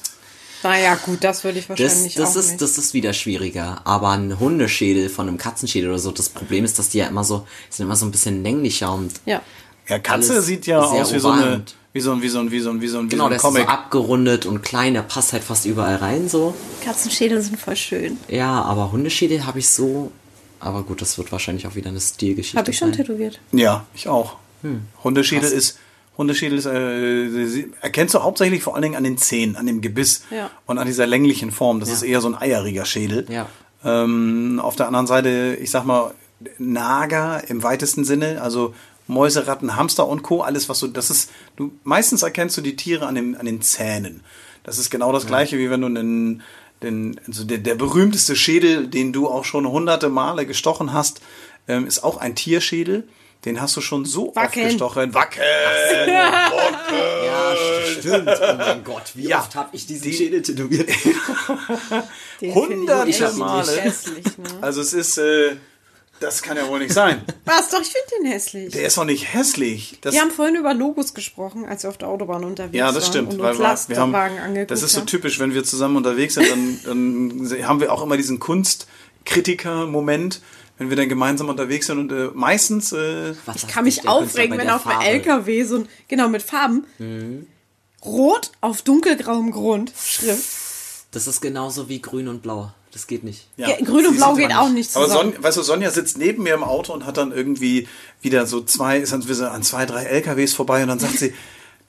Naja, 0.63 0.95
gut, 0.95 1.23
das 1.23 1.43
würde 1.43 1.59
ich 1.59 1.67
Das, 1.67 1.79
wahrscheinlich 1.79 2.15
das, 2.15 2.31
auch 2.31 2.39
ist, 2.39 2.47
nicht. 2.49 2.61
das 2.61 2.77
ist 2.77 2.93
wieder 2.93 3.13
schwieriger. 3.13 3.81
Aber 3.85 4.09
ein 4.09 4.39
Hundeschädel 4.39 5.09
von 5.09 5.27
einem 5.27 5.37
Katzenschädel 5.37 5.89
oder 5.89 5.99
so, 5.99 6.11
das 6.11 6.29
Problem 6.29 6.65
ist, 6.65 6.79
dass 6.79 6.89
die 6.89 6.97
ja 6.97 7.07
immer 7.07 7.23
so, 7.23 7.47
sind 7.69 7.85
immer 7.85 7.95
so 7.95 8.05
ein 8.05 8.11
bisschen 8.11 8.43
länglicher 8.43 8.91
und 8.93 9.13
ja. 9.25 9.41
Ja, 9.89 9.99
Katze 9.99 10.41
sieht 10.41 10.67
ja 10.67 10.79
aus 10.81 11.13
wie 11.13 11.19
so, 11.19 11.29
eine, 11.31 11.63
wie 11.93 11.99
so 11.99 12.11
ein, 12.11 12.21
wie 12.21 12.29
so 12.29 12.39
ein, 12.39 12.51
wie 12.51 12.59
so 12.59 12.69
ein, 12.69 12.81
wie 12.81 12.87
so 12.87 12.99
ein, 12.99 13.05
wie 13.05 13.09
genau, 13.09 13.23
so 13.25 13.29
der 13.29 13.33
ein 13.33 13.35
ist 13.37 13.41
so 13.41 13.47
Comic. 13.49 13.69
abgerundet 13.69 14.45
und 14.45 14.61
klein, 14.61 14.93
der 14.93 15.01
passt 15.01 15.33
halt 15.33 15.43
fast 15.43 15.65
überall 15.65 15.95
rein 15.95 16.29
so. 16.29 16.53
Katzenschädel 16.83 17.41
sind 17.41 17.59
voll 17.59 17.75
schön. 17.75 18.17
Ja, 18.27 18.61
aber 18.61 18.91
Hundeschädel 18.91 19.45
habe 19.45 19.59
ich 19.59 19.69
so. 19.69 20.11
Aber 20.59 20.83
gut, 20.83 21.01
das 21.01 21.17
wird 21.17 21.31
wahrscheinlich 21.31 21.65
auch 21.67 21.75
wieder 21.75 21.89
eine 21.89 21.99
Stilgeschichte. 22.01 22.57
Habe 22.57 22.69
ich 22.71 22.77
schon 22.77 22.89
sein. 22.93 22.97
tätowiert. 23.05 23.39
Ja, 23.51 23.85
ich 23.93 24.07
auch. 24.09 24.35
Hm. 24.61 24.81
Hundeschädel 25.03 25.49
ist, 25.49 25.79
Hundeschädel 26.17 26.57
ist, 26.57 26.65
äh, 26.65 27.65
erkennst 27.79 28.13
du 28.13 28.19
hauptsächlich 28.23 28.61
vor 28.61 28.75
allen 28.75 28.81
Dingen 28.83 28.95
an 28.95 29.05
den 29.05 29.17
Zähnen, 29.17 29.55
an 29.55 29.65
dem 29.65 29.79
Gebiss 29.79 30.23
Ja. 30.31 30.51
und 30.65 30.77
an 30.77 30.85
dieser 30.85 31.07
länglichen 31.07 31.51
Form. 31.51 31.79
Das 31.79 31.87
Ja. 31.89 31.95
ist 31.95 32.03
eher 32.03 32.19
so 32.19 32.27
ein 32.27 32.35
eieriger 32.35 32.83
Schädel. 32.85 33.25
Ja. 33.29 33.47
Ähm, 33.85 34.59
auf 34.61 34.75
der 34.75 34.87
anderen 34.87 35.07
Seite, 35.07 35.57
ich 35.61 35.71
sag 35.71 35.85
mal, 35.85 36.13
Nager 36.57 37.41
im 37.49 37.63
weitesten 37.63 38.03
Sinne, 38.03 38.41
also 38.41 38.73
Mäuse, 39.09 39.47
Ratten, 39.47 39.75
Hamster 39.75 40.07
und 40.07 40.21
Co. 40.23 40.41
Alles, 40.41 40.69
was 40.69 40.79
du, 40.79 40.87
das 40.87 41.09
ist, 41.09 41.31
du, 41.57 41.71
meistens 41.83 42.21
erkennst 42.23 42.55
du 42.57 42.61
die 42.61 42.75
Tiere 42.75 43.05
an 43.07 43.15
den, 43.15 43.35
an 43.35 43.45
den 43.45 43.61
Zähnen. 43.61 44.21
Das 44.63 44.77
ist 44.77 44.89
genau 44.89 45.11
das 45.11 45.25
Gleiche, 45.27 45.57
wie 45.57 45.69
wenn 45.69 45.81
du 45.81 45.87
einen, 45.87 46.43
den, 46.83 47.19
also 47.27 47.43
der, 47.43 47.57
der 47.57 47.75
berühmteste 47.75 48.35
Schädel, 48.35 48.87
den 48.87 49.11
du 49.11 49.27
auch 49.27 49.43
schon 49.45 49.67
hunderte 49.67 50.09
Male 50.09 50.45
gestochen 50.45 50.93
hast, 50.93 51.21
ähm, 51.67 51.85
ist 51.87 52.03
auch 52.03 52.17
ein 52.17 52.35
Tierschädel. 52.35 53.07
Den 53.45 53.61
hast 53.61 53.75
du 53.77 53.81
schon 53.81 54.03
so 54.03 54.33
Wackeln. 54.35 54.65
oft 54.65 54.71
gestochen. 54.73 55.13
Wackeln! 55.13 55.45
Ja, 56.09 57.55
stimmt. 57.99 58.29
Oh 58.41 58.53
mein 58.57 58.83
Gott, 58.83 59.11
wie 59.13 59.27
Ja. 59.29 59.39
oft 59.39 59.55
habe 59.55 59.69
ich 59.73 59.85
diesen 59.85 60.11
Schädel 60.11 60.41
tätowiert? 60.41 60.89
Hunderte 62.41 63.31
Male. 63.37 63.75
ne? 63.75 63.93
Also 64.61 64.81
es 64.81 64.93
ist, 64.93 65.17
äh, 65.17 65.55
das 66.19 66.41
kann 66.41 66.57
ja 66.57 66.67
wohl 66.67 66.79
nicht 66.79 66.93
sein. 66.93 67.21
Was? 67.45 67.69
Doch, 67.69 67.81
ich 67.81 67.87
finde 67.87 68.07
den 68.19 68.25
hässlich. 68.31 68.73
Der 68.73 68.85
ist 68.85 68.97
doch 68.97 69.05
nicht 69.05 69.33
hässlich. 69.33 69.97
Das, 70.01 70.13
Wir 70.13 70.21
haben 70.21 70.31
vorhin 70.31 70.55
über 70.55 70.73
Logos 70.73 71.13
gesprochen, 71.13 71.65
als 71.65 71.83
wir 71.83 71.89
auf 71.89 71.97
der 71.97 72.07
Autobahn 72.07 72.43
unterwegs 72.43 72.77
Ja, 72.77 72.87
das 72.91 73.03
waren 73.03 73.11
stimmt. 73.11 73.33
und 73.33 73.39
weil 73.39 73.55
uns 73.55 73.89
wir, 73.89 73.97
haben, 73.97 74.13
angeguckt 74.15 74.71
das 74.71 74.83
ist 74.83 74.93
so 74.93 75.01
typisch, 75.01 75.39
wenn 75.39 75.53
wir 75.53 75.63
zusammen 75.63 75.97
unterwegs 75.97 76.35
sind, 76.35 76.49
dann, 76.49 76.79
dann 76.85 77.67
haben 77.67 77.79
wir 77.79 77.91
auch 77.91 78.03
immer 78.03 78.17
diesen 78.17 78.39
Kunstkritiker-Moment, 78.39 80.41
wenn 80.77 80.89
wir 80.89 80.97
dann 80.97 81.09
gemeinsam 81.09 81.49
unterwegs 81.49 81.87
sind 81.87 81.99
und 81.99 82.11
äh, 82.11 82.29
meistens, 82.33 82.91
äh, 82.93 83.33
Was 83.45 83.57
Ich 83.57 83.67
kann 83.67 83.83
mich 83.83 84.07
aufregen, 84.07 84.57
wenn 84.57 84.69
auf 84.69 84.83
Farbe? 84.83 85.05
LKW 85.05 85.63
so 85.63 85.75
ein, 85.77 85.89
genau, 86.07 86.29
mit 86.29 86.41
Farben, 86.41 86.85
rot 88.03 88.51
auf 88.61 88.81
dunkelgrauem 88.81 89.51
Grund, 89.51 89.91
Schrift. 90.01 90.47
Das 91.11 91.27
ist 91.27 91.41
genauso 91.41 91.89
wie 91.89 92.01
grün 92.01 92.27
und 92.27 92.41
blau. 92.41 92.71
Das 92.91 93.07
geht 93.07 93.23
nicht. 93.23 93.47
ja, 93.57 93.69
Ja, 93.69 93.75
Grün 93.77 94.07
und 94.07 94.17
Blau 94.17 94.33
geht 94.33 94.51
aber 94.51 94.61
auch 94.61 94.69
nicht 94.69 94.95
Aber 94.95 95.07
zusammen. 95.07 95.33
Son, 95.33 95.43
weißt 95.43 95.57
du, 95.57 95.61
Sonja 95.61 95.91
sitzt 95.91 96.17
neben 96.17 96.43
mir 96.43 96.55
im 96.55 96.63
Auto 96.63 96.93
und 96.93 97.05
hat 97.05 97.17
dann 97.17 97.31
irgendwie 97.31 97.87
wieder 98.21 98.45
so 98.45 98.61
zwei, 98.61 98.97
ist 98.97 99.13
dann 99.13 99.27
wieder 99.27 99.51
an 99.51 99.63
zwei, 99.63 99.85
drei 99.85 100.03
LKWs 100.05 100.53
vorbei 100.53 100.81
und 100.81 100.89
dann 100.89 100.99
sagt 100.99 101.19
sie, 101.19 101.33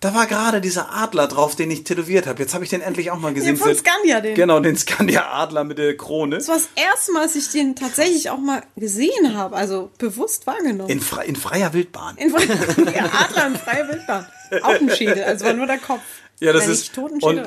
da 0.01 0.15
war 0.15 0.27
gerade 0.27 0.63
dieser 0.63 0.95
Adler 0.95 1.29
drauf, 1.29 1.57
den 1.57 1.71
ich 1.71 1.85
tätowiert 1.85 2.27
habe. 2.27 2.43
Jetzt 2.43 2.55
habe 2.55 2.65
ich 2.65 2.71
den 2.71 2.81
endlich 2.81 3.11
auch 3.11 3.19
mal 3.19 3.35
gesehen. 3.35 3.59
von 3.59 3.75
Scandia, 3.75 4.23
den. 4.23 4.35
Genau, 4.35 4.59
den 4.59 4.75
Scandia-Adler 4.75 5.65
mit 5.65 5.77
der 5.77 5.95
Krone. 5.95 6.37
Das 6.37 6.49
war 6.49 6.57
das 6.57 6.71
erste 6.75 7.13
Mal, 7.13 7.25
dass 7.25 7.37
ich 7.37 7.51
den 7.51 7.77
tatsächlich 7.77 8.31
auch 8.31 8.39
mal 8.39 8.63
gesehen 8.77 9.37
habe, 9.37 9.57
also 9.57 9.91
bewusst 9.99 10.47
wahrgenommen. 10.47 10.89
In, 10.89 11.03
fre 11.03 11.25
in 11.27 11.37
freier 11.37 11.75
Wildbahn. 11.75 12.17
In, 12.17 12.33
der 12.33 13.15
Adler 13.21 13.49
in 13.49 13.57
freier 13.57 13.89
Wildbahn. 13.89 14.27
Auch 14.63 14.81
ein 14.81 14.91
Schädel, 14.91 15.23
also 15.23 15.45
war 15.45 15.53
nur 15.53 15.67
der 15.67 15.79
Kopf. 15.79 16.01
Ja, 16.41 16.55
das 16.55 16.65
Nein, 16.65 16.73
ist 16.73 16.99
und 16.99 17.43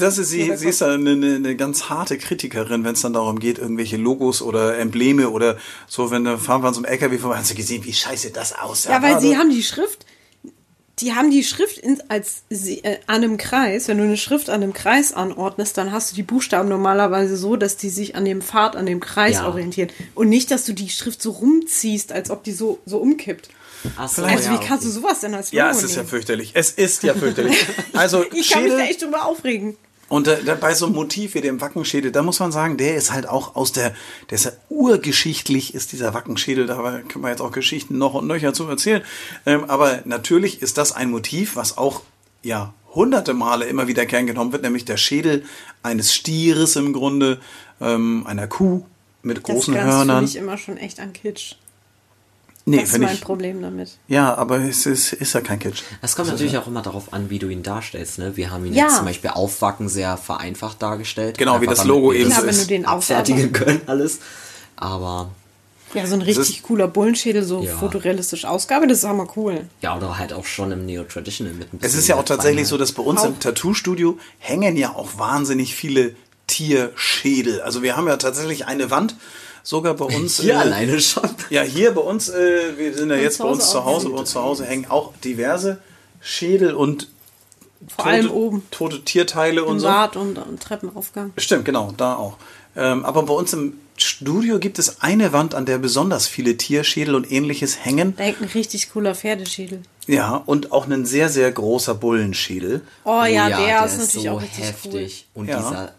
das 0.00 0.18
ist 0.18 0.30
sie. 0.30 0.56
Sie 0.56 0.68
ist 0.68 0.80
ja 0.80 0.88
eine, 0.88 1.12
eine, 1.12 1.54
ganz 1.54 1.84
harte 1.88 2.18
Kritikerin, 2.18 2.82
wenn 2.82 2.94
es 2.94 3.02
dann 3.02 3.12
darum 3.12 3.38
geht, 3.38 3.58
irgendwelche 3.58 3.96
Logos 3.96 4.42
oder 4.42 4.76
Embleme 4.78 5.30
oder 5.30 5.58
so. 5.86 6.10
Wenn 6.10 6.24
da 6.24 6.36
fahren 6.38 6.62
wir 6.62 6.68
an 6.68 6.74
so 6.74 6.82
einem 6.82 6.92
LKW 6.92 7.18
vorbei, 7.18 7.36
hast 7.36 7.52
du 7.52 7.54
gesehen, 7.54 7.84
wie 7.84 7.92
scheiße 7.92 8.32
das 8.32 8.58
aussah. 8.58 8.90
Ja, 8.90 9.02
weil 9.02 9.20
sie 9.20 9.36
haben 9.36 9.50
die 9.50 9.62
Schrift, 9.62 10.06
die 10.98 11.14
haben 11.14 11.30
die 11.30 11.42
Schrift 11.42 11.78
in, 11.78 12.00
als 12.08 12.42
sie, 12.50 12.84
äh, 12.84 12.98
an 13.06 13.16
einem 13.24 13.36
Kreis. 13.38 13.88
Wenn 13.88 13.98
du 13.98 14.04
eine 14.04 14.16
Schrift 14.18 14.50
an 14.50 14.62
einem 14.62 14.72
Kreis 14.72 15.12
anordnest, 15.12 15.78
dann 15.78 15.90
hast 15.90 16.12
du 16.12 16.16
die 16.16 16.22
Buchstaben 16.22 16.68
normalerweise 16.68 17.36
so, 17.36 17.56
dass 17.56 17.76
die 17.76 17.88
sich 17.90 18.14
an 18.14 18.24
dem 18.24 18.42
Pfad, 18.42 18.76
an 18.76 18.86
dem 18.86 19.00
Kreis 19.00 19.36
Ja. 19.36 19.48
orientieren. 19.48 19.88
Und 20.14 20.28
nicht, 20.28 20.50
dass 20.50 20.64
du 20.64 20.72
die 20.74 20.90
Schrift 20.90 21.22
so 21.22 21.30
rumziehst, 21.30 22.12
als 22.12 22.30
ob 22.30 22.44
die 22.44 22.52
so, 22.52 22.78
so 22.84 22.98
umkippt. 22.98 23.48
Ach 23.96 24.08
so, 24.08 24.22
Also 24.22 24.44
ja, 24.50 24.52
wie 24.60 24.64
kannst 24.64 24.84
okay. 24.84 24.94
du 24.94 25.00
sowas 25.00 25.20
denn 25.20 25.34
als 25.34 25.50
Logo 25.52 25.56
Ja, 25.64 25.70
es 25.70 25.82
ist 25.82 25.90
ja 25.92 25.96
nehmen? 25.98 26.08
fürchterlich. 26.10 26.50
Es 26.54 26.70
ist 26.70 27.02
ja 27.02 27.14
fürchterlich. 27.14 27.56
Also 27.94 28.22
Ich 28.32 28.50
kann 28.50 28.62
mich 28.62 28.72
da 28.72 28.78
Schädel 28.78 28.90
echt 28.90 29.02
drüber 29.02 29.24
aufregen. 29.24 29.76
Und 30.12 30.28
äh, 30.28 30.56
bei 30.60 30.74
so 30.74 30.84
einem 30.84 30.94
Motiv 30.94 31.34
wie 31.34 31.40
dem 31.40 31.62
Wackenschädel, 31.62 32.12
da 32.12 32.22
muss 32.22 32.38
man 32.38 32.52
sagen, 32.52 32.76
der 32.76 32.96
ist 32.96 33.14
halt 33.14 33.26
auch 33.26 33.56
aus 33.56 33.72
der, 33.72 33.94
der 34.28 34.36
ist 34.36 34.44
ja 34.44 34.52
urgeschichtlich, 34.68 35.74
ist 35.74 35.92
dieser 35.92 36.12
Wackenschädel. 36.12 36.66
Da 36.66 37.00
können 37.08 37.24
wir 37.24 37.30
jetzt 37.30 37.40
auch 37.40 37.50
Geschichten 37.50 37.96
noch 37.96 38.12
und 38.12 38.26
nöcher 38.26 38.52
zu 38.52 38.68
erzählen. 38.68 39.00
Ähm, 39.46 39.64
aber 39.70 40.02
natürlich 40.04 40.60
ist 40.60 40.76
das 40.76 40.92
ein 40.92 41.10
Motiv, 41.10 41.56
was 41.56 41.78
auch 41.78 42.02
ja 42.42 42.74
hunderte 42.94 43.32
Male 43.32 43.64
immer 43.64 43.88
wieder 43.88 44.04
gern 44.04 44.26
genommen 44.26 44.52
wird, 44.52 44.64
nämlich 44.64 44.84
der 44.84 44.98
Schädel 44.98 45.46
eines 45.82 46.14
Stieres 46.14 46.76
im 46.76 46.92
Grunde, 46.92 47.40
ähm, 47.80 48.26
einer 48.26 48.48
Kuh 48.48 48.84
mit 49.22 49.38
Das 49.38 49.44
großen 49.44 49.72
für 49.72 49.82
Hörnern. 49.82 50.24
mich 50.24 50.36
immer 50.36 50.58
schon 50.58 50.76
echt 50.76 51.00
an 51.00 51.14
Kitsch. 51.14 51.54
Nee, 52.64 52.78
Das 52.80 52.90
ist 52.90 52.98
mein 52.98 53.14
ich. 53.14 53.20
Problem 53.20 53.60
damit. 53.60 53.90
Ja, 54.06 54.34
aber 54.36 54.58
es 54.60 54.86
ist, 54.86 55.12
ist 55.14 55.32
ja 55.32 55.40
kein 55.40 55.58
Kitsch. 55.58 55.82
Das 56.00 56.14
kommt 56.14 56.28
natürlich 56.28 56.56
auch 56.58 56.68
immer 56.68 56.82
darauf 56.82 57.12
an, 57.12 57.28
wie 57.28 57.40
du 57.40 57.48
ihn 57.48 57.64
darstellst. 57.64 58.18
Ne? 58.20 58.36
Wir 58.36 58.50
haben 58.52 58.64
ihn 58.66 58.72
Ja. 58.74 58.84
jetzt 58.84 58.96
zum 58.96 59.04
Beispiel 59.06 59.30
aufwacken 59.30 59.88
sehr 59.88 60.16
vereinfacht 60.16 60.80
dargestellt. 60.80 61.38
Genau, 61.38 61.60
wie 61.60 61.66
das 61.66 61.82
Logo 61.84 62.12
eben 62.12 62.30
Klar, 62.30 62.42
wenn 62.42 62.50
ist. 62.50 62.62
du 62.62 62.66
den 62.68 62.86
auffertigen 62.86 63.52
können 63.52 63.80
alles. 63.86 64.20
Aber 64.76 65.30
Ja, 65.92 66.06
so 66.06 66.14
ein 66.14 66.22
richtig 66.22 66.58
ist- 66.58 66.62
cooler 66.62 66.86
Bullenschädel, 66.86 67.42
so 67.42 67.62
Ja. 67.64 67.76
fotorealistische 67.76 68.48
Ausgabe, 68.48 68.86
das 68.86 68.98
ist 68.98 69.04
auch 69.06 69.12
mal 69.14 69.26
cool. 69.36 69.62
Ja, 69.80 69.96
oder 69.96 70.16
halt 70.16 70.32
auch 70.32 70.46
schon 70.46 70.70
im 70.70 70.86
Neo-Traditional 70.86 71.54
mit 71.54 71.72
ein 71.72 71.78
Es 71.82 71.94
ist 71.94 72.06
ja 72.06 72.14
auch 72.16 72.24
tatsächlich 72.24 72.68
so, 72.68 72.78
dass 72.78 72.92
bei 72.92 73.02
uns 73.02 73.24
im 73.24 73.40
Tattoo-Studio 73.40 74.18
hängen 74.38 74.76
ja 74.76 74.94
auch 74.94 75.18
wahnsinnig 75.18 75.74
viele 75.74 76.14
Tierschädel. 76.46 77.60
Also 77.62 77.82
wir 77.82 77.96
haben 77.96 78.06
ja 78.06 78.16
tatsächlich 78.16 78.66
eine 78.66 78.90
Wand, 78.90 79.16
sogar 79.62 79.94
bei 79.94 80.04
uns. 80.06 80.40
Hier 80.40 80.54
äh, 80.54 80.56
alleine 80.56 81.00
schon. 81.00 81.28
Ja, 81.50 81.62
hier 81.62 81.92
bei 81.92 82.00
uns, 82.00 82.28
äh, 82.28 82.76
wir 82.76 82.94
sind 82.94 83.10
ja 83.10 83.16
jetzt 83.16 83.36
zu 83.38 83.42
bei 83.44 83.48
uns 83.50 83.62
Hause 83.64 83.72
zu. 83.72 83.84
Hause, 83.84 84.08
bei 84.10 84.18
uns 84.18 84.30
zu 84.30 84.42
Hause 84.42 84.64
hängen 84.66 84.86
auch 84.90 85.12
diverse 85.24 85.78
Schädel 86.20 86.74
und 86.74 87.08
Vor 87.96 88.06
allem 88.06 88.30
oben. 88.30 88.62
tote 88.70 89.02
Tierteile 89.04 89.64
und 89.64 89.74
Im 89.76 89.80
so. 89.80 89.86
Bad 89.86 90.16
und, 90.16 90.38
und 90.38 90.62
Treppenaufgang. 90.62 91.32
Stimmt, 91.36 91.64
genau, 91.64 91.92
da 91.96 92.16
auch. 92.16 92.36
Ähm, 92.76 93.04
aber 93.04 93.24
bei 93.24 93.34
uns 93.34 93.52
im 93.52 93.74
Studio 93.98 94.58
gibt 94.58 94.78
es 94.78 95.02
eine 95.02 95.32
Wand, 95.32 95.54
an 95.54 95.66
der 95.66 95.78
besonders 95.78 96.26
viele 96.26 96.56
Tierschädel 96.56 97.14
und 97.14 97.30
ähnliches 97.30 97.84
hängen. 97.84 98.14
Da 98.16 98.24
hängt 98.24 98.40
ein 98.40 98.48
richtig 98.54 98.90
cooler 98.92 99.14
Pferdeschädel. 99.14 99.82
Ja, 100.06 100.42
und 100.46 100.72
auch 100.72 100.88
ein 100.88 101.04
sehr, 101.04 101.28
sehr 101.28 101.52
großer 101.52 101.94
Bullenschädel. 101.94 102.80
Oh, 103.04 103.22
ja, 103.24 103.48
der, 103.48 103.58
der 103.58 103.84
ist 103.84 103.98
natürlich 103.98 104.26
so 104.26 104.30
auch 104.30 104.42
richtig 104.42 104.64
heftig. 104.64 105.26
Und 105.34 105.48
Ja. 105.48 105.58
dieser 105.58 105.94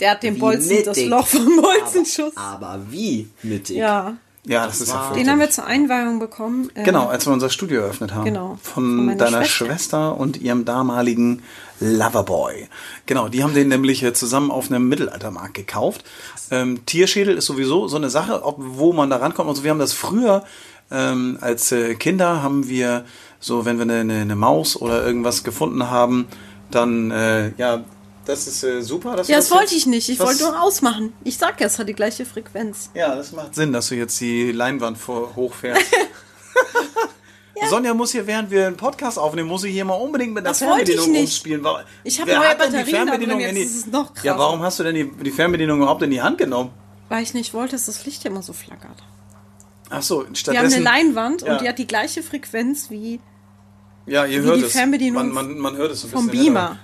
Der 0.00 0.12
hat 0.12 0.22
wie 0.22 0.30
Bolzen 0.30 0.84
das. 0.84 1.02
Loch 1.04 1.26
vom 1.26 1.60
Bolzenschuss. 1.60 2.36
Aber, 2.36 2.68
aber 2.68 2.82
wie 2.90 3.28
mittig. 3.42 3.76
Ja, 3.76 4.16
Ja, 4.44 4.66
das 4.66 4.80
ist 4.80 4.88
ja 4.90 5.12
den 5.14 5.28
haben 5.28 5.40
wir 5.40 5.50
zur 5.50 5.66
Einweihung 5.66 6.18
bekommen. 6.20 6.70
äh, 6.74 6.84
Genau, 6.84 7.08
als 7.08 7.26
wir 7.26 7.32
unser 7.32 7.50
Studio 7.50 7.82
eröffnet 7.82 8.14
haben. 8.14 8.24
Genau, 8.24 8.58
Von, 8.62 9.08
von 9.08 9.18
deiner 9.18 9.44
Schwester. 9.44 9.66
Schwester. 9.66 10.16
und 10.16 10.40
ihrem 10.40 10.64
damaligen 10.64 11.42
Loverboy. 11.80 12.68
Genau, 13.06 13.28
die 13.28 13.42
haben 13.42 13.54
den 13.54 13.68
nämlich 13.68 14.02
äh, 14.02 14.12
zusammen 14.12 14.50
auf 14.50 14.70
einem 14.70 14.88
Mittelaltermarkt 14.88 15.54
gekauft. 15.54 16.04
Ähm, 16.50 16.84
Tierschädel 16.86 17.36
ist 17.36 17.46
sowieso 17.46 17.88
so 17.88 17.96
eine 17.96 18.10
Sache, 18.10 18.44
ob, 18.44 18.56
wo 18.58 18.92
man 18.92 19.10
da 19.10 19.16
rankommt. 19.16 19.48
Also 19.48 19.64
wir 19.64 19.70
haben 19.70 19.78
das 19.78 19.92
früher 19.92 20.44
ähm, 20.90 21.38
als 21.40 21.70
äh, 21.72 21.94
Kinder 21.96 22.42
haben 22.42 22.68
wir 22.68 23.04
so, 23.40 23.64
wenn 23.64 23.76
wir 23.76 23.82
eine, 23.82 24.00
eine, 24.00 24.20
eine 24.22 24.36
Maus 24.36 24.80
oder 24.80 25.04
irgendwas 25.04 25.44
gefunden 25.44 25.90
haben, 25.90 26.26
dann 26.70 27.10
äh, 27.10 27.52
ja, 27.58 27.84
das 28.28 28.46
ist 28.46 28.62
äh, 28.62 28.80
super. 28.82 29.16
Ja, 29.26 29.36
das 29.38 29.50
wollte 29.50 29.74
ich 29.74 29.86
nicht. 29.86 30.08
Ich 30.08 30.20
wollte 30.20 30.44
nur 30.44 30.62
ausmachen. 30.62 31.12
Ich 31.24 31.36
sag 31.36 31.60
ja, 31.60 31.66
es 31.66 31.78
hat 31.78 31.88
die 31.88 31.94
gleiche 31.94 32.24
Frequenz. 32.24 32.90
Ja, 32.94 33.16
das 33.16 33.32
macht 33.32 33.54
Sinn, 33.56 33.72
dass 33.72 33.88
du 33.88 33.96
jetzt 33.96 34.20
die 34.20 34.52
Leinwand 34.52 34.96
vor, 34.98 35.34
hochfährst. 35.34 35.82
Sonja 37.68 37.92
muss 37.92 38.12
hier, 38.12 38.26
während 38.26 38.50
wir 38.50 38.66
einen 38.68 38.76
Podcast 38.76 39.18
aufnehmen, 39.18 39.48
muss 39.48 39.62
sie 39.62 39.70
hier 39.70 39.84
mal 39.84 39.94
unbedingt 39.94 40.32
mit 40.32 40.44
der 40.44 40.52
Das 40.52 40.60
ich 40.60 40.66
Fernbedienung 40.68 41.10
nicht. 41.10 41.20
rumspielen. 41.22 41.64
Wa- 41.64 41.84
Ich 42.04 42.20
hab 42.20 42.26
Wer 42.28 42.38
neue 42.38 42.50
die 42.50 42.54
Batterien 42.56 42.76
da 42.76 42.82
drin, 42.82 42.94
Fernbedienung 43.08 43.40
jetzt 43.40 43.56
die- 43.56 43.60
ist 43.62 43.76
es 43.76 43.86
noch 43.86 44.14
krasser. 44.14 44.26
Ja, 44.26 44.38
warum 44.38 44.62
hast 44.62 44.78
du 44.78 44.84
denn 44.84 44.94
die, 44.94 45.10
die 45.24 45.30
Fernbedienung 45.30 45.78
überhaupt 45.78 46.02
in 46.02 46.10
die 46.10 46.22
Hand 46.22 46.38
genommen? 46.38 46.70
Weil 47.08 47.22
ich 47.24 47.34
nicht 47.34 47.52
wollte, 47.54 47.72
dass 47.72 47.86
das 47.86 48.04
Licht 48.06 48.24
immer 48.24 48.42
so 48.42 48.52
flackert. 48.52 49.02
Ach 49.90 50.02
so, 50.02 50.20
Wir 50.20 50.26
haben 50.26 50.34
stattdessen. 50.36 50.74
eine 50.74 50.84
Leinwand 50.84 51.42
Ja. 51.42 51.52
und 51.52 51.60
die 51.62 51.68
hat 51.68 51.78
die 51.78 51.86
gleiche 51.86 52.22
Frequenz 52.22 52.90
wie 52.90 53.20
ja, 54.06 54.24
ihr 54.24 54.42
wie 54.42 54.46
hört 54.46 54.58
die 54.58 54.64
es. 54.64 54.72
Fernbedienung 54.72 55.32
man, 55.32 55.48
man, 55.48 55.58
man 55.58 55.76
hört 55.76 55.90
es 55.92 56.04
ein 56.04 56.10
vom 56.10 56.26
bisschen. 56.28 56.44
Beamer. 56.54 56.78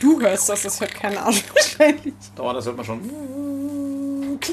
Du 0.00 0.20
hörst 0.20 0.48
das, 0.48 0.62
das 0.62 0.80
hört 0.80 0.94
kein 0.94 1.16
Arsch 1.16 1.44
wahrscheinlich. 1.54 2.14
Dauert, 2.36 2.56
das 2.56 2.66
hört 2.66 2.76
man 2.76 2.86
schon. 2.86 3.00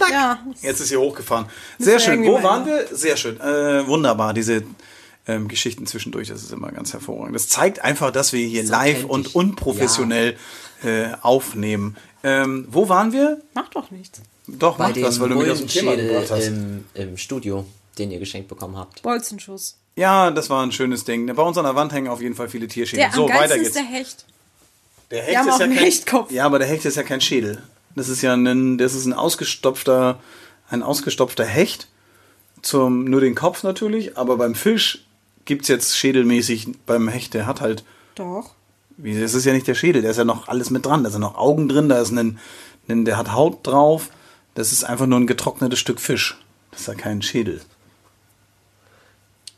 Ja, 0.09 0.39
Jetzt 0.61 0.79
ist 0.81 0.89
hier 0.89 0.99
hochgefahren. 0.99 1.45
Sehr 1.77 1.99
schön. 1.99 2.25
Wo 2.25 2.41
waren 2.41 2.65
wir? 2.65 2.87
Sehr 2.91 3.17
schön. 3.17 3.39
Äh, 3.39 3.85
wunderbar, 3.87 4.33
diese 4.33 4.63
ähm, 5.27 5.47
Geschichten 5.47 5.85
zwischendurch. 5.85 6.29
Das 6.29 6.41
ist 6.43 6.51
immer 6.51 6.71
ganz 6.71 6.93
hervorragend. 6.93 7.35
Das 7.35 7.47
zeigt 7.49 7.79
einfach, 7.83 8.11
dass 8.11 8.33
wir 8.33 8.45
hier 8.45 8.65
So 8.65 8.71
live 8.71 9.05
und 9.05 9.35
unprofessionell 9.35 10.37
äh, 10.83 11.09
aufnehmen. 11.21 11.95
Ähm, 12.23 12.67
wo 12.69 12.89
waren 12.89 13.13
wir? 13.13 13.41
macht 13.53 13.75
doch 13.75 13.91
nichts. 13.91 14.21
Doch, 14.47 14.77
Bei 14.77 14.89
mach 14.89 14.95
das, 14.95 15.19
weil 15.19 15.29
du 15.29 15.35
mich 15.35 15.49
aus 15.49 15.59
dem 15.59 15.67
Thema 15.67 15.95
gebracht 15.95 16.31
hast. 16.31 16.47
im, 16.47 16.85
im 16.93 17.17
Studio, 17.17 17.65
den 17.97 18.11
ihr 18.11 18.19
geschenkt 18.19 18.47
bekommen 18.47 18.77
habt. 18.77 19.01
Bolzenschuss. 19.01 19.77
Ja, 19.95 20.29
das 20.31 20.49
war 20.49 20.63
ein 20.63 20.71
schönes 20.71 21.05
Ding. 21.05 21.33
Bei 21.33 21.43
uns 21.43 21.57
an 21.57 21.63
der 21.63 21.75
Wand 21.75 21.93
hängen 21.93 22.07
auf 22.09 22.21
jeden 22.21 22.35
Fall 22.35 22.49
viele 22.49 22.67
Tierschädel. 22.67 23.05
Der 23.05 23.13
so, 23.13 23.27
am 23.27 23.33
weiter 23.37 23.55
geht's. 23.55 23.69
ist 23.69 23.75
der 23.75 23.83
Hecht. 23.83 24.25
Der 25.11 25.23
Hecht 25.23 25.41
ist 25.41 25.53
auch 25.53 25.59
ja 25.59 25.67
kein, 25.67 25.77
Hechtkopf. 25.77 26.31
Ja, 26.31 26.45
aber 26.45 26.59
der 26.59 26.67
Hecht 26.67 26.85
ist 26.85 26.97
ja 26.97 27.03
kein 27.03 27.21
Schädel. 27.21 27.61
Das 27.95 28.09
ist 28.09 28.21
ja 28.21 28.33
ein, 28.33 28.77
das 28.77 28.93
ist 28.93 29.05
ein 29.05 29.13
ausgestopfter, 29.13 30.19
ein 30.69 30.83
ausgestopfter 30.83 31.45
Hecht. 31.45 31.87
Zum, 32.61 33.05
nur 33.05 33.21
den 33.21 33.35
Kopf 33.35 33.63
natürlich, 33.63 34.17
aber 34.17 34.37
beim 34.37 34.55
Fisch 34.55 35.05
gibt's 35.45 35.67
jetzt 35.67 35.95
schädelmäßig, 35.97 36.67
beim 36.85 37.07
Hecht, 37.07 37.35
der 37.35 37.45
hat 37.45 37.61
halt, 37.61 37.83
Doch. 38.15 38.55
das 38.97 39.35
ist 39.35 39.45
ja 39.45 39.53
nicht 39.53 39.67
der 39.67 39.75
Schädel, 39.75 40.01
da 40.01 40.09
ist 40.09 40.17
ja 40.17 40.25
noch 40.25 40.47
alles 40.47 40.71
mit 40.71 40.85
dran. 40.85 41.03
Da 41.03 41.11
sind 41.11 41.21
noch 41.21 41.35
Augen 41.35 41.69
drin, 41.69 41.89
da 41.89 42.01
ist 42.01 42.11
ein, 42.11 42.39
ein, 42.87 43.05
der 43.05 43.17
hat 43.17 43.33
Haut 43.33 43.65
drauf. 43.65 44.09
Das 44.55 44.71
ist 44.71 44.83
einfach 44.83 45.05
nur 45.05 45.19
ein 45.19 45.27
getrocknetes 45.27 45.79
Stück 45.79 45.99
Fisch. 45.99 46.37
Das 46.71 46.81
ist 46.81 46.87
ja 46.87 46.95
kein 46.95 47.21
Schädel. 47.21 47.61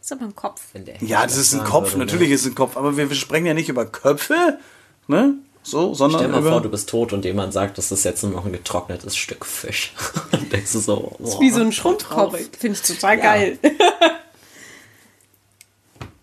Ist 0.02 0.12
aber 0.12 0.26
ein 0.26 0.36
Kopf. 0.36 0.62
Wenn 0.74 0.86
der 0.86 1.02
Ja, 1.04 1.24
das 1.24 1.38
ist 1.38 1.54
ein 1.54 1.64
Kopf, 1.64 1.96
natürlich 1.96 2.32
ist 2.32 2.42
es 2.42 2.48
ein 2.48 2.56
Kopf, 2.56 2.78
aber 2.78 2.98
wir, 2.98 3.10
wir 3.10 3.16
sprechen 3.16 3.46
ja 3.46 3.54
nicht 3.54 3.70
über 3.70 3.86
Köpfe, 3.86 4.60
ne? 5.08 5.36
So, 5.64 5.94
sondern 5.94 6.22
Stell 6.22 6.32
mal 6.32 6.40
über. 6.40 6.52
vor, 6.52 6.62
du 6.62 6.70
bist 6.70 6.88
tot 6.90 7.12
und 7.12 7.26
jemand 7.26 7.52
sagt, 7.52 7.78
das 7.78 7.92
ist 7.92 8.06
jetzt 8.06 8.24
nur 8.24 8.32
noch 8.32 8.46
ein 8.46 8.54
getrocknetes 8.54 9.18
Stück 9.18 9.46
Fisch. 9.46 9.94
Dann 10.32 10.48
denkst 10.50 10.72
du 10.72 10.80
so, 10.80 11.16
boah, 11.20 11.42
Wie 11.42 11.50
so 11.50 11.60
ein 11.60 11.74
Schrumpfkopf. 11.74 12.38
Finde 12.58 12.78
ich 12.80 12.88
total 12.88 13.18
Ja. 13.18 13.24
geil. 13.24 13.60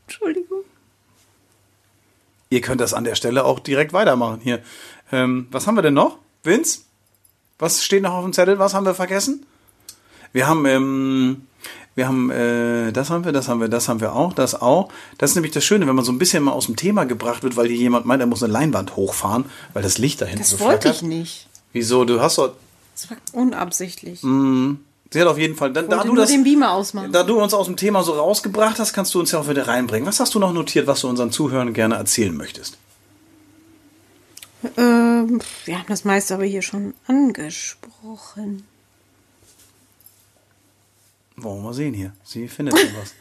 Entschuldigung. 0.07 0.61
Ihr 2.51 2.61
könnt 2.61 2.81
das 2.81 2.95
an 2.95 3.05
der 3.05 3.15
Stelle 3.17 3.45
auch 3.45 3.59
direkt 3.59 3.93
weitermachen 3.93 4.41
hier. 4.41 4.63
Ähm, 5.13 5.49
was 5.51 5.67
haben 5.67 5.75
wir 5.75 5.83
denn 5.83 5.95
noch? 5.95 6.19
Vince? 6.43 6.81
Was 7.59 7.85
steht 7.85 8.03
noch 8.03 8.13
auf 8.15 8.25
dem 8.25 8.33
Zettel? 8.33 8.59
Was 8.59 8.75
haben 8.75 8.87
wir 8.87 8.95
vergessen? 8.95 9.47
Wir 10.33 10.47
haben, 10.47 10.65
ähm, 10.67 11.47
wir 11.95 12.09
haben, 12.09 12.31
äh, 12.31 12.93
das 12.93 13.11
haben 13.11 13.25
wir, 13.25 13.33
das 13.33 13.49
haben 13.49 13.61
wir, 13.61 13.69
das 13.69 13.89
haben 13.89 14.01
wir 14.01 14.15
auch, 14.15 14.33
das 14.33 14.61
auch. 14.61 14.89
Das 15.19 15.31
ist 15.31 15.37
nämlich 15.37 15.53
das 15.53 15.65
Schöne, 15.65 15.87
wenn 15.87 15.95
man 15.95 16.05
so 16.05 16.13
ein 16.13 16.19
bisschen 16.19 16.43
mal 16.43 16.53
aus 16.53 16.67
dem 16.67 16.77
Thema 16.77 17.05
gebracht 17.05 17.43
wird, 17.43 17.57
weil 17.57 17.69
hier 17.69 17.77
jemand 17.77 18.05
meint, 18.07 18.21
er 18.21 18.27
muss 18.27 18.43
eine 18.43 18.53
Leinwand 18.53 18.97
hochfahren, 18.97 19.45
weil 19.73 19.83
das 19.83 19.99
Licht 19.99 20.21
da 20.21 20.27
hinten 20.27 20.41
Das 20.41 20.51
so 20.51 20.61
wollte 20.61 20.89
ich 20.89 21.03
nicht. 21.03 21.49
Wieso? 21.73 22.05
Du 22.05 22.21
hast 22.21 22.39
doch, 22.39 22.53
Das 22.95 23.11
war 23.11 23.17
unabsichtlich. 23.33 24.21
sie 24.21 25.21
hat 25.21 25.29
auf 25.29 25.39
jeden 25.39 25.55
Fall, 25.57 25.73
da, 25.73 25.83
da 25.83 26.03
du 26.03 26.15
das, 26.17 26.31
den 26.31 26.43
Beamer 26.45 26.73
ausmachen. 26.73 27.13
da 27.13 27.23
du 27.23 27.41
uns 27.41 27.55
aus 27.55 27.67
dem 27.67 27.77
Thema 27.77 28.03
so 28.03 28.13
rausgebracht 28.13 28.79
hast, 28.81 28.93
kannst 28.93 29.15
du 29.15 29.21
uns 29.21 29.31
ja 29.31 29.39
auch 29.39 29.49
wieder 29.49 29.69
reinbringen. 29.69 30.07
Was 30.09 30.19
hast 30.19 30.35
du 30.35 30.41
noch 30.41 30.53
notiert, 30.53 30.87
was 30.89 31.01
du 31.03 31.09
unseren 31.09 31.31
Zuhörern 31.31 31.73
gerne 31.75 31.95
erzählen 31.95 32.37
möchtest? 32.37 32.77
Ähm, 34.77 35.41
wir 35.65 35.79
haben 35.79 35.87
das 35.89 36.05
meiste 36.05 36.35
aber 36.35 36.45
hier 36.45 36.63
schon 36.63 36.95
angesprochen. 37.07 38.65
Wollen 41.37 41.59
wir 41.59 41.63
mal 41.65 41.75
sehen 41.75 41.95
hier. 41.95 42.13
Sie 42.25 42.49
findet 42.49 42.79
schon 42.79 42.89
was. 43.01 43.15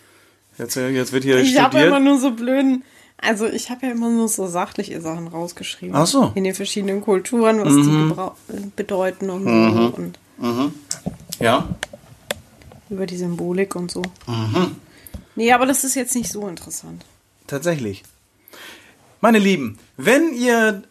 Jetzt, 0.58 0.78
äh, 0.78 0.90
jetzt 0.90 1.12
wird 1.12 1.24
hier 1.24 1.38
Ich 1.40 1.60
habe 1.60 1.80
ja 1.80 1.86
immer 1.88 2.00
nur 2.00 2.20
so 2.20 2.32
blöden. 2.32 2.84
Also 3.18 3.48
ich 3.48 3.70
habe 3.70 3.86
ja 3.88 3.92
immer 3.94 4.10
nur 4.10 4.28
so 4.28 4.48
sachliche 4.48 5.00
Sachen 5.02 5.28
rausgeschrieben. 5.28 5.96
Ach 5.96 6.06
so. 6.06 6.26
Mhm. 6.28 6.32
In 6.36 6.44
den 6.44 6.54
verschiedenen 6.56 7.02
Kulturen, 7.02 7.60
was 7.64 7.74
die 7.74 7.82
gebrau- 7.90 8.34
äh, 8.50 8.60
bedeuten 8.76 9.30
und 9.30 9.44
so. 9.46 9.96
Und 9.96 10.20
Ja. 11.40 11.70
über 12.90 13.06
die 13.06 13.18
Symbolik 13.18 13.76
und 13.76 13.90
so. 13.92 14.02
Mhm. 14.28 14.76
Nee, 15.36 15.52
aber 15.54 15.66
das 15.66 15.84
ist 15.84 15.96
jetzt 15.96 16.16
nicht 16.16 16.30
so 16.32 16.48
interessant. 16.48 17.06
Tatsächlich. 17.48 18.04
Meine 19.22 19.40
Lieben, 19.40 19.80
wenn 19.98 20.34
ihr 20.34 20.84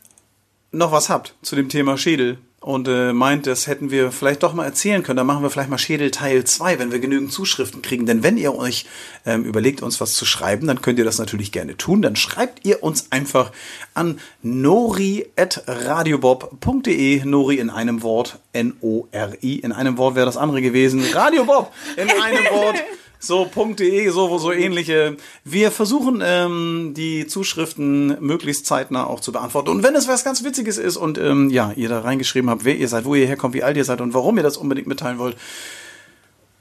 noch 0.72 0.90
was 0.90 1.08
habt 1.10 1.34
zu 1.42 1.54
dem 1.54 1.68
Thema 1.68 1.98
Schädel 1.98 2.38
und 2.62 2.88
äh, 2.88 3.12
meint, 3.12 3.46
das 3.48 3.66
hätten 3.66 3.90
wir 3.90 4.12
vielleicht 4.12 4.44
doch 4.44 4.54
mal 4.54 4.64
erzählen 4.64 5.02
können, 5.02 5.16
dann 5.16 5.26
machen 5.26 5.42
wir 5.42 5.50
vielleicht 5.50 5.68
mal 5.68 5.78
Schädel 5.78 6.12
Teil 6.12 6.44
2, 6.44 6.78
wenn 6.78 6.92
wir 6.92 7.00
genügend 7.00 7.32
Zuschriften 7.32 7.82
kriegen. 7.82 8.06
Denn 8.06 8.22
wenn 8.22 8.36
ihr 8.36 8.56
euch 8.56 8.86
ähm, 9.26 9.42
überlegt, 9.44 9.82
uns 9.82 10.00
was 10.00 10.14
zu 10.14 10.24
schreiben, 10.24 10.68
dann 10.68 10.80
könnt 10.80 11.00
ihr 11.00 11.04
das 11.04 11.18
natürlich 11.18 11.50
gerne 11.50 11.76
tun. 11.76 12.02
Dann 12.02 12.14
schreibt 12.14 12.64
ihr 12.64 12.84
uns 12.84 13.08
einfach 13.10 13.50
an 13.94 14.20
nori.radiobob.de. 14.42 17.24
Nori 17.24 17.56
in 17.56 17.70
einem 17.70 18.02
Wort, 18.02 18.38
N-O-R-I. 18.52 19.56
In 19.56 19.72
einem 19.72 19.98
Wort 19.98 20.14
wäre 20.14 20.26
das 20.26 20.36
andere 20.36 20.62
gewesen. 20.62 21.02
Radio 21.12 21.44
Bob 21.44 21.72
in 21.96 22.08
einem 22.10 22.44
Wort. 22.52 22.76
So, 23.24 23.48
.de, 23.78 24.08
so, 24.08 24.36
so 24.38 24.50
ähnliche. 24.50 25.16
Wir 25.44 25.70
versuchen, 25.70 26.20
ähm, 26.24 26.92
die 26.96 27.28
Zuschriften 27.28 28.16
möglichst 28.20 28.66
zeitnah 28.66 29.06
auch 29.06 29.20
zu 29.20 29.30
beantworten. 29.30 29.68
Und 29.68 29.84
wenn 29.84 29.94
es 29.94 30.08
was 30.08 30.24
ganz 30.24 30.42
Witziges 30.42 30.76
ist 30.76 30.96
und 30.96 31.18
ähm, 31.18 31.48
ja, 31.48 31.70
ihr 31.76 31.88
da 31.88 32.00
reingeschrieben 32.00 32.50
habt, 32.50 32.64
wer 32.64 32.74
ihr 32.74 32.88
seid, 32.88 33.04
wo 33.04 33.14
ihr 33.14 33.28
herkommt, 33.28 33.54
wie 33.54 33.62
alt 33.62 33.76
ihr 33.76 33.84
seid 33.84 34.00
und 34.00 34.12
warum 34.12 34.38
ihr 34.38 34.42
das 34.42 34.56
unbedingt 34.56 34.88
mitteilen 34.88 35.18
wollt, 35.18 35.36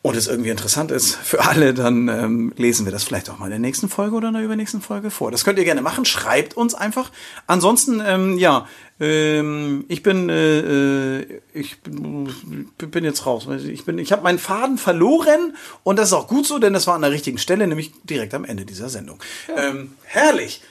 und 0.04 0.16
es 0.16 0.28
irgendwie 0.28 0.50
interessant 0.50 0.90
ist 0.90 1.16
für 1.16 1.42
alle, 1.42 1.76
dann 1.76 2.08
ähm, 2.08 2.54
lesen 2.58 2.86
wir 2.86 2.92
das 2.92 3.04
vielleicht 3.04 3.30
auch 3.30 3.38
mal 3.38 3.46
in 3.46 3.52
der 3.52 3.60
nächsten 3.60 3.88
Folge 3.88 4.16
oder 4.16 4.30
in 4.30 4.34
der 4.34 4.44
übernächsten 4.44 4.82
Folge 4.82 5.12
vor. 5.12 5.30
Das 5.30 5.44
könnt 5.44 5.60
ihr 5.60 5.66
gerne 5.66 5.84
machen. 5.84 6.06
Schreibt 6.06 6.58
uns 6.58 6.74
einfach. 6.74 7.12
Ansonsten, 7.46 8.02
ähm, 8.04 8.38
ja, 8.40 8.68
ähm, 9.00 9.86
ich 9.90 10.02
bin, 10.02 10.30
äh, 10.30 11.20
äh, 11.20 11.42
ich 11.54 11.82
bin, 11.82 12.30
bin 12.78 13.04
jetzt 13.04 13.28
raus. 13.28 13.48
Ich 13.68 13.86
bin, 13.86 14.00
ich 14.00 14.12
habe 14.12 14.24
meinen 14.24 14.40
Faden 14.40 14.80
verloren 14.80 15.56
und 15.84 16.00
das 16.00 16.08
ist 16.08 16.14
auch 16.14 16.28
gut 16.28 16.48
so, 16.48 16.58
denn 16.58 16.74
das 16.74 16.88
war 16.88 16.96
an 16.96 17.02
der 17.02 17.12
richtigen 17.12 17.38
Stelle, 17.38 17.68
nämlich 17.68 17.92
direkt 18.04 18.34
am 18.34 18.44
Ende 18.44 18.66
dieser 18.66 18.90
Sendung. 18.90 19.20
Ähm, 19.56 19.94
herrlich. 20.06 20.62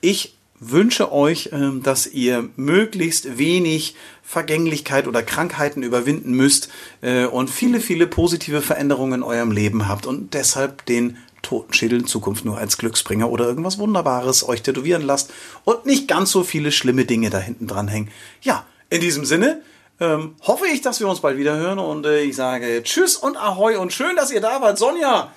Ich 0.00 0.36
wünsche 0.62 1.12
euch, 1.12 1.50
ähm, 1.52 1.82
dass 1.82 2.06
ihr 2.06 2.48
möglichst 2.56 3.36
wenig 3.36 3.96
Vergänglichkeit 4.22 5.08
oder 5.08 5.22
Krankheiten 5.22 5.82
überwinden 5.82 6.32
müsst 6.32 6.68
äh, 7.00 7.26
und 7.26 7.50
viele, 7.50 7.80
viele 7.80 8.06
positive 8.06 8.62
Veränderungen 8.62 9.14
in 9.14 9.22
eurem 9.22 9.50
Leben 9.50 9.88
habt 9.88 10.06
und 10.06 10.34
deshalb 10.34 10.86
den 10.86 11.18
Totenschädel 11.42 12.00
in 12.00 12.06
Zukunft 12.06 12.44
nur 12.44 12.56
als 12.56 12.78
Glücksbringer 12.78 13.28
oder 13.28 13.46
irgendwas 13.46 13.78
Wunderbares 13.78 14.48
euch 14.48 14.62
tätowieren 14.62 15.02
lasst 15.02 15.32
und 15.64 15.84
nicht 15.84 16.06
ganz 16.06 16.30
so 16.30 16.44
viele 16.44 16.70
schlimme 16.70 17.04
Dinge 17.04 17.30
da 17.30 17.38
hinten 17.38 17.66
dran 17.66 17.88
hängen. 17.88 18.10
Ja, 18.42 18.64
in 18.90 19.00
diesem 19.00 19.24
Sinne 19.24 19.62
ähm, 19.98 20.36
hoffe 20.42 20.66
ich, 20.68 20.80
dass 20.80 21.00
wir 21.00 21.08
uns 21.08 21.20
bald 21.20 21.38
wieder 21.38 21.56
hören 21.56 21.80
und 21.80 22.06
äh, 22.06 22.22
ich 22.22 22.36
sage 22.36 22.82
Tschüss 22.84 23.16
und 23.16 23.36
Ahoi 23.36 23.76
und 23.76 23.92
schön, 23.92 24.14
dass 24.14 24.30
ihr 24.30 24.40
da 24.40 24.60
wart. 24.60 24.78
Sonja, 24.78 25.32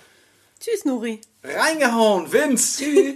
Tschüss, 0.60 0.86
Nuri. 0.86 1.20
reingehauen. 1.44 2.32
Vince, 2.32 2.84
tschüss. 2.84 3.16